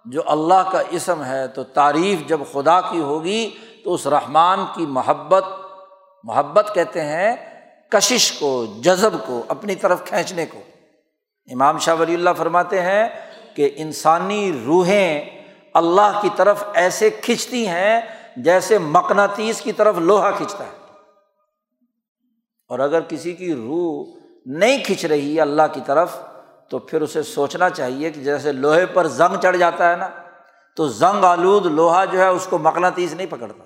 جو 0.05 0.23
اللہ 0.27 0.71
کا 0.73 0.83
اسم 0.91 1.25
ہے، 1.25 1.49
تو 1.49 1.65
تعریف 1.65 2.29
جب 2.29 2.41
خدا 2.53 2.81
کی 2.81 3.01
ہوگی 3.01 3.51
تو 3.85 3.95
اس 3.95 4.07
رحمان 4.07 4.65
کی 4.75 4.87
محبت 4.87 5.45
محبت 6.25 6.71
کہتے 6.75 7.01
ہیں، 7.01 7.37
کشش 7.91 8.33
کو، 8.33 8.67
جذب 8.81 9.27
کو، 9.27 9.43
اپنی 9.49 9.75
طرف 9.75 10.05
کھینچنے 10.05 10.47
کو۔ 10.47 10.59
امام 11.53 11.79
شاہ 11.79 11.95
ولی 11.95 12.15
اللہ 12.15 12.31
فرماتے 12.37 12.81
ہیں 12.81 13.32
کہ 13.57 13.71
انسانی 13.77 14.63
روحیں 14.67 15.43
اللہ 15.75 16.19
کی 16.23 16.29
طرف 16.37 16.65
ایسے 16.75 17.11
کھنچتی 17.11 17.69
ہیں 17.69 18.01
جیسے 18.37 18.79
مقناطیس 18.79 19.61
کی 19.61 19.73
طرف 19.73 19.99
لوہا 19.99 20.31
کھنچتا 20.31 20.65
ہے۔ 20.65 20.83
اور 22.69 22.79
اگر 22.79 23.01
کسی 23.01 23.33
کی 23.33 23.55
روح 23.55 24.19
نہیں 24.47 24.85
کھنچ 24.85 25.05
رہی 25.05 25.37
ہے 25.37 25.41
اللہ 25.41 25.63
کی 25.73 25.81
طرف، 25.87 26.17
تو 26.71 26.79
پھر 26.79 27.03
اسے 27.03 27.23
سوچنا 27.23 27.71
چاہیے 27.71 28.11
کہ 28.11 28.21
جیسے 28.21 28.53
لوہے 28.53 28.87
پر 28.87 29.07
زنگ 29.07 29.41
چڑھ 29.43 29.57
جاتا 29.57 29.91
ہے 29.91 29.97
نا، 29.97 30.09
تو 30.77 30.89
زنگ 30.89 31.25
آلود 31.25 31.67
لوہا 31.67 32.05
جو 32.05 32.19
ہے 32.19 32.29
اس 32.29 32.47
کو 32.51 32.59
مقناطیس 32.59 33.13
نہیں 33.13 33.27
پکڑتا۔ 33.31 33.65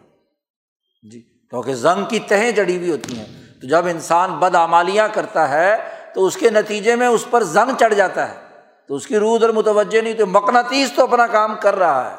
جی 1.10 1.20
کیونکہ 1.20 1.74
زنگ 1.74 2.04
کی 2.04 2.18
تہیں 2.18 2.50
جڑی 2.50 2.76
ہوئی 2.76 2.90
ہوتی 2.90 3.18
ہیں۔ 3.18 3.26
تو 3.60 3.66
جب 3.66 3.86
انسان 3.86 4.32
بدعمالیاں 4.38 5.08
کرتا 5.12 5.48
ہے، 5.48 5.76
تو 6.14 6.26
اس 6.26 6.36
کے 6.36 6.50
نتیجے 6.50 6.96
میں 6.96 7.06
اس 7.06 7.26
پر 7.30 7.42
زنگ 7.42 7.76
چڑھ 7.80 7.94
جاتا 7.94 8.34
ہے۔ 8.34 8.45
تو 8.88 8.94
اس 8.94 9.06
کی 9.06 9.18
روح 9.18 9.34
ادھر 9.34 9.52
متوجہ 9.52 10.00
نہیں 10.00 10.14
تو 10.14 10.26
مقناطیس 10.26 10.92
تو 10.96 11.02
اپنا 11.02 11.26
کام 11.26 11.54
کر 11.60 11.74
رہا 11.74 12.10
ہے۔ 12.10 12.16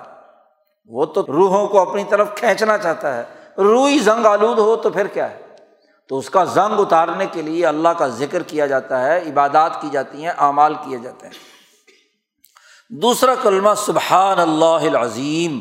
وہ 0.86 1.06
تو 1.06 1.26
روحوں 1.28 1.68
کو 1.68 1.90
اپنی 1.90 2.04
طرف 2.04 2.36
کھینچنا 2.36 2.78
چاہتا 2.78 3.18
ہے۔ 3.18 3.24
روح 3.58 3.90
ہی 3.90 4.00
زنگ 4.00 4.26
آلود 4.26 4.58
ہو 4.58 4.76
تو 4.76 4.90
پھر 4.90 5.08
کیا 5.08 5.32
ہے؟ 5.32 5.48
تو 6.10 6.18
اس 6.18 6.30
کا 6.30 6.44
زنگ 6.44 6.80
اتارنے 6.80 7.26
کے 7.32 7.42
لیے 7.42 7.66
اللہ 7.66 7.90
کا 7.90 8.08
ذکر 8.08 8.44
کیا 8.44 8.66
جاتا 8.66 9.02
ہے، 9.02 9.30
عبادات 9.30 9.82
کی 9.82 9.90
جاتی 9.90 10.22
ہیں، 10.22 10.32
اعمال 10.38 10.74
کیے 10.74 10.98
جاتے 10.98 11.28
ہیں۔ 11.28 11.34
دوسرا 12.90 13.36
کلمہ 13.36 13.70
سبحان 13.78 14.40
اللہ 14.40 14.66
العظیم، 14.66 15.60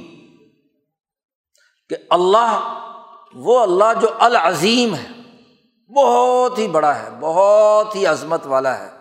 کہ 1.89 1.97
اللہ، 2.11 2.79
وہ 3.35 3.61
اللہ 3.61 4.01
جو 4.01 4.09
العظیم 4.19 4.95
ہے، 4.95 5.09
بہت 5.93 6.59
ہی 6.59 6.69
بڑا 6.69 6.99
ہے، 6.99 7.09
بہت 7.21 7.97
ہی 7.97 8.07
عظمت 8.07 8.47
والا 8.47 8.79
ہے۔ 8.79 8.96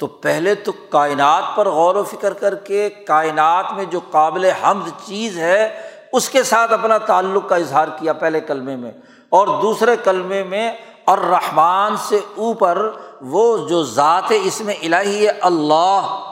تو 0.00 0.06
پہلے 0.06 0.54
تو 0.54 0.72
کائنات 0.72 1.42
پر 1.56 1.68
غور 1.68 1.94
و 1.94 2.04
فکر 2.04 2.32
کر 2.32 2.54
کے 2.54 2.90
کائنات 2.90 3.72
میں 3.72 3.84
جو 3.84 4.00
قابل 4.10 4.44
حمد 4.44 5.06
چیز 5.06 5.38
ہے، 5.38 5.80
اس 6.12 6.28
کے 6.28 6.42
ساتھ 6.42 6.72
اپنا 6.72 6.98
تعلق 6.98 7.48
کا 7.48 7.56
اظہار 7.56 7.88
کیا 7.98 8.12
پہلے 8.12 8.40
کلمے 8.40 8.76
میں۔ 8.76 8.92
اور 9.28 9.46
دوسرے 9.62 9.96
کلمے 10.04 10.44
میں 10.44 10.72
اور 11.04 11.18
رحمان 11.18 11.96
سے 11.96 12.20
اوپر 12.36 12.90
وہ 13.20 13.68
جو 13.68 13.84
ذات 13.84 14.32
اس 14.42 14.60
میں 14.60 14.74
الہی 14.82 15.26
ہے، 15.26 15.32
اللہ، 15.40 16.30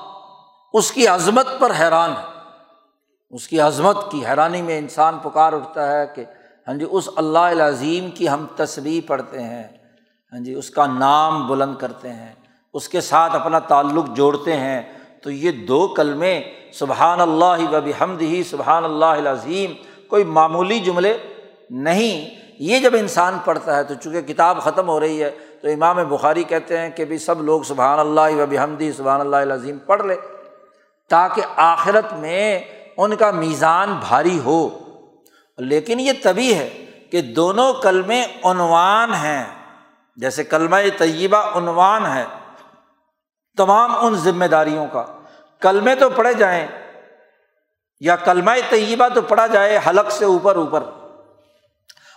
اس 0.72 0.92
کی 0.92 1.06
عظمت 1.06 1.46
پر 1.58 1.72
حیران 1.80 2.10
ہے۔ 2.10 2.40
اس 3.30 3.48
کی 3.48 3.60
عظمت 3.60 3.96
کی 4.10 4.26
حیرانی 4.26 4.62
میں 4.62 4.78
انسان 4.78 5.18
پکار 5.18 5.52
اٹھتا 5.52 5.92
ہے 5.92 6.06
کہ 6.14 6.24
ہاں 6.68 6.74
جی 6.74 6.86
اس 6.90 7.08
اللہ 7.16 7.38
العظیم 7.38 8.10
کی 8.10 8.28
ہم 8.28 8.46
تصریح 8.56 9.00
پڑھتے 9.06 9.42
ہیں۔ 9.42 9.64
ہاں 10.32 10.44
جی 10.44 10.54
اس 10.54 10.70
کا 10.70 10.86
نام 10.86 11.48
بلند 11.48 11.76
کرتے 11.76 12.08
ہیں۔ 12.08 12.37
اس 12.74 12.88
کے 12.88 13.00
ساتھ 13.00 13.34
اپنا 13.34 13.58
تعلق 13.58 14.06
جوڑتے 14.16 14.56
ہیں، 14.56 14.82
تو 15.22 15.30
یہ 15.30 15.50
دو 15.50 15.88
کلمے 15.88 16.42
سبحان 16.72 17.20
اللہ 17.20 17.74
و 17.74 17.80
بحمد 17.80 18.20
ہی 18.20 18.42
سبحان 18.42 18.84
اللہ 18.84 19.04
العظیم 19.04 19.72
کوئی 20.08 20.24
معمولی 20.24 20.80
جملے 20.80 21.18
نہیں۔ 21.70 22.34
یہ 22.58 22.78
جب 22.78 22.94
انسان 22.94 23.38
پڑھتا 23.44 23.76
ہے 23.76 23.84
تو 23.84 23.94
چونکہ 23.94 24.20
کتاب 24.20 24.62
ختم 24.62 24.88
ہو 24.88 25.00
رہی 25.00 25.22
ہے، 25.22 25.30
تو 25.62 25.68
امام 25.68 25.96
بخاری 26.08 26.44
کہتے 26.44 26.78
ہیں 26.78 26.90
کہ 26.90 27.04
بھائی 27.04 27.18
سب 27.18 27.42
لوگ 27.42 27.62
سبحان 27.62 27.98
اللہ 27.98 28.42
و 28.42 28.46
بحمدی 28.46 28.92
سبحان 28.92 29.20
اللہ 29.20 29.36
العظیم 29.36 29.78
پڑھ 29.78 30.02
لے 30.02 30.16
تاکہ 31.08 31.42
آخرت 31.56 32.12
میں 32.12 32.60
ان 32.96 33.16
کا 33.16 33.30
میزان 33.30 33.94
بھاری 34.08 34.38
ہو۔ 34.38 34.78
لیکن 35.58 36.00
یہ 36.00 36.12
تبھی 36.22 36.54
ہے 36.54 36.84
کہ 37.10 37.20
دونوں 37.20 37.72
کلمے 37.72 38.26
عنوان 38.44 39.14
ہیں۔ 39.14 39.44
جیسے 40.16 40.44
کلمہ 40.44 40.76
طیبہ 40.98 41.58
عنوان 41.58 42.06
ہے 42.06 42.24
تمام 43.58 44.06
ان 44.06 44.14
ذمہ 44.14 44.44
داریوں 44.44 44.86
کا۔ 44.92 45.04
کلمے 45.60 45.94
تو 45.94 46.10
پڑھے 46.10 46.34
جائیں 46.34 46.66
یا 48.00 48.16
کلمہ 48.16 48.50
طیبہ 48.70 49.08
تو 49.14 49.22
پڑھا 49.22 49.46
جائے 49.46 49.78
حلق 49.86 50.10
سے 50.10 50.24
اوپر 50.24 50.56
اوپر۔ 50.56 50.82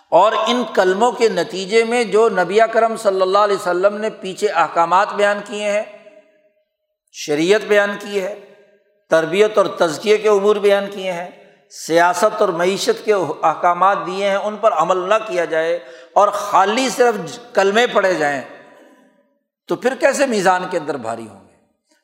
اور 0.09 0.31
ان 0.47 0.63
کلموں 0.75 1.11
کے 1.11 1.29
نتیجے 1.29 1.83
میں 1.83 2.03
جو 2.03 2.29
نبی 2.29 2.59
کرم 2.73 2.97
صلی 2.97 3.21
اللہ 3.21 3.37
علیہ 3.37 3.55
وسلم 3.55 3.97
نے 3.97 4.09
پیچھے 4.09 4.47
احکامات 4.47 5.13
بیان 5.13 5.39
کیے 5.45 5.71
ہیں، 5.71 5.83
شریعت 7.11 7.61
بیان 7.61 7.97
کی 7.99 8.23
ہے، 8.23 8.39
تربیت 9.09 9.57
اور 9.57 9.65
تزکیے 9.65 10.17
کے 10.17 10.29
امور 10.29 10.55
بیان 10.55 10.85
کیے 10.91 11.11
ہیں، 11.11 11.29
سیاست 11.69 12.41
اور 12.41 12.49
معیشت 12.49 13.05
کے 13.05 13.13
احکامات 13.43 13.97
دیے 14.05 14.29
ہیں، 14.29 14.37
ان 14.37 14.57
پر 14.57 14.71
عمل 14.71 14.97
نہ 14.97 15.13
کیا 15.27 15.45
جائے 15.45 15.79
اور 16.13 16.27
خالی 16.27 16.89
صرف 16.89 17.39
کلمے 17.53 17.87
پڑھے 17.87 18.13
جائیں۔ 18.13 18.41
تو 19.71 19.75
پھر 19.75 19.95
کیسے 19.95 20.25
میزان 20.25 20.63
کے 20.71 20.77
اندر 20.77 20.97
بھاری 20.97 21.27
ہوں 21.29 21.47
گے؟ 21.47 21.53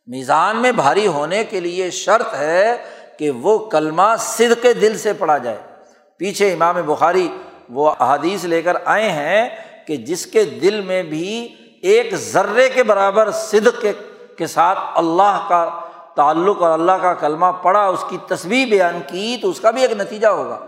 میزان 0.08 0.58
میں 0.58 0.72
بھاری 0.72 1.08
ہونے 1.08 1.44
کے 1.44 1.60
لیے 1.60 1.90
شرط 1.90 2.34
ہے 2.34 2.78
کہ 3.20 3.32
وہ 3.32 3.58
کلمہ 3.58 4.16
صد 4.20 4.62
کے 4.62 4.74
دل 4.74 4.98
سے 4.98 5.14
پڑھا 5.14 5.38
جائے۔ 5.38 5.58
پیچھے 6.18 6.54
امام 6.54 6.76
بخاری 6.86 7.38
وہ 7.70 7.94
احادیث 8.00 8.44
لے 8.44 8.62
کر 8.62 8.74
آئے 8.86 9.12
ہیں 9.12 9.50
کہ 9.88 9.98
جس 9.98 10.26
کے 10.26 10.44
دل 10.44 10.82
میں 10.82 11.04
بھی 11.04 11.56
ایک 11.82 12.16
ذرے 12.16 12.70
کے 12.70 12.84
برابر 12.84 13.32
صدق 13.32 13.86
کے 14.38 14.48
ساتھ 14.48 14.80
اللہ 14.96 15.46
کا 15.50 15.80
تعلق 16.16 16.62
اور 16.62 16.72
اللہ 16.72 16.92
کا 16.92 17.14
کلمہ 17.14 17.52
پڑھا، 17.62 17.86
اس 17.86 18.04
کی 18.10 18.18
تصویر 18.28 18.68
بیان 18.68 19.00
کی، 19.08 19.38
تو 19.42 19.50
اس 19.50 19.60
کا 19.60 19.72
بھی 19.72 19.82
ایک 19.82 19.92
نتیجہ 19.92 20.28
ہوگا۔ 20.28 20.60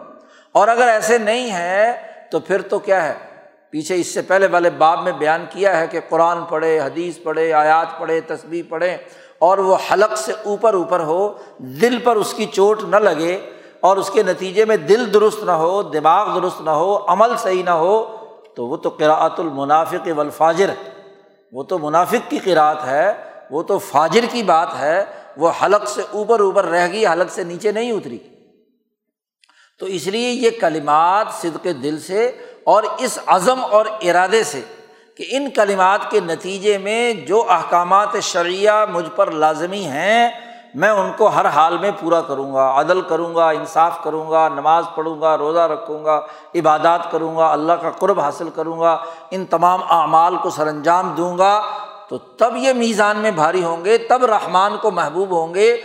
اور 0.51 0.67
اگر 0.67 0.87
ایسے 0.87 1.17
نہیں 1.17 1.51
ہے 1.51 1.91
تو 2.31 2.39
پھر 2.39 2.61
تو 2.61 2.79
کیا 2.79 3.09
ہے؟ 3.09 3.28
پیچھے 3.71 3.95
اس 3.95 4.13
سے 4.13 4.21
پہلے 4.21 4.47
والے 4.51 4.69
باب 4.69 5.03
میں 5.03 5.11
بیان 5.11 5.45
کیا 5.49 5.79
ہے 5.79 5.87
کہ 5.87 5.99
قرآن 6.09 6.43
پڑھے، 6.49 6.79
حدیث 6.79 7.19
پڑھے، 7.23 7.53
آیات 7.53 7.87
پڑھے 7.99 8.21
تصویر 8.21 8.65
پڑھے 8.69 8.97
اور 9.39 9.57
وہ 9.57 9.77
حلق 9.91 10.17
سے 10.17 10.33
اوپر 10.43 10.73
اوپر 10.73 10.99
ہو، 10.99 11.33
دل 11.57 11.99
پر 12.03 12.15
اس 12.15 12.33
کی 12.33 12.45
چوٹ 12.45 12.83
نہ 12.83 12.95
لگے 12.95 13.49
اور 13.79 13.97
اس 13.97 14.09
کے 14.09 14.23
نتیجے 14.23 14.65
میں 14.65 14.77
دل 14.77 15.13
درست 15.13 15.43
نہ 15.43 15.51
ہو، 15.51 15.83
دماغ 15.83 16.39
درست 16.39 16.61
نہ 16.61 16.69
ہو، 16.69 17.05
عمل 17.07 17.37
صحیح 17.37 17.63
نہ 17.63 17.69
ہو، 17.69 18.15
تو 18.55 18.67
وہ 18.67 18.77
تو 18.77 18.89
قراۃ 18.89 19.29
المنافق 19.37 20.07
والفاجر 20.15 20.69
ہے۔ 20.69 20.89
وہ 21.51 21.63
تو 21.63 21.79
منافق 21.79 22.29
کی 22.29 22.39
قرأت 22.43 22.85
ہے، 22.87 23.13
وہ 23.51 23.63
تو 23.63 23.77
فاجر 23.77 24.25
کی 24.31 24.43
بات 24.43 24.79
ہے، 24.79 25.05
وہ 25.37 25.51
حلق 25.63 25.87
سے 25.87 26.01
اوپر 26.11 26.39
اوپر 26.39 26.65
رہ 26.65 26.87
گئی، 26.91 27.05
حلق 27.05 27.31
سے 27.31 27.43
نیچے 27.43 27.71
نہیں 27.71 27.91
اتری۔ 27.91 28.17
تو 29.79 29.85
اس 29.85 30.07
لیے 30.07 30.29
یہ 30.29 30.49
کلمات 30.61 31.27
صدق 31.41 31.67
دل 31.83 31.99
سے 31.99 32.31
اور 32.69 32.83
اس 32.97 33.19
عزم 33.25 33.59
اور 33.71 33.85
ارادے 34.01 34.43
سے 34.43 34.61
کہ 35.15 35.25
ان 35.29 35.49
کلمات 35.49 36.09
کے 36.11 36.19
نتیجے 36.19 36.77
میں 36.77 37.13
جو 37.13 37.45
احکامات 37.49 38.15
شرعیہ 38.21 38.71
مجھ 38.89 39.09
پر 39.15 39.31
لازمی 39.31 39.85
ہیں، 39.85 40.29
میں 40.75 40.89
ان 40.89 41.11
کو 41.17 41.27
ہر 41.27 41.45
حال 41.45 41.77
میں 41.77 41.91
پورا 41.99 42.21
کروں 42.21 42.53
گا، 42.53 42.79
عدل 42.79 43.01
کروں 43.01 43.35
گا، 43.35 43.49
انصاف 43.49 44.03
کروں 44.03 44.29
گا، 44.31 44.47
نماز 44.49 44.85
پڑھوں 44.95 45.21
گا، 45.21 45.37
روزہ 45.37 45.59
رکھوں 45.59 46.05
گا، 46.05 46.21
عبادات 46.55 47.11
کروں 47.11 47.35
گا، 47.37 47.51
اللہ 47.51 47.73
کا 47.73 47.89
قرب 47.89 48.19
حاصل 48.19 48.49
کروں 48.49 48.79
گا، 48.79 48.97
ان 49.31 49.45
تمام 49.45 49.81
اعمال 49.89 50.37
کو 50.37 50.49
سر 50.49 50.67
انجام 50.67 51.13
دوں 51.17 51.37
گا، 51.37 51.61
تو 52.09 52.17
تب 52.17 52.55
یہ 52.55 52.73
میزان 52.73 53.17
میں 53.17 53.31
بھاری 53.31 53.63
ہوں 53.63 53.85
گے، 53.85 53.97
تب 53.97 54.25
رحمان 54.25 54.77
کو 54.81 54.91
محبوب 54.91 55.31
ہوں 55.31 55.53
گے، 55.53 55.75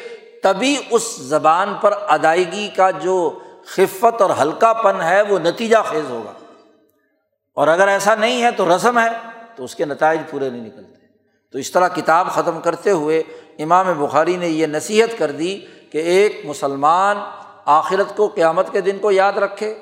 تبھی 0.42 0.76
اس 0.90 1.16
زبان 1.16 1.74
پر 1.80 1.94
ادائیگی 2.08 2.68
کا 2.76 2.90
جو 2.90 3.18
خفت 3.66 4.22
اور 4.22 4.30
ہلکا 4.42 4.72
پن 4.72 5.02
ہے، 5.02 5.22
وہ 5.22 5.38
نتیجہ 5.38 5.76
خیز 5.88 6.10
ہوگا۔ 6.10 6.32
اور 7.54 7.68
اگر 7.68 7.88
ایسا 7.88 8.14
نہیں 8.14 8.42
ہے 8.42 8.50
تو 8.50 8.76
رسم 8.76 8.98
ہے، 8.98 9.08
تو 9.56 9.64
اس 9.64 9.74
کے 9.74 9.84
نتائج 9.84 10.20
پورے 10.30 10.50
نہیں 10.50 10.62
نکلتے۔ 10.62 10.94
تو 11.52 11.58
اس 11.58 11.70
طرح 11.70 11.88
کتاب 11.88 12.30
ختم 12.30 12.60
کرتے 12.60 12.90
ہوئے 12.90 13.22
امام 13.58 14.06
بخاری 14.06 14.36
نے 14.36 14.48
یہ 14.48 14.66
نصیحت 14.66 15.18
کر 15.18 15.30
دی 15.30 15.60
کہ 15.92 15.98
ایک 15.98 16.40
مسلمان 16.44 17.16
آخرت 17.64 18.16
کو، 18.16 18.26
قیامت 18.26 18.72
کے 18.72 18.80
دن 18.80 18.98
کو 18.98 19.10
یاد 19.10 19.32
رکھے، 19.32 19.78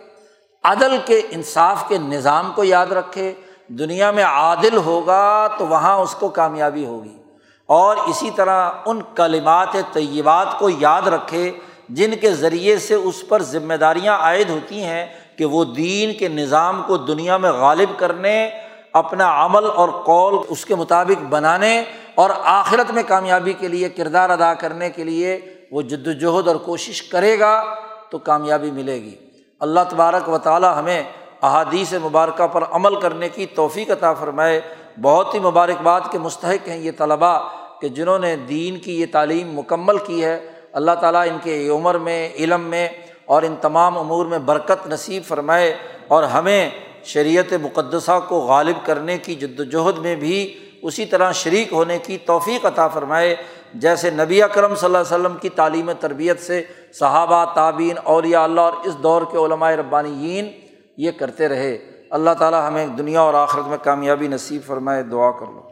عدل 0.64 0.96
کے، 1.04 1.22
انصاف 1.30 1.88
کے 1.88 1.98
نظام 1.98 2.52
کو 2.54 2.64
یاد 2.64 2.86
رکھے، 2.86 3.34
دنیا 3.68 4.10
میں 4.10 4.24
عادل 4.24 4.76
ہوگا 4.76 5.46
تو 5.58 5.66
وہاں 5.66 5.96
اس 5.96 6.14
کو 6.14 6.28
کامیابی 6.28 6.84
ہوگی۔ 6.84 7.22
اور 7.66 7.96
اسی 7.96 8.30
طرح 8.36 8.70
ان 8.86 9.00
کلمات 9.14 9.72
طیبات 9.92 10.58
کو 10.58 10.70
یاد 10.70 11.02
رکھے 11.02 11.52
جن 11.88 12.10
کے 12.20 12.32
ذریعے 12.32 12.78
سے 12.78 12.94
اس 12.94 13.28
پر 13.28 13.42
ذمہ 13.42 13.74
داریاں 13.74 14.18
عائد 14.18 14.50
ہوتی 14.50 14.82
ہیں۔ 14.84 15.06
کہ 15.42 15.46
وہ 15.46 15.64
دین 15.64 16.14
کے 16.14 16.28
نظام 16.28 16.82
کو 16.86 16.96
دنیا 16.96 17.36
میں 17.36 17.52
غالب 17.52 17.98
کرنے، 17.98 18.50
اپنا 18.92 19.44
عمل 19.44 19.64
اور 19.74 19.88
قول 19.88 20.38
اس 20.48 20.64
کے 20.64 20.74
مطابق 20.74 21.24
بنانے 21.28 21.84
اور 22.14 22.30
آخرت 22.44 22.90
میں 22.90 23.02
کامیابی 23.06 23.52
کے 23.52 23.68
لیے 23.68 23.88
کردار 23.88 24.30
ادا 24.30 24.54
کرنے 24.54 24.90
کے 24.90 25.04
لیے 25.04 25.40
وہ 25.70 25.82
جد 25.82 26.06
وجہد 26.06 26.48
اور 26.48 26.56
کوشش 26.56 27.02
کرے 27.02 27.38
گا 27.38 27.74
تو 28.10 28.18
کامیابی 28.18 28.70
ملے 28.70 28.94
گی۔ 28.94 29.14
اللہ 29.60 29.80
تبارک 29.88 30.28
و 30.28 30.38
تعالیٰ 30.38 30.78
ہمیں 30.78 31.02
احادیث 31.42 31.92
مبارکہ 31.92 32.46
پر 32.46 32.64
عمل 32.70 33.00
کرنے 33.00 33.28
کی 33.28 33.46
توفیق 33.46 33.90
عطا 33.90 34.12
فرمائے۔ 34.12 34.60
بہت 35.02 35.34
ہی 35.34 35.38
مبارکباد 35.38 36.00
کے 36.10 36.18
مستحق 36.18 36.68
ہیں 36.68 36.78
یہ 36.78 36.90
طلباء 36.98 37.38
کہ 37.80 37.88
جنہوں 37.88 38.18
نے 38.18 38.36
دین 38.36 38.78
کی 38.78 39.00
یہ 39.00 39.06
تعلیم 39.12 39.58
مکمل 39.58 39.98
کی 39.98 40.24
ہے۔ 40.24 40.50
اللہ 40.72 40.90
تعالیٰ 41.00 41.22
ان 41.22 41.38
کے 41.42 41.68
عمر 41.68 41.94
میں، 41.94 42.28
علم 42.34 42.60
میں 42.60 42.88
اور 43.32 43.42
ان 43.42 43.54
تمام 43.60 43.98
امور 43.98 44.26
میں 44.26 44.38
برکت 44.38 44.86
نصیب 44.86 45.24
فرمائے 45.24 45.76
اور 46.08 46.22
ہمیں 46.22 46.70
شریعت 47.04 47.52
مقدسہ 47.52 48.20
کو 48.28 48.38
غالب 48.38 48.86
کرنے 48.86 49.18
کی 49.18 49.34
جد 49.34 49.60
وجہد 49.60 49.98
میں 49.98 50.16
بھی 50.16 50.58
اسی 50.82 51.06
طرح 51.06 51.32
شریک 51.32 51.72
ہونے 51.72 51.98
کی 51.98 52.18
توفیق 52.18 52.66
عطا 52.66 52.88
فرمائے، 52.88 53.36
جیسے 53.74 54.10
نبی 54.10 54.42
اکرم 54.42 54.74
صلی 54.74 54.86
اللہ 54.86 54.98
علیہ 54.98 55.14
وسلم 55.14 55.36
کی 55.36 55.48
تعلیم 55.48 55.92
تربیت 55.92 56.40
سے 56.40 56.64
صحابہ 56.92 57.54
تعبین 57.54 57.96
اولیاء 58.04 58.42
اللہ 58.42 58.60
اور 58.60 58.72
اس 58.84 58.96
دور 59.02 59.22
کے 59.22 59.38
علماء 59.38 59.70
ربانیین 59.70 60.48
یہ 60.96 61.10
کرتے 61.10 61.48
رہے۔ 61.48 61.78
اللہ 62.10 62.30
تعالیٰ 62.38 62.68
ہمیں 62.68 62.86
دنیا 62.86 63.20
اور 63.20 63.34
آخرت 63.34 63.66
میں 63.66 63.78
کامیابی 63.82 64.28
نصیب 64.28 64.62
فرمائے۔ 64.66 65.02
دعا 65.02 65.30
کر 65.30 65.46
لو۔ 65.46 65.62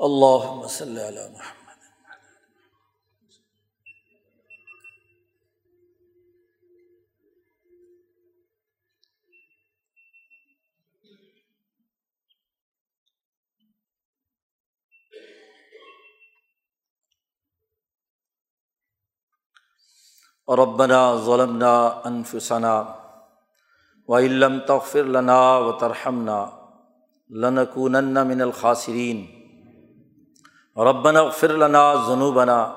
اللہ 0.00 0.54
مسلم 0.64 1.59
محمد 20.50 20.58
ربنا 20.58 21.16
ظلمنا 21.16 22.02
انفسنا 22.04 22.84
و 24.08 24.16
علم 24.16 24.58
تغفر 24.58 25.02
لنا 25.02 25.58
و 25.58 25.72
ترحمنا 25.72 26.48
لنکونن 27.30 28.22
من 28.22 28.40
الخاسرین 28.40 29.26
ربنا 30.76 31.20
اغفر 31.20 31.52
لنا 31.52 31.94
ذنوبنا 32.08 32.72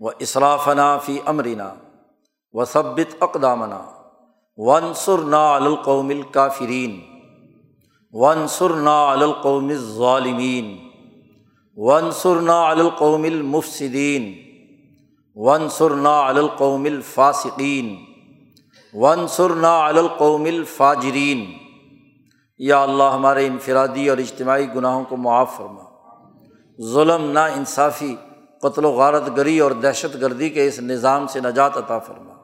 و 0.00 0.08
اصرافنا 0.20 0.98
فی 0.98 1.20
امرنا 1.26 1.72
و 2.52 2.64
ثبت 2.64 3.22
اقدامنا 3.22 3.80
ونصرنا 4.56 5.54
القوم 5.54 6.10
الکافرین 6.10 7.00
ونصرنا 8.12 9.12
القوم 9.12 9.68
الظالمین 9.68 10.78
ونصرنا 11.76 12.68
القوم 12.68 13.24
المفسدین 13.24 14.51
ون 15.36 15.68
سرنا 15.68 16.20
القوم 16.20 16.84
الفاصقین 16.84 17.96
ون 18.94 19.28
سرنا 19.28 19.86
القوم 19.86 20.44
الفاجرین 20.44 21.52
یا 22.58 22.82
اللہ، 22.82 23.02
ہمارے 23.02 23.46
انفرادی 23.46 24.08
اور 24.08 24.18
اجتماعی 24.18 24.66
گناہوں 24.74 25.04
کو 25.04 25.16
معاف 25.16 25.56
فرما۔ 25.56 25.82
ظلم 26.82 27.30
نا 27.30 27.46
انصافی 27.46 28.16
قتل 28.62 28.84
و 28.84 28.90
غارت 28.90 29.36
گری 29.36 29.58
اور 29.58 29.70
دہشت 29.70 30.20
گردی 30.20 30.50
کے 30.50 30.66
اس 30.66 30.80
نظام 30.80 31.26
سے 31.26 31.40
نجات 31.40 31.76
عطا 31.76 31.98
فرما۔ 31.98 32.34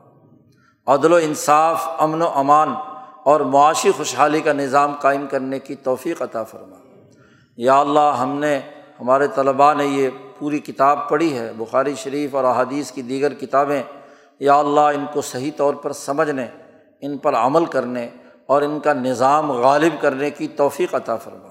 عدل 0.87 1.13
و 1.13 1.17
انصاف، 1.17 1.89
امن 1.99 2.23
و 2.23 2.29
امان 2.35 2.69
اور 3.25 3.41
معاشی 3.41 3.91
خوشحالی 3.91 4.41
کا 4.41 4.53
نظام 4.53 4.93
قائم 5.01 5.27
کرنے 5.27 5.59
کی 5.59 5.75
توفیق 5.75 6.23
عطا 6.23 6.45
فرما۔ 6.45 6.77
یا 7.57 7.81
اللہ، 7.81 8.17
ہم 8.21 8.39
نے، 8.39 8.61
ہمارے 9.01 9.29
طلباء 9.29 9.75
نے 9.75 9.87
یہ 9.87 10.09
پوری 10.39 10.59
کتاب 10.59 11.09
پڑھی 11.09 11.39
ہے، 11.39 11.53
بخاری 11.57 11.95
شریف 11.95 12.35
اور 12.35 12.45
احادیث 12.45 12.91
کی 12.91 13.03
دیگر 13.03 13.35
کتابیں، 13.35 13.83
یا 14.41 14.55
اللہ 14.55 14.81
ان 14.81 15.07
کو 15.13 15.21
صحیح 15.21 15.51
طور 15.57 15.75
پر 15.75 15.93
سمجھنے، 15.93 16.47
ان 17.01 17.19
پر 17.19 17.35
عمل 17.35 17.65
کرنے 17.65 18.09
اور 18.47 18.63
ان 18.63 18.81
کا 18.81 18.93
نظام 18.93 19.53
غالب 19.53 20.01
کرنے 20.01 20.31
کی 20.31 20.49
توفیق 20.49 20.95
عطا 20.95 21.17
فرما۔ 21.17 21.49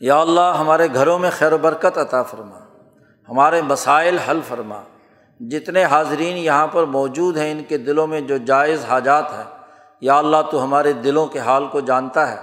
یا 0.00 0.20
اللہ 0.20 0.56
ہمارے 0.58 0.88
گھروں 0.94 1.18
میں 1.18 1.30
خیر 1.30 1.52
و 1.52 1.58
برکت 1.58 1.98
عطا 1.98 2.22
فرما، 2.22 2.58
ہمارے 3.28 3.62
مسائل 3.62 4.18
حل 4.18 4.40
فرما۔ 4.48 4.82
جتنے 5.40 5.84
حاضرین 5.84 6.36
یہاں 6.36 6.66
پر 6.66 6.84
موجود 6.84 7.36
ہیں، 7.36 7.52
ان 7.52 7.62
کے 7.68 7.78
دلوں 7.78 8.06
میں 8.06 8.20
جو 8.20 8.36
جائز 8.36 8.84
حاجات 8.84 9.24
ہیں، 9.30 9.44
یا 10.00 10.18
اللہ 10.18 10.36
تو 10.50 10.64
ہمارے 10.64 10.92
دلوں 10.92 11.26
کے 11.26 11.38
حال 11.38 11.66
کو 11.66 11.80
جانتا 11.80 12.30
ہے، 12.30 12.36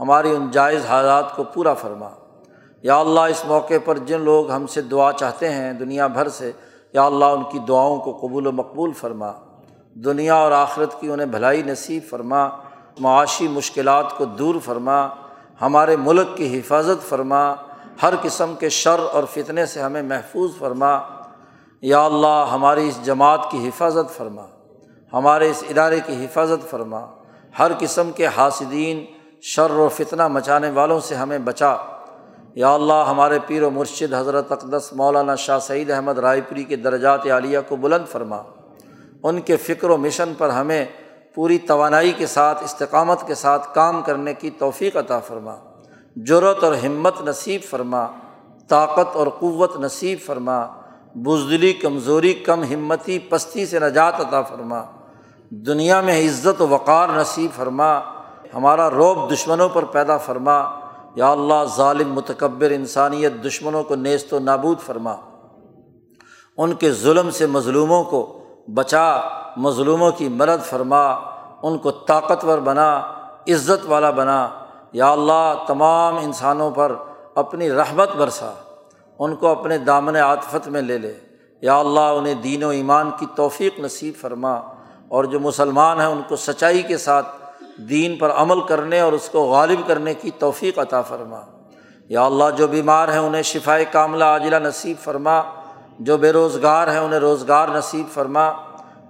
ہماری 0.00 0.30
ان 0.30 0.50
جائز 0.50 0.86
حالات 0.86 1.36
کو 1.36 1.44
پورا 1.44 1.74
فرما۔ 1.74 2.08
یا 2.84 2.96
اللہ، 2.96 3.20
اس 3.20 3.44
موقع 3.44 3.74
پر 3.84 3.98
جن 3.98 4.20
لوگ 4.20 4.50
ہم 4.50 4.66
سے 4.66 4.80
دعا 4.80 5.12
چاہتے 5.12 5.50
ہیں 5.50 5.72
دنیا 5.72 6.06
بھر 6.06 6.28
سے، 6.28 6.52
یا 6.92 7.04
اللہ، 7.04 7.24
ان 7.24 7.42
کی 7.52 7.58
دعاؤں 7.58 8.00
کو 8.00 8.18
قبول 8.20 8.46
و 8.46 8.52
مقبول 8.52 8.92
فرما۔ 8.92 9.32
دنیا 9.94 10.34
اور 10.34 10.52
آخرت 10.52 11.00
کی 11.00 11.08
انہیں 11.08 11.26
بھلائی 11.26 11.62
نصیب 11.62 12.02
فرما۔ 12.10 12.48
معاشی 12.98 13.48
مشکلات 13.48 14.18
کو 14.18 14.24
دور 14.24 14.54
فرما۔ 14.64 15.08
ہمارے 15.62 15.96
ملک 15.96 16.36
کی 16.36 16.58
حفاظت 16.58 17.08
فرما۔ 17.08 17.54
ہر 18.02 18.14
قسم 18.22 18.54
کے 18.54 18.68
شر 18.68 19.00
اور 19.12 19.24
فتنے 19.24 19.66
سے 19.66 19.80
ہمیں 19.80 20.02
محفوظ 20.02 20.50
فرما۔ 20.58 20.98
یا 21.82 22.04
اللہ، 22.04 22.46
ہماری 22.52 22.88
اس 22.88 23.04
جماعت 23.04 23.50
کی 23.50 23.68
حفاظت 23.68 24.16
فرما۔ 24.16 24.42
ہمارے 25.12 25.50
اس 25.50 25.64
ادارے 25.70 26.00
کی 26.06 26.24
حفاظت 26.24 26.70
فرما۔ 26.70 27.06
ہر 27.58 27.70
قسم 27.78 28.10
کے 28.10 28.26
حاصدین 28.26 29.04
شر 29.42 29.70
و 29.70 29.88
فتنہ 29.88 30.28
مچانے 30.28 30.70
والوں 30.70 31.00
سے 31.00 31.14
ہمیں 31.14 31.38
بچا۔ 31.38 31.76
یا 32.54 32.74
اللہ 32.74 33.04
ہمارے 33.08 33.38
پیر 33.46 33.62
و 33.62 33.70
مرشد 33.70 34.14
حضرت 34.14 34.52
اقدس 34.52 34.88
مولانا 34.92 35.34
شاہ 35.34 35.58
سعید 35.58 35.90
احمد 35.90 36.18
رائے 36.18 36.40
پوری 36.40 36.64
کے 36.64 36.76
درجات 36.76 37.26
عالیہ 37.26 37.58
کو 37.68 37.76
بلند 37.76 38.08
فرما۔ 38.08 38.42
ان 39.22 39.40
کے 39.40 39.56
فکر 39.56 39.90
و 39.90 39.96
مشن 39.96 40.32
پر 40.38 40.48
ہمیں 40.48 40.84
پوری 41.34 41.58
توانائی 41.58 42.12
کے 42.12 42.26
ساتھ، 42.26 42.64
استقامت 42.64 43.26
کے 43.26 43.34
ساتھ 43.34 43.74
کام 43.74 44.02
کرنے 44.02 44.34
کی 44.34 44.50
توفیق 44.50 44.96
عطا 44.96 45.18
فرما۔ 45.18 45.56
جرت 46.16 46.64
اور 46.64 46.74
ہمت 46.74 47.14
نصیب 47.20 47.60
فرما۔ 47.62 48.06
طاقت 48.68 49.16
اور 49.16 49.26
قوت 49.26 49.76
نصیب 49.76 50.18
فرما۔ 50.26 50.66
بزدلی، 51.14 51.72
کمزوری، 51.72 52.34
کم 52.34 52.62
ہمتی، 52.62 53.18
پستی 53.18 53.66
سے 53.66 53.78
نجات 53.78 54.20
عطا 54.20 54.42
فرما۔ 54.42 54.82
دنیا 55.50 56.00
میں 56.00 56.28
عزت 56.28 56.62
و 56.62 56.68
وقار 56.68 57.08
نصیب 57.08 57.56
فرما۔ 57.56 58.00
ہمارا 58.54 58.90
روب 58.90 59.32
دشمنوں 59.32 59.68
پر 59.68 59.84
پیدا 59.84 60.16
فرما۔ 60.16 60.83
یا 61.14 61.30
اللہ، 61.30 61.64
ظالم، 61.76 62.12
متکبر 62.12 62.70
انسانیت، 62.70 63.32
دشمنوں 63.46 63.84
کو 63.84 63.94
نیست 63.94 64.34
و 64.34 64.38
نابود 64.38 64.80
فرما۔ 64.80 65.16
ان 66.56 66.74
کے 66.74 66.92
ظلم 66.92 67.30
سے 67.30 67.46
مظلوموں 67.46 68.04
کو 68.04 68.44
بچا، 68.74 69.20
مظلوموں 69.56 70.10
کی 70.10 70.28
مدد 70.28 70.64
فرما۔ 70.64 71.12
ان 71.62 71.78
کو 71.78 71.90
طاقتور 71.90 72.58
بنا، 72.58 72.98
عزت 73.48 73.86
والا 73.86 74.10
بنا۔ 74.10 74.48
یا 74.92 75.12
اللہ، 75.12 75.54
تمام 75.66 76.16
انسانوں 76.16 76.70
پر 76.70 76.94
اپنی 77.34 77.70
رحمت 77.70 78.10
برسا۔ 78.16 78.52
ان 79.18 79.36
کو 79.36 79.46
اپنے 79.46 79.78
دامن 79.78 80.16
عاطفت 80.16 80.68
میں 80.68 80.82
لے 80.82 80.98
لے۔ 80.98 81.14
یا 81.60 81.78
اللہ، 81.78 82.00
انہیں 82.00 82.34
دین 82.34 82.64
و 82.64 82.68
ایمان 82.68 83.10
کی 83.18 83.26
توفیق 83.34 83.78
نصیب 83.78 84.14
فرما۔ 84.20 84.54
اور 85.08 85.24
جو 85.24 85.40
مسلمان 85.40 86.00
ہیں، 86.00 86.06
ان 86.06 86.20
کو 86.28 86.36
سچائی 86.36 86.82
کے 86.82 86.96
ساتھ 86.96 87.43
دین 87.78 88.16
پر 88.16 88.30
عمل 88.30 88.60
کرنے 88.60 89.00
اور 89.00 89.12
اس 89.12 89.28
کو 89.28 89.44
غالب 89.44 89.80
کرنے 89.86 90.14
کی 90.14 90.30
توفیق 90.30 90.78
عطا 90.78 91.02
فرما۔ 91.02 91.40
یا 92.08 92.24
اللہ، 92.24 92.44
جو 92.56 92.66
بیمار 92.66 93.08
ہیں 93.08 93.18
انہیں 93.18 93.42
شفائے 93.42 93.84
کاملہ 93.84 94.24
عاجلہ 94.24 94.56
نصیب 94.56 94.96
فرما۔ 95.04 95.42
جو 95.98 96.16
بے 96.16 96.32
روزگار 96.32 96.88
ہیں 96.88 96.98
انہیں 96.98 97.20
روزگار 97.20 97.68
نصیب 97.68 98.14
فرما۔ 98.14 98.52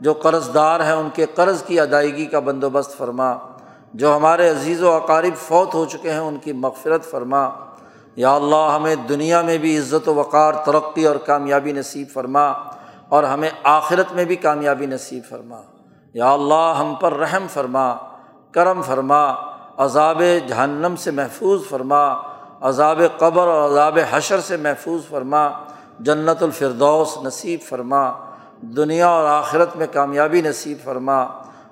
جو 0.01 0.12
قرض 0.12 0.55
دار 0.55 0.81
ہیں 0.81 0.93
ان 0.93 1.09
کے 1.15 1.27
قرض 1.27 1.62
کی 1.62 1.81
ادائیگی 1.81 2.27
کا 2.27 2.39
بندوبست 2.39 2.99
فرما۔ 2.99 3.35
جو 3.95 4.17
ہمارے 4.17 4.51
عزیز 4.51 4.83
و 4.83 4.93
اقارب 4.93 5.37
فوت 5.39 5.75
ہو 5.75 5.85
چکے 5.85 6.11
ہیں 6.11 6.19
ان 6.19 6.37
کی 6.37 6.53
مغفرت 6.53 7.05
فرما۔ 7.05 7.51
یا 8.17 8.35
اللہ، 8.35 8.73
ہمیں 8.75 8.97
دنیا 8.97 9.41
میں 9.41 9.59
بھی 9.59 9.79
عزت 9.79 10.09
و 10.09 10.15
وقار، 10.15 10.53
ترقی 10.53 11.07
اور 11.07 11.17
کامیابی 11.17 11.73
نصیب 11.73 12.09
فرما۔ 12.12 12.53
اور 13.09 13.23
ہمیں 13.23 13.51
آخرت 13.65 14.12
میں 14.12 14.25
بھی 14.25 14.37
کامیابی 14.37 14.87
نصیب 14.87 15.23
فرما۔ 15.29 15.61
یا 16.15 16.33
اللہ، 16.33 16.75
ہم 16.79 16.95
پر 16.95 17.12
رحم 17.12 17.47
فرما۔ 17.53 17.97
کرم 18.55 18.83
فرما، 18.83 19.25
عذاب 19.77 20.23
جہنم 20.49 20.97
سے 20.97 21.11
محفوظ 21.11 21.61
فرما، 21.69 22.05
عذاب 22.61 23.01
قبر 23.19 23.47
اور 23.47 23.71
عذاب 23.71 23.99
حشر 24.11 24.41
سے 24.41 24.57
محفوظ 24.57 25.09
فرما، 25.09 25.49
جنت 26.01 26.43
الفردوس 26.43 27.17
نصیب 27.23 27.61
فرما، 27.63 28.11
دنیا 28.77 29.09
اور 29.09 29.27
آخرت 29.29 29.77
میں 29.77 29.87
کامیابی 29.93 30.41
نصیب 30.41 30.79
فرما، 30.85 31.25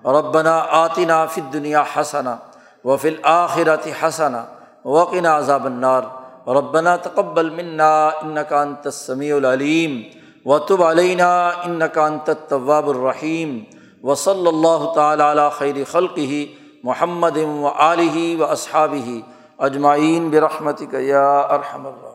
ربنا 0.05 0.59
آتنا 0.70 1.24
فی 1.26 1.41
دنیا 1.53 1.83
حسنا 1.95 2.37
و 2.85 2.97
فل 2.97 3.16
آخرت 3.22 3.87
حسنا 4.03 4.45
وقن 4.85 5.26
عذاب 5.26 5.66
النار، 5.66 6.03
ربنا 6.47 6.97
تقبل 6.97 7.51
منا 7.51 7.93
انکان 8.07 8.74
تسمی 8.83 9.30
العلیم 9.33 10.01
و 10.45 10.59
تب 10.59 10.83
علینہ 10.85 11.22
انکان 11.64 12.18
طواب 12.49 12.89
الرحیم 12.89 13.59
و 14.03 14.14
صلی 14.14 14.47
اللہ 14.47 14.93
تعالیٰ 14.95 15.30
علیہ 15.30 15.49
خیر 15.59 15.76
خلق 15.91 16.18
ہی 16.18 16.45
محمد 16.83 17.37
و 17.37 17.68
علیہ 17.68 18.41
و 18.41 18.45
اصحاب 18.45 18.93
ہی 18.93 19.20
اجمعین 19.59 20.28
برحمتک 20.30 20.95
یا 20.95 21.28
ارحم 21.41 21.87
اللہ 21.87 22.11